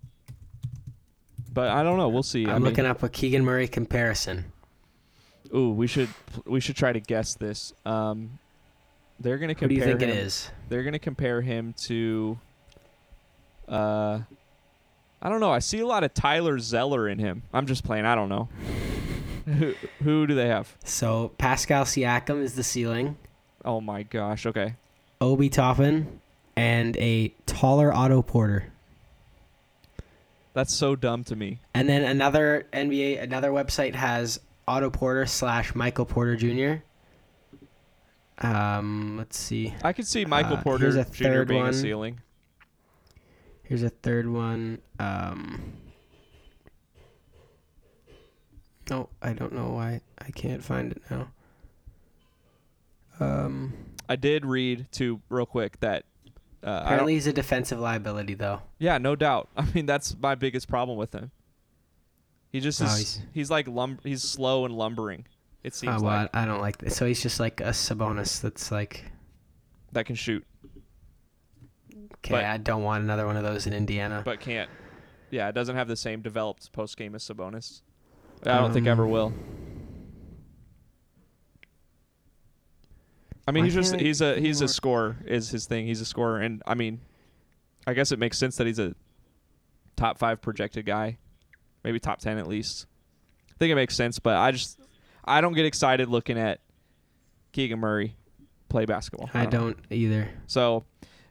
but 1.52 1.68
I 1.68 1.82
don't 1.82 1.96
know. 1.96 2.08
We'll 2.08 2.22
see. 2.22 2.46
I 2.46 2.54
I'm 2.54 2.62
mean, 2.62 2.70
looking 2.70 2.86
up 2.86 3.02
a 3.02 3.08
Keegan 3.08 3.44
Murray 3.44 3.68
comparison. 3.68 4.52
Ooh, 5.54 5.70
we 5.70 5.86
should 5.86 6.08
we 6.46 6.60
should 6.60 6.76
try 6.76 6.92
to 6.92 7.00
guess 7.00 7.34
this. 7.34 7.72
Um, 7.84 8.38
they're 9.18 9.38
gonna 9.38 9.54
compare. 9.54 9.76
Who 9.78 9.84
do 9.84 9.86
you 9.86 9.98
think 9.98 10.02
him, 10.02 10.10
it 10.10 10.16
is? 10.16 10.50
They're 10.68 10.82
gonna 10.84 10.98
compare 10.98 11.40
him 11.40 11.74
to. 11.84 12.38
Uh, 13.68 14.20
I 15.22 15.28
don't 15.28 15.40
know. 15.40 15.52
I 15.52 15.58
see 15.58 15.80
a 15.80 15.86
lot 15.86 16.02
of 16.02 16.14
Tyler 16.14 16.58
Zeller 16.58 17.08
in 17.08 17.18
him. 17.18 17.42
I'm 17.52 17.66
just 17.66 17.84
playing. 17.84 18.06
I 18.06 18.14
don't 18.14 18.28
know. 18.28 18.48
Who, 19.52 19.74
who 20.02 20.26
do 20.26 20.34
they 20.34 20.48
have? 20.48 20.76
So 20.84 21.32
Pascal 21.38 21.84
Siakam 21.84 22.42
is 22.42 22.54
the 22.54 22.62
ceiling. 22.62 23.16
Oh 23.64 23.80
my 23.80 24.02
gosh. 24.02 24.46
Okay. 24.46 24.74
Obi 25.20 25.48
Toppin, 25.50 26.20
and 26.56 26.96
a 26.96 27.28
taller 27.46 27.92
Otto 27.92 28.22
Porter. 28.22 28.72
That's 30.54 30.74
so 30.74 30.96
dumb 30.96 31.24
to 31.24 31.36
me. 31.36 31.58
And 31.74 31.88
then 31.88 32.02
another 32.02 32.66
NBA, 32.72 33.22
another 33.22 33.50
website 33.50 33.94
has 33.94 34.40
Otto 34.66 34.90
Porter 34.90 35.26
slash 35.26 35.74
Michael 35.74 36.06
Porter 36.06 36.36
Jr. 36.36 36.82
Um, 38.46 39.16
let's 39.18 39.38
see. 39.38 39.74
I 39.84 39.92
could 39.92 40.06
see 40.06 40.24
Michael 40.24 40.56
Uh, 40.56 40.62
Porter 40.62 40.90
Jr. 41.04 41.42
being 41.44 41.60
one. 41.60 41.70
a 41.70 41.74
ceiling. 41.74 42.20
Here's 43.64 43.82
a 43.82 43.90
third 43.90 44.28
one. 44.28 44.78
Um, 44.98 45.72
no, 48.90 49.08
I 49.22 49.32
don't 49.32 49.52
know 49.52 49.70
why 49.70 50.00
I 50.18 50.30
can't 50.32 50.62
find 50.62 50.92
it 50.92 51.02
now. 51.10 51.28
Um, 53.18 53.72
I 54.08 54.16
did 54.16 54.44
read 54.44 54.86
too 54.92 55.20
real 55.28 55.46
quick 55.46 55.78
that. 55.80 56.04
Uh, 56.62 56.70
I 56.70 56.80
apparently 56.84 57.14
he's 57.14 57.26
a 57.26 57.32
defensive 57.32 57.78
liability 57.80 58.34
though. 58.34 58.60
yeah, 58.78 58.98
no 58.98 59.16
doubt. 59.16 59.48
I 59.56 59.64
mean, 59.74 59.86
that's 59.86 60.14
my 60.20 60.34
biggest 60.34 60.68
problem 60.68 60.98
with 60.98 61.14
him. 61.14 61.30
He 62.52 62.60
just 62.60 62.82
Oh, 62.82 62.84
is. 62.86 62.96
he's- 62.96 63.18
he's, 63.32 63.50
like 63.50 63.68
lum. 63.68 63.98
He's 64.02 64.22
slow 64.22 64.64
and 64.66 64.76
lumbering. 64.76 65.26
It 65.62 65.74
seems 65.74 66.00
Oh, 66.02 66.04
well, 66.04 66.22
like 66.22 66.30
I 66.34 66.42
I 66.42 66.46
don't 66.46 66.60
like 66.60 66.78
this. 66.78 66.96
So 66.96 67.06
he's 67.06 67.22
just 67.22 67.38
like 67.40 67.60
a 67.60 67.64
Sabonis 67.70 68.40
that's 68.40 68.70
like, 68.72 69.04
that 69.92 70.06
can 70.06 70.16
shoot, 70.16 70.44
okay, 72.16 72.30
But- 72.32 72.44
I 72.44 72.56
don't 72.56 72.82
want 72.82 73.04
another 73.04 73.26
one 73.26 73.36
of 73.36 73.42
those 73.42 73.66
in 73.66 73.72
Indiana. 73.72 74.22
but 74.24 74.40
can't. 74.40 74.68
Yeah, 75.30 75.48
it 75.48 75.54
doesn't 75.54 75.76
have 75.76 75.86
the 75.86 75.96
same 75.96 76.22
developed 76.22 76.72
post 76.72 76.96
game 76.96 77.14
as 77.14 77.22
Sabonis. 77.24 77.82
I 78.44 78.58
don't 78.58 78.72
think 78.72 78.86
ever 78.86 79.04
Um, 79.04 79.10
will. 79.10 79.32
I 83.46 83.52
mean, 83.52 83.62
Why 83.62 83.66
he's 83.66 83.74
just 83.74 83.96
he's 83.96 84.20
a 84.20 84.38
he's 84.38 84.60
a 84.60 84.68
scorer 84.68 85.16
is 85.26 85.50
his 85.50 85.66
thing. 85.66 85.86
He's 85.86 86.00
a 86.00 86.04
scorer, 86.04 86.38
and 86.38 86.62
I 86.66 86.74
mean, 86.74 87.00
I 87.86 87.94
guess 87.94 88.12
it 88.12 88.18
makes 88.18 88.38
sense 88.38 88.56
that 88.56 88.66
he's 88.66 88.78
a 88.78 88.94
top 89.96 90.18
five 90.18 90.40
projected 90.40 90.86
guy, 90.86 91.18
maybe 91.82 91.98
top 91.98 92.20
ten 92.20 92.38
at 92.38 92.46
least. 92.46 92.86
I 93.50 93.54
think 93.58 93.72
it 93.72 93.74
makes 93.74 93.96
sense, 93.96 94.18
but 94.18 94.36
I 94.36 94.52
just 94.52 94.78
I 95.24 95.40
don't 95.40 95.54
get 95.54 95.64
excited 95.66 96.08
looking 96.08 96.38
at 96.38 96.60
Keegan 97.52 97.80
Murray 97.80 98.14
play 98.68 98.84
basketball. 98.84 99.28
I 99.34 99.44
know. 99.44 99.50
don't 99.50 99.78
either. 99.90 100.28
So 100.46 100.84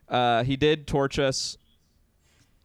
uh, 0.09 0.43
he 0.43 0.57
did 0.57 0.87
torch 0.87 1.19
us, 1.19 1.57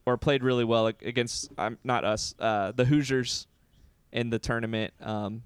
or 0.05 0.17
played 0.17 0.43
really 0.43 0.65
well 0.65 0.89
ag- 0.89 1.03
against 1.05 1.51
um, 1.59 1.79
not 1.85 2.05
us, 2.05 2.35
uh, 2.41 2.73
the 2.73 2.87
Hoosiers 2.87 3.47
in 4.15 4.31
the 4.31 4.39
tournament. 4.39 4.95
Um, 5.03 5.43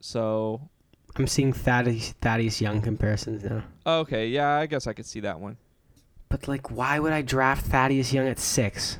so 0.00 0.68
I'm 1.14 1.28
seeing 1.28 1.52
Thaddeus, 1.52 2.14
Thaddeus 2.20 2.60
Young 2.60 2.80
comparisons 2.80 3.44
now. 3.44 3.62
okay, 3.86 4.26
yeah, 4.28 4.56
I 4.56 4.66
guess 4.66 4.88
I 4.88 4.94
could 4.94 5.06
see 5.06 5.20
that 5.20 5.38
one. 5.38 5.58
But 6.28 6.48
like, 6.48 6.70
why 6.70 6.98
would 6.98 7.12
I 7.12 7.22
draft 7.22 7.66
Thaddeus 7.66 8.12
Young 8.12 8.26
at 8.26 8.40
six? 8.40 8.98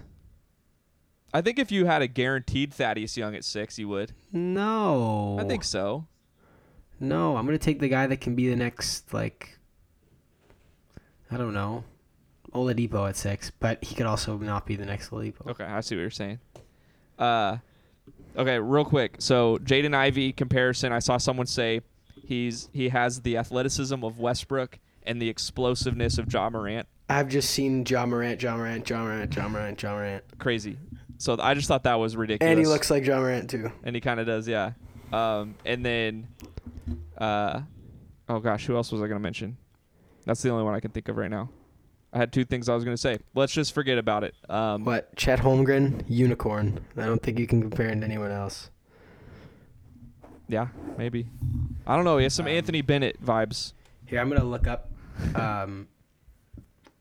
I 1.35 1.41
think 1.41 1.59
if 1.59 1.73
you 1.73 1.87
had 1.87 2.03
a 2.03 2.07
guaranteed 2.07 2.73
Thaddeus 2.73 3.17
Young 3.17 3.35
at 3.35 3.45
six, 3.45 3.79
you 3.79 3.89
would. 3.89 4.13
No. 4.33 5.37
I 5.41 5.45
think 5.45 5.65
so. 5.65 6.07
No, 7.01 7.37
I'm 7.37 7.45
gonna 7.45 7.59
take 7.59 7.81
the 7.81 7.89
guy 7.89 8.07
that 8.07 8.21
can 8.21 8.35
be 8.35 8.49
the 8.49 8.57
next 8.57 9.13
like. 9.13 9.59
I 11.31 11.37
don't 11.37 11.53
know, 11.53 11.83
Oladipo 12.55 13.09
at 13.09 13.17
six, 13.17 13.51
but 13.51 13.83
he 13.83 13.95
could 13.95 14.07
also 14.07 14.39
not 14.39 14.65
be 14.65 14.77
the 14.77 14.87
next 14.87 15.11
Oladipo. 15.11 15.47
Okay, 15.51 15.65
I 15.65 15.81
see 15.81 15.97
what 15.97 16.03
you're 16.03 16.11
saying. 16.11 16.39
Uh, 17.19 17.59
okay, 18.37 18.59
real 18.59 18.85
quick. 18.85 19.17
So 19.19 19.59
Jaden 19.59 19.95
Ivey 19.95 20.33
comparison. 20.33 20.93
I 20.93 20.99
saw 21.01 21.17
someone 21.19 21.47
say 21.47 21.81
he's 22.25 22.69
he 22.73 22.89
has 22.91 23.21
the 23.23 23.37
athleticism 23.37 24.03
of 24.05 24.19
Westbrook 24.19 24.79
and 25.05 25.21
the 25.23 25.29
explosiveness 25.29 26.19
of 26.19 26.33
Ja 26.33 26.51
Morant. 26.51 26.87
I've 27.09 27.29
just 27.29 27.51
seen 27.51 27.85
John 27.85 28.11
Morant, 28.11 28.41
John 28.41 28.59
Morant, 28.59 28.85
John 28.85 29.05
Morant, 29.05 29.31
John 29.31 29.53
Morant, 29.53 29.79
John 29.79 29.95
Morant, 29.95 30.25
Crazy. 30.39 30.77
So 31.19 31.37
I 31.41 31.55
just 31.55 31.69
thought 31.69 31.85
that 31.85 31.95
was 31.95 32.17
ridiculous. 32.17 32.51
and 32.51 32.59
he 32.59 32.67
looks 32.67 32.91
like 32.91 33.05
John 33.05 33.21
Morant 33.21 33.49
too. 33.49 33.71
and 33.85 33.95
he 33.95 34.01
kind 34.01 34.19
of 34.21 34.27
does, 34.27 34.47
yeah. 34.49 34.73
Um, 35.13 35.55
and 35.65 35.87
then, 35.87 36.27
uh, 37.17 37.61
oh 38.29 38.41
gosh, 38.41 38.67
who 38.67 38.75
else 38.77 38.91
was 38.91 39.01
I 39.01 39.07
gonna 39.07 39.21
mention? 39.21 39.57
That's 40.25 40.43
the 40.43 40.51
only 40.51 40.65
one 40.65 40.75
I 40.75 40.81
can 40.81 40.91
think 40.91 41.09
of 41.09 41.17
right 41.17 41.31
now. 41.31 41.49
I 42.17 42.19
had 42.19 42.33
two 42.33 42.47
things 42.47 42.71
I 42.71 42.75
was 42.75 42.83
gonna 42.83 42.97
say. 42.97 43.19
Let's 43.35 43.53
just 43.53 43.75
forget 43.75 43.99
about 43.99 44.25
it. 44.25 44.35
Um, 44.49 44.85
What? 44.85 45.15
Chet 45.17 45.39
Holmgren, 45.41 46.03
unicorn. 46.09 46.81
I 46.97 47.05
don't 47.05 47.23
think 47.23 47.39
you 47.39 47.47
can 47.47 47.61
compare 47.61 47.91
him 47.91 48.01
to 48.01 48.07
anyone 48.07 48.31
else. 48.31 48.71
Yeah, 50.49 50.69
maybe. 50.97 51.27
I 51.87 51.95
don't 51.95 52.07
know. 52.07 52.17
He 52.17 52.23
has 52.23 52.33
some 52.33 52.47
Anthony 52.47 52.81
Bennett 52.81 53.23
vibes. 53.23 53.75
Here, 54.07 54.19
I'm 54.19 54.31
gonna 54.31 54.45
look 54.45 54.67
up. 54.67 54.91
Um, 55.35 55.89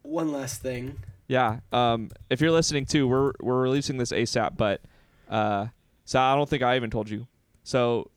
one 0.02 0.34
last 0.34 0.62
thing. 0.62 0.98
Yeah. 1.28 1.60
Um, 1.72 2.12
if 2.30 2.42
you're 2.42 2.52
listening 2.52 2.86
too, 2.86 3.08
we're 3.08 3.32
we're 3.40 3.62
releasing 3.62 3.98
this 3.98 4.12
ASAP, 4.12 4.58
but 4.58 4.82
uh, 5.30 5.68
so 6.04 6.20
I 6.20 6.36
don't 6.36 6.50
think 6.50 6.62
I 6.62 6.76
even 6.76 6.90
told 6.90 7.10
you. 7.10 7.26
So 7.64 8.12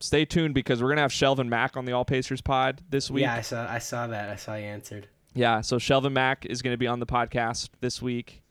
stay 0.00 0.24
tuned 0.24 0.54
because 0.54 0.82
we're 0.82 0.88
gonna 0.88 1.02
have 1.02 1.12
Shelvin 1.12 1.48
Mack 1.48 1.76
on 1.76 1.84
the 1.84 1.92
All 1.92 2.06
Pacers 2.06 2.40
pod 2.40 2.80
this 2.88 3.10
week. 3.10 3.20
Yeah, 3.22 3.34
I 3.34 3.42
saw. 3.42 3.70
I 3.70 3.78
saw 3.80 4.06
that. 4.06 4.30
I 4.30 4.36
saw 4.36 4.54
you 4.54 4.64
answered. 4.64 5.08
Yeah, 5.34 5.62
so 5.62 5.78
Shelvin 5.78 6.12
Mack 6.12 6.44
is 6.46 6.60
going 6.60 6.74
to 6.74 6.78
be 6.78 6.86
on 6.86 7.00
the 7.00 7.06
podcast 7.06 7.70
this 7.80 8.02
week, 8.02 8.42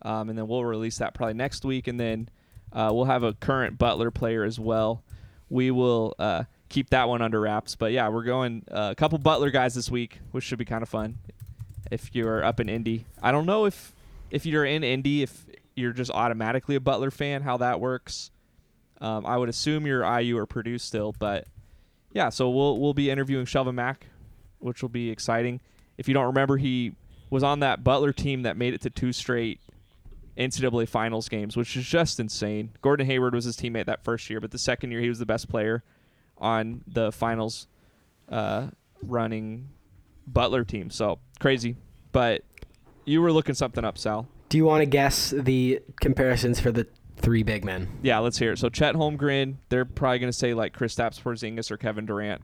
um, 0.00 0.30
and 0.30 0.38
then 0.38 0.48
we'll 0.48 0.64
release 0.64 0.98
that 0.98 1.12
probably 1.12 1.34
next 1.34 1.64
week, 1.64 1.86
and 1.88 2.00
then 2.00 2.28
uh, 2.72 2.90
we'll 2.92 3.04
have 3.04 3.22
a 3.22 3.34
current 3.34 3.76
Butler 3.78 4.10
player 4.10 4.42
as 4.42 4.58
well. 4.58 5.02
We 5.50 5.70
will 5.70 6.14
uh, 6.18 6.44
keep 6.70 6.88
that 6.90 7.08
one 7.08 7.20
under 7.20 7.38
wraps, 7.38 7.76
but 7.76 7.92
yeah, 7.92 8.08
we're 8.08 8.22
going 8.22 8.64
uh, 8.70 8.88
a 8.92 8.94
couple 8.94 9.18
Butler 9.18 9.50
guys 9.50 9.74
this 9.74 9.90
week, 9.90 10.20
which 10.30 10.44
should 10.44 10.58
be 10.58 10.64
kind 10.64 10.82
of 10.82 10.88
fun. 10.88 11.18
If 11.90 12.14
you're 12.14 12.42
up 12.42 12.60
in 12.60 12.70
Indy, 12.70 13.04
I 13.22 13.30
don't 13.30 13.44
know 13.44 13.66
if 13.66 13.92
if 14.30 14.46
you're 14.46 14.64
in 14.64 14.82
Indy, 14.82 15.22
if 15.22 15.44
you're 15.76 15.92
just 15.92 16.10
automatically 16.10 16.74
a 16.76 16.80
Butler 16.80 17.10
fan, 17.10 17.42
how 17.42 17.58
that 17.58 17.80
works. 17.80 18.30
Um, 19.02 19.26
I 19.26 19.36
would 19.36 19.50
assume 19.50 19.86
you're 19.86 20.02
IU 20.20 20.38
or 20.38 20.46
Purdue 20.46 20.78
still, 20.78 21.14
but 21.18 21.46
yeah, 22.14 22.30
so 22.30 22.48
we'll 22.48 22.78
we'll 22.78 22.94
be 22.94 23.10
interviewing 23.10 23.44
Shelvin 23.44 23.74
Mack, 23.74 24.06
which 24.60 24.80
will 24.80 24.88
be 24.88 25.10
exciting. 25.10 25.60
If 26.02 26.08
you 26.08 26.14
don't 26.14 26.26
remember, 26.26 26.56
he 26.56 26.96
was 27.30 27.44
on 27.44 27.60
that 27.60 27.84
Butler 27.84 28.12
team 28.12 28.42
that 28.42 28.56
made 28.56 28.74
it 28.74 28.80
to 28.80 28.90
two 28.90 29.12
straight 29.12 29.60
NCAA 30.36 30.88
finals 30.88 31.28
games, 31.28 31.56
which 31.56 31.76
is 31.76 31.86
just 31.86 32.18
insane. 32.18 32.72
Gordon 32.82 33.06
Hayward 33.06 33.36
was 33.36 33.44
his 33.44 33.56
teammate 33.56 33.86
that 33.86 34.02
first 34.02 34.28
year, 34.28 34.40
but 34.40 34.50
the 34.50 34.58
second 34.58 34.90
year 34.90 35.00
he 35.00 35.08
was 35.08 35.20
the 35.20 35.26
best 35.26 35.48
player 35.48 35.84
on 36.38 36.82
the 36.88 37.12
finals 37.12 37.68
uh, 38.28 38.66
running 39.00 39.68
Butler 40.26 40.64
team. 40.64 40.90
So 40.90 41.20
crazy. 41.38 41.76
But 42.10 42.42
you 43.04 43.22
were 43.22 43.30
looking 43.30 43.54
something 43.54 43.84
up, 43.84 43.96
Sal. 43.96 44.26
Do 44.48 44.58
you 44.58 44.64
want 44.64 44.80
to 44.82 44.86
guess 44.86 45.30
the 45.30 45.78
comparisons 46.00 46.58
for 46.58 46.72
the 46.72 46.88
three 47.18 47.44
big 47.44 47.64
men? 47.64 47.86
Yeah, 48.02 48.18
let's 48.18 48.38
hear 48.38 48.50
it. 48.50 48.58
So 48.58 48.70
Chet 48.70 48.96
Holmgren, 48.96 49.58
they're 49.68 49.84
probably 49.84 50.18
going 50.18 50.32
to 50.32 50.36
say 50.36 50.52
like 50.52 50.76
Kristaps 50.76 51.22
Porzingis 51.22 51.70
or 51.70 51.76
Kevin 51.76 52.06
Durant. 52.06 52.42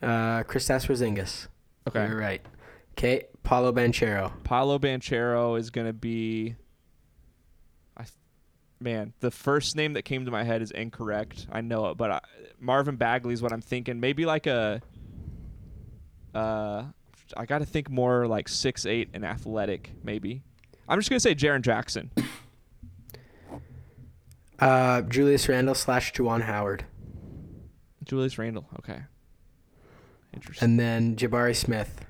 Uh, 0.00 0.44
Kristaps 0.44 0.86
Porzingis. 0.86 1.48
Okay. 1.88 2.06
You're 2.06 2.16
right. 2.16 2.40
Okay, 2.96 3.24
Paolo 3.42 3.72
Banchero. 3.72 4.32
Paolo 4.44 4.78
Banchero 4.78 5.58
is 5.58 5.70
going 5.70 5.86
to 5.88 5.92
be. 5.92 6.54
I, 7.96 8.04
man, 8.80 9.12
the 9.18 9.32
first 9.32 9.74
name 9.74 9.94
that 9.94 10.02
came 10.02 10.24
to 10.24 10.30
my 10.30 10.44
head 10.44 10.62
is 10.62 10.70
incorrect. 10.70 11.48
I 11.50 11.60
know 11.60 11.86
it, 11.90 11.96
but 11.96 12.10
I, 12.12 12.20
Marvin 12.60 12.94
Bagley 12.96 13.34
is 13.34 13.42
what 13.42 13.52
I'm 13.52 13.60
thinking. 13.60 13.98
Maybe 13.98 14.24
like 14.26 14.46
a. 14.46 14.80
Uh, 16.32 16.84
I 17.36 17.46
got 17.46 17.58
to 17.58 17.66
think 17.66 17.90
more 17.90 18.28
like 18.28 18.48
six 18.48 18.86
eight 18.86 19.08
and 19.12 19.24
athletic. 19.24 19.90
Maybe. 20.04 20.42
I'm 20.88 20.98
just 20.98 21.10
gonna 21.10 21.20
say 21.20 21.34
Jaren 21.34 21.62
Jackson. 21.62 22.10
Uh, 24.60 25.02
Julius 25.02 25.48
Randle 25.48 25.74
slash 25.74 26.12
Juwan 26.12 26.42
Howard, 26.42 26.84
Julius 28.04 28.38
Randle. 28.38 28.66
Okay. 28.78 29.00
Interesting. 30.32 30.64
and 30.70 30.78
then 30.80 31.16
Jabari 31.16 31.56
Smith. 31.56 32.04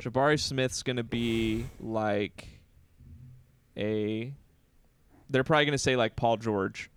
Jabari 0.00 0.38
Smith's 0.38 0.82
gonna 0.82 1.02
be 1.02 1.66
like 1.80 2.46
a. 3.76 4.32
They're 5.28 5.44
probably 5.44 5.64
gonna 5.64 5.78
say 5.78 5.96
like 5.96 6.16
Paul 6.16 6.36
George. 6.36 6.90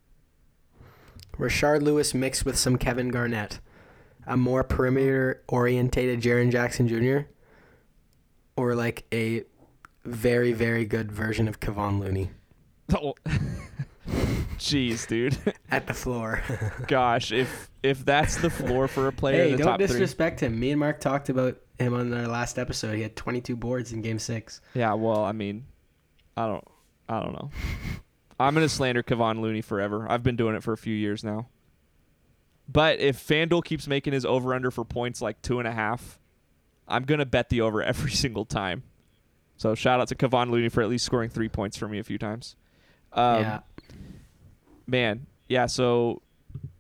Rashard 1.38 1.82
Lewis 1.82 2.14
mixed 2.14 2.46
with 2.46 2.58
some 2.58 2.78
Kevin 2.78 3.10
Garnett. 3.10 3.60
A 4.28 4.36
more 4.38 4.64
perimeter 4.64 5.42
orientated 5.48 6.22
Jaren 6.22 6.52
Jackson 6.52 6.88
Jr. 6.88 7.30
Or 8.56 8.76
like 8.76 9.06
a 9.14 9.44
very, 10.06 10.52
very 10.54 10.86
good 10.86 11.12
version 11.12 11.48
of 11.48 11.60
Kevon 11.60 12.00
Looney 12.00 12.30
Oh. 12.94 13.16
Jeez, 14.58 15.08
dude. 15.08 15.38
at 15.72 15.88
the 15.88 15.94
floor. 15.94 16.44
Gosh, 16.88 17.32
if 17.32 17.70
if 17.82 18.04
that's 18.04 18.38
the 18.38 18.50
floor 18.50 18.88
for 18.88 19.08
a 19.08 19.12
player 19.14 19.44
hey, 19.46 19.50
don't 19.56 19.66
top 19.66 19.78
three. 19.80 19.88
disrespect 19.88 20.42
him. 20.42 20.60
Me 20.60 20.72
and 20.72 20.80
Mark 20.80 21.00
talked 21.00 21.30
about 21.30 21.58
him 21.80 21.94
on 21.94 22.14
our 22.14 22.28
last 22.28 22.60
episode. 22.60 22.96
He 22.96 23.02
had 23.02 23.16
22 23.16 23.56
boards 23.56 23.92
in 23.92 24.02
Game 24.02 24.20
Six. 24.20 24.62
Yeah, 24.74 24.94
well, 24.94 25.24
I 25.24 25.32
mean, 25.32 25.66
I 26.36 26.48
don't, 26.48 26.68
I 27.08 27.20
don't 27.22 27.34
know. 27.34 27.52
I'm 28.40 28.54
gonna 28.54 28.70
slander 28.70 29.04
Kevon 29.04 29.42
Looney 29.42 29.62
forever. 29.62 30.06
I've 30.10 30.24
been 30.24 30.38
doing 30.38 30.56
it 30.56 30.64
for 30.64 30.72
a 30.72 30.78
few 30.78 30.96
years 30.96 31.24
now. 31.24 31.48
But 32.72 33.00
if 33.00 33.18
FanDuel 33.18 33.66
keeps 33.66 33.88
making 33.88 34.14
his 34.14 34.26
over 34.26 34.54
under 34.54 34.72
for 34.72 34.86
points 34.86 35.22
like 35.22 35.42
two 35.42 35.60
and 35.60 35.68
a 35.68 35.72
half, 35.72 36.20
I'm 36.88 37.04
gonna 37.04 37.26
bet 37.26 37.50
the 37.50 37.62
over 37.62 37.84
every 37.84 38.12
single 38.12 38.46
time. 38.46 38.84
So 39.58 39.76
shout 39.76 40.00
out 40.00 40.08
to 40.08 40.16
Kevon 40.16 40.52
Looney 40.52 40.70
for 40.70 40.82
at 40.82 40.90
least 40.90 41.06
scoring 41.06 41.30
three 41.30 41.50
points 41.50 41.76
for 41.76 41.88
me 41.88 42.00
a 42.00 42.04
few 42.04 42.18
times. 42.18 42.56
Um, 43.12 43.42
yeah. 43.42 43.60
man, 44.88 45.26
yeah. 45.50 45.66
So 45.66 46.22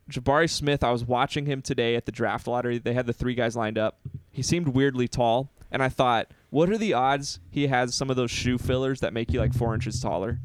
Jabari 0.10 0.50
Smith, 0.50 0.84
I 0.84 0.91
was 0.91 1.04
watching 1.04 1.45
him 1.45 1.62
today 1.62 1.95
at 1.95 2.06
the 2.06 2.12
draft 2.14 2.47
lottery. 2.47 2.78
They 2.78 2.93
had 2.93 3.06
the 3.06 3.14
three 3.14 3.36
guys 3.36 3.58
lined 3.58 3.78
up. 3.78 4.00
He 4.32 4.41
seemed 4.41 4.69
weirdly 4.69 5.07
tall, 5.07 5.51
and 5.71 5.84
I 5.84 5.89
thought, 5.89 6.32
what 6.49 6.69
are 6.69 6.77
the 6.77 6.93
odds 6.93 7.39
he 7.49 7.67
has 7.67 7.93
some 7.93 8.09
of 8.09 8.15
those 8.15 8.32
shoe 8.32 8.57
fillers 8.57 9.01
that 9.01 9.13
make 9.13 9.32
you 9.32 9.39
like 9.39 9.53
four 9.53 9.73
inches 9.73 9.99
taller? 9.99 10.39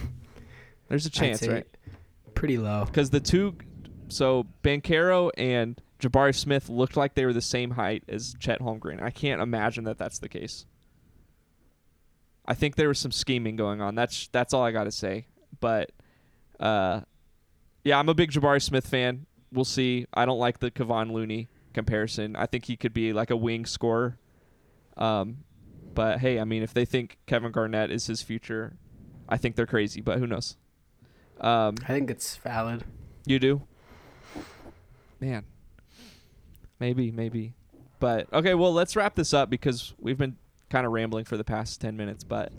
There's 0.88 1.06
a 1.06 1.10
chance, 1.10 1.46
right? 1.46 1.66
Pretty 2.34 2.58
low. 2.58 2.84
Because 2.84 3.10
the 3.10 3.20
two, 3.20 3.56
so 4.08 4.46
Banchero 4.62 5.30
and 5.36 5.80
Jabari 6.00 6.34
Smith 6.34 6.68
looked 6.68 6.96
like 6.96 7.14
they 7.14 7.24
were 7.24 7.32
the 7.32 7.40
same 7.40 7.72
height 7.72 8.04
as 8.08 8.34
Chet 8.38 8.60
Holmgren. 8.60 9.02
I 9.02 9.10
can't 9.10 9.40
imagine 9.40 9.84
that 9.84 9.98
that's 9.98 10.18
the 10.18 10.28
case. 10.28 10.66
I 12.46 12.54
think 12.54 12.76
there 12.76 12.88
was 12.88 12.98
some 12.98 13.12
scheming 13.12 13.56
going 13.56 13.80
on. 13.80 13.94
That's 13.94 14.28
that's 14.28 14.52
all 14.52 14.62
I 14.62 14.70
got 14.70 14.84
to 14.84 14.92
say. 14.92 15.26
But 15.60 15.92
uh, 16.60 17.00
yeah, 17.84 17.98
I'm 17.98 18.08
a 18.08 18.14
big 18.14 18.32
Jabari 18.32 18.60
Smith 18.60 18.86
fan. 18.86 19.26
We'll 19.52 19.64
see. 19.64 20.06
I 20.12 20.26
don't 20.26 20.38
like 20.38 20.58
the 20.58 20.70
Kevon 20.70 21.12
Looney 21.12 21.48
comparison. 21.74 22.36
I 22.36 22.46
think 22.46 22.64
he 22.64 22.76
could 22.76 22.94
be 22.94 23.12
like 23.12 23.30
a 23.30 23.36
wing 23.36 23.66
scorer. 23.66 24.18
Um, 24.96 25.38
but 25.92 26.20
hey, 26.20 26.40
I 26.40 26.44
mean, 26.44 26.62
if 26.62 26.72
they 26.72 26.84
think 26.84 27.18
Kevin 27.26 27.52
Garnett 27.52 27.90
is 27.90 28.06
his 28.06 28.22
future, 28.22 28.76
I 29.28 29.36
think 29.36 29.56
they're 29.56 29.66
crazy. 29.66 30.00
But 30.00 30.18
who 30.18 30.26
knows? 30.26 30.56
Um, 31.40 31.74
I 31.82 31.88
think 31.88 32.10
it's 32.10 32.36
valid. 32.36 32.84
you 33.26 33.38
do? 33.38 33.62
Man. 35.20 35.44
Maybe, 36.80 37.10
maybe. 37.10 37.54
But 38.00 38.32
okay, 38.32 38.54
well, 38.54 38.72
let's 38.72 38.96
wrap 38.96 39.14
this 39.14 39.32
up 39.32 39.48
because 39.50 39.94
we've 39.98 40.18
been 40.18 40.36
kind 40.68 40.86
of 40.86 40.92
rambling 40.92 41.24
for 41.24 41.36
the 41.36 41.44
past 41.44 41.80
10 41.80 41.96
minutes, 41.96 42.24
but 42.24 42.52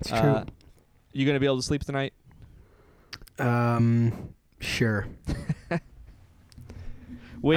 It's 0.00 0.10
uh, 0.12 0.44
you 1.12 1.26
going 1.26 1.36
to 1.36 1.40
be 1.40 1.46
able 1.46 1.58
to 1.58 1.62
sleep 1.62 1.84
tonight? 1.84 2.12
Um, 3.38 4.34
sure. 4.60 5.06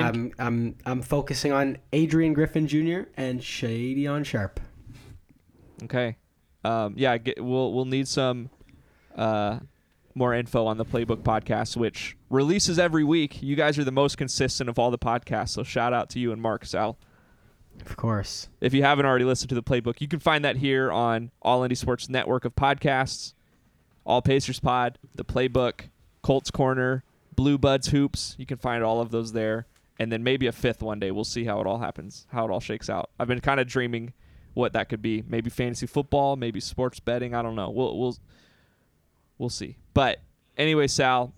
I'm 0.01 0.31
I'm 0.39 0.75
I'm 0.85 1.01
focusing 1.01 1.51
on 1.51 1.77
Adrian 1.91 2.33
Griffin 2.33 2.67
Jr. 2.67 3.09
and 3.17 3.39
Shaedon 3.39 4.25
Sharpe. 4.25 4.59
Okay. 5.83 6.17
Um, 6.63 6.93
yeah, 6.95 7.17
get, 7.17 7.43
we'll 7.43 7.73
we'll 7.73 7.85
need 7.85 8.07
some 8.07 8.49
uh, 9.15 9.59
more 10.15 10.33
info 10.33 10.65
on 10.65 10.77
the 10.77 10.85
Playbook 10.85 11.23
podcast, 11.23 11.75
which 11.75 12.15
releases 12.29 12.79
every 12.79 13.03
week. 13.03 13.41
You 13.41 13.55
guys 13.55 13.77
are 13.77 13.83
the 13.83 13.91
most 13.91 14.17
consistent 14.17 14.69
of 14.69 14.79
all 14.79 14.91
the 14.91 14.97
podcasts, 14.97 15.49
so 15.49 15.63
shout 15.63 15.93
out 15.93 16.09
to 16.11 16.19
you 16.19 16.31
and 16.31 16.41
Mark 16.41 16.65
Sal. 16.65 16.97
Of 17.85 17.97
course. 17.97 18.49
If 18.61 18.73
you 18.73 18.83
haven't 18.83 19.05
already 19.05 19.25
listened 19.25 19.49
to 19.49 19.55
the 19.55 19.63
Playbook, 19.63 19.99
you 19.99 20.07
can 20.07 20.19
find 20.19 20.45
that 20.45 20.57
here 20.57 20.91
on 20.91 21.31
All 21.41 21.61
Indie 21.61 21.75
Sports 21.75 22.07
Network 22.07 22.45
of 22.45 22.55
podcasts, 22.55 23.33
All 24.05 24.21
Pacers 24.21 24.59
Pod, 24.59 24.99
the 25.15 25.25
Playbook, 25.25 25.89
Colts 26.21 26.51
Corner, 26.51 27.03
Blue 27.35 27.57
Buds 27.57 27.87
Hoops. 27.87 28.35
You 28.37 28.45
can 28.45 28.57
find 28.57 28.83
all 28.83 29.01
of 29.01 29.09
those 29.09 29.33
there, 29.33 29.65
and 29.99 30.11
then 30.11 30.23
maybe 30.23 30.47
a 30.47 30.51
fifth 30.51 30.81
one 30.81 30.99
day. 30.99 31.11
We'll 31.11 31.23
see 31.23 31.45
how 31.45 31.61
it 31.61 31.67
all 31.67 31.79
happens, 31.79 32.25
how 32.31 32.45
it 32.45 32.51
all 32.51 32.59
shakes 32.59 32.89
out. 32.89 33.09
I've 33.19 33.27
been 33.27 33.41
kind 33.41 33.59
of 33.59 33.67
dreaming 33.67 34.13
what 34.53 34.73
that 34.73 34.89
could 34.89 35.01
be. 35.01 35.23
Maybe 35.27 35.49
fantasy 35.49 35.87
football, 35.87 36.35
maybe 36.35 36.59
sports 36.59 36.99
betting. 36.99 37.33
I 37.33 37.41
don't 37.41 37.55
know. 37.55 37.69
We'll 37.69 37.97
we'll 37.97 38.17
we'll 39.37 39.49
see. 39.49 39.77
But 39.93 40.19
anyway, 40.57 40.87
Sal, 40.87 41.33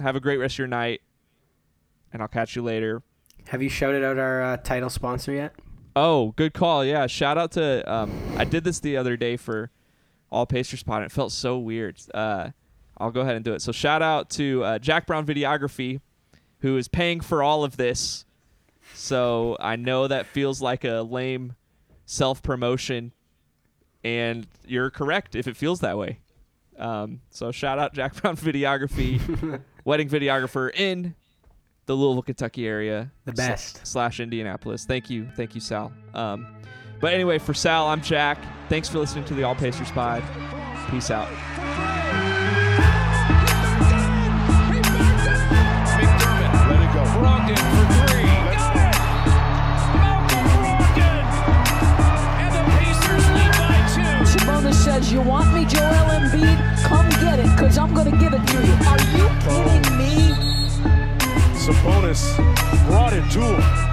have 0.00 0.16
a 0.16 0.20
great 0.20 0.38
rest 0.38 0.54
of 0.54 0.58
your 0.60 0.68
night, 0.68 1.00
and 2.12 2.22
I'll 2.22 2.28
catch 2.28 2.56
you 2.56 2.62
later. 2.62 3.02
Have 3.48 3.62
you 3.62 3.68
shouted 3.68 4.04
out 4.04 4.18
our 4.18 4.42
uh, 4.42 4.56
title 4.58 4.90
sponsor 4.90 5.32
yet? 5.32 5.54
Oh, 5.96 6.32
good 6.36 6.54
call. 6.54 6.84
Yeah, 6.84 7.06
shout 7.06 7.36
out 7.38 7.52
to. 7.52 7.90
Um, 7.92 8.12
I 8.36 8.44
did 8.44 8.64
this 8.64 8.80
the 8.80 8.96
other 8.96 9.16
day 9.16 9.36
for 9.36 9.70
All 10.30 10.46
Pacers 10.46 10.82
Pod, 10.82 11.02
and 11.02 11.10
it 11.10 11.12
felt 11.12 11.32
so 11.32 11.58
weird. 11.58 11.98
Uh, 12.14 12.50
I'll 12.98 13.10
go 13.10 13.22
ahead 13.22 13.34
and 13.34 13.44
do 13.44 13.54
it. 13.54 13.62
So 13.62 13.72
shout 13.72 14.02
out 14.02 14.30
to 14.30 14.62
uh, 14.62 14.78
Jack 14.78 15.06
Brown 15.06 15.26
Videography, 15.26 16.00
who 16.60 16.76
is 16.76 16.88
paying 16.88 17.20
for 17.20 17.42
all 17.42 17.64
of 17.64 17.76
this. 17.76 18.24
So 18.94 19.56
I 19.60 19.76
know 19.76 20.06
that 20.08 20.26
feels 20.26 20.60
like 20.60 20.84
a 20.84 21.00
lame 21.02 21.54
self 22.04 22.42
promotion, 22.42 23.12
and 24.04 24.46
you're 24.66 24.90
correct 24.90 25.34
if 25.34 25.46
it 25.46 25.56
feels 25.56 25.80
that 25.80 25.96
way. 25.96 26.18
Um, 26.78 27.20
so 27.30 27.52
shout 27.52 27.78
out 27.78 27.92
Jack 27.94 28.14
Brown 28.22 28.36
Videography, 28.36 29.60
wedding 29.84 30.08
videographer 30.08 30.74
in 30.74 31.14
the 31.86 31.94
Louisville, 31.94 32.22
Kentucky 32.22 32.66
area. 32.66 33.10
The 33.24 33.32
sl- 33.32 33.36
best. 33.36 33.86
slash 33.86 34.20
Indianapolis. 34.20 34.84
Thank 34.84 35.10
you, 35.10 35.28
thank 35.36 35.54
you, 35.54 35.60
Sal. 35.60 35.92
Um, 36.14 36.46
but 37.00 37.12
anyway, 37.14 37.38
for 37.38 37.54
Sal, 37.54 37.86
I'm 37.86 38.02
Jack. 38.02 38.38
Thanks 38.68 38.88
for 38.88 38.98
listening 38.98 39.24
to 39.26 39.34
the 39.34 39.42
All 39.42 39.54
Pacers 39.54 39.90
Pod. 39.90 40.22
Peace 40.90 41.10
out. 41.10 41.28
You 55.10 55.20
want 55.22 55.52
me, 55.52 55.64
Joel 55.64 56.06
Embiid? 56.14 56.84
Come 56.84 57.08
get 57.20 57.40
it, 57.40 57.50
because 57.56 57.76
I'm 57.78 57.92
going 57.92 58.12
to 58.12 58.16
give 58.16 58.32
it 58.32 58.46
to 58.46 58.56
you. 58.64 58.74
Are 58.86 59.00
you 59.16 59.28
kidding 59.42 59.98
me? 59.98 60.32
Sabonis 61.58 62.36
brought 62.86 63.12
it 63.12 63.28
to 63.32 63.40
him. 63.40 63.89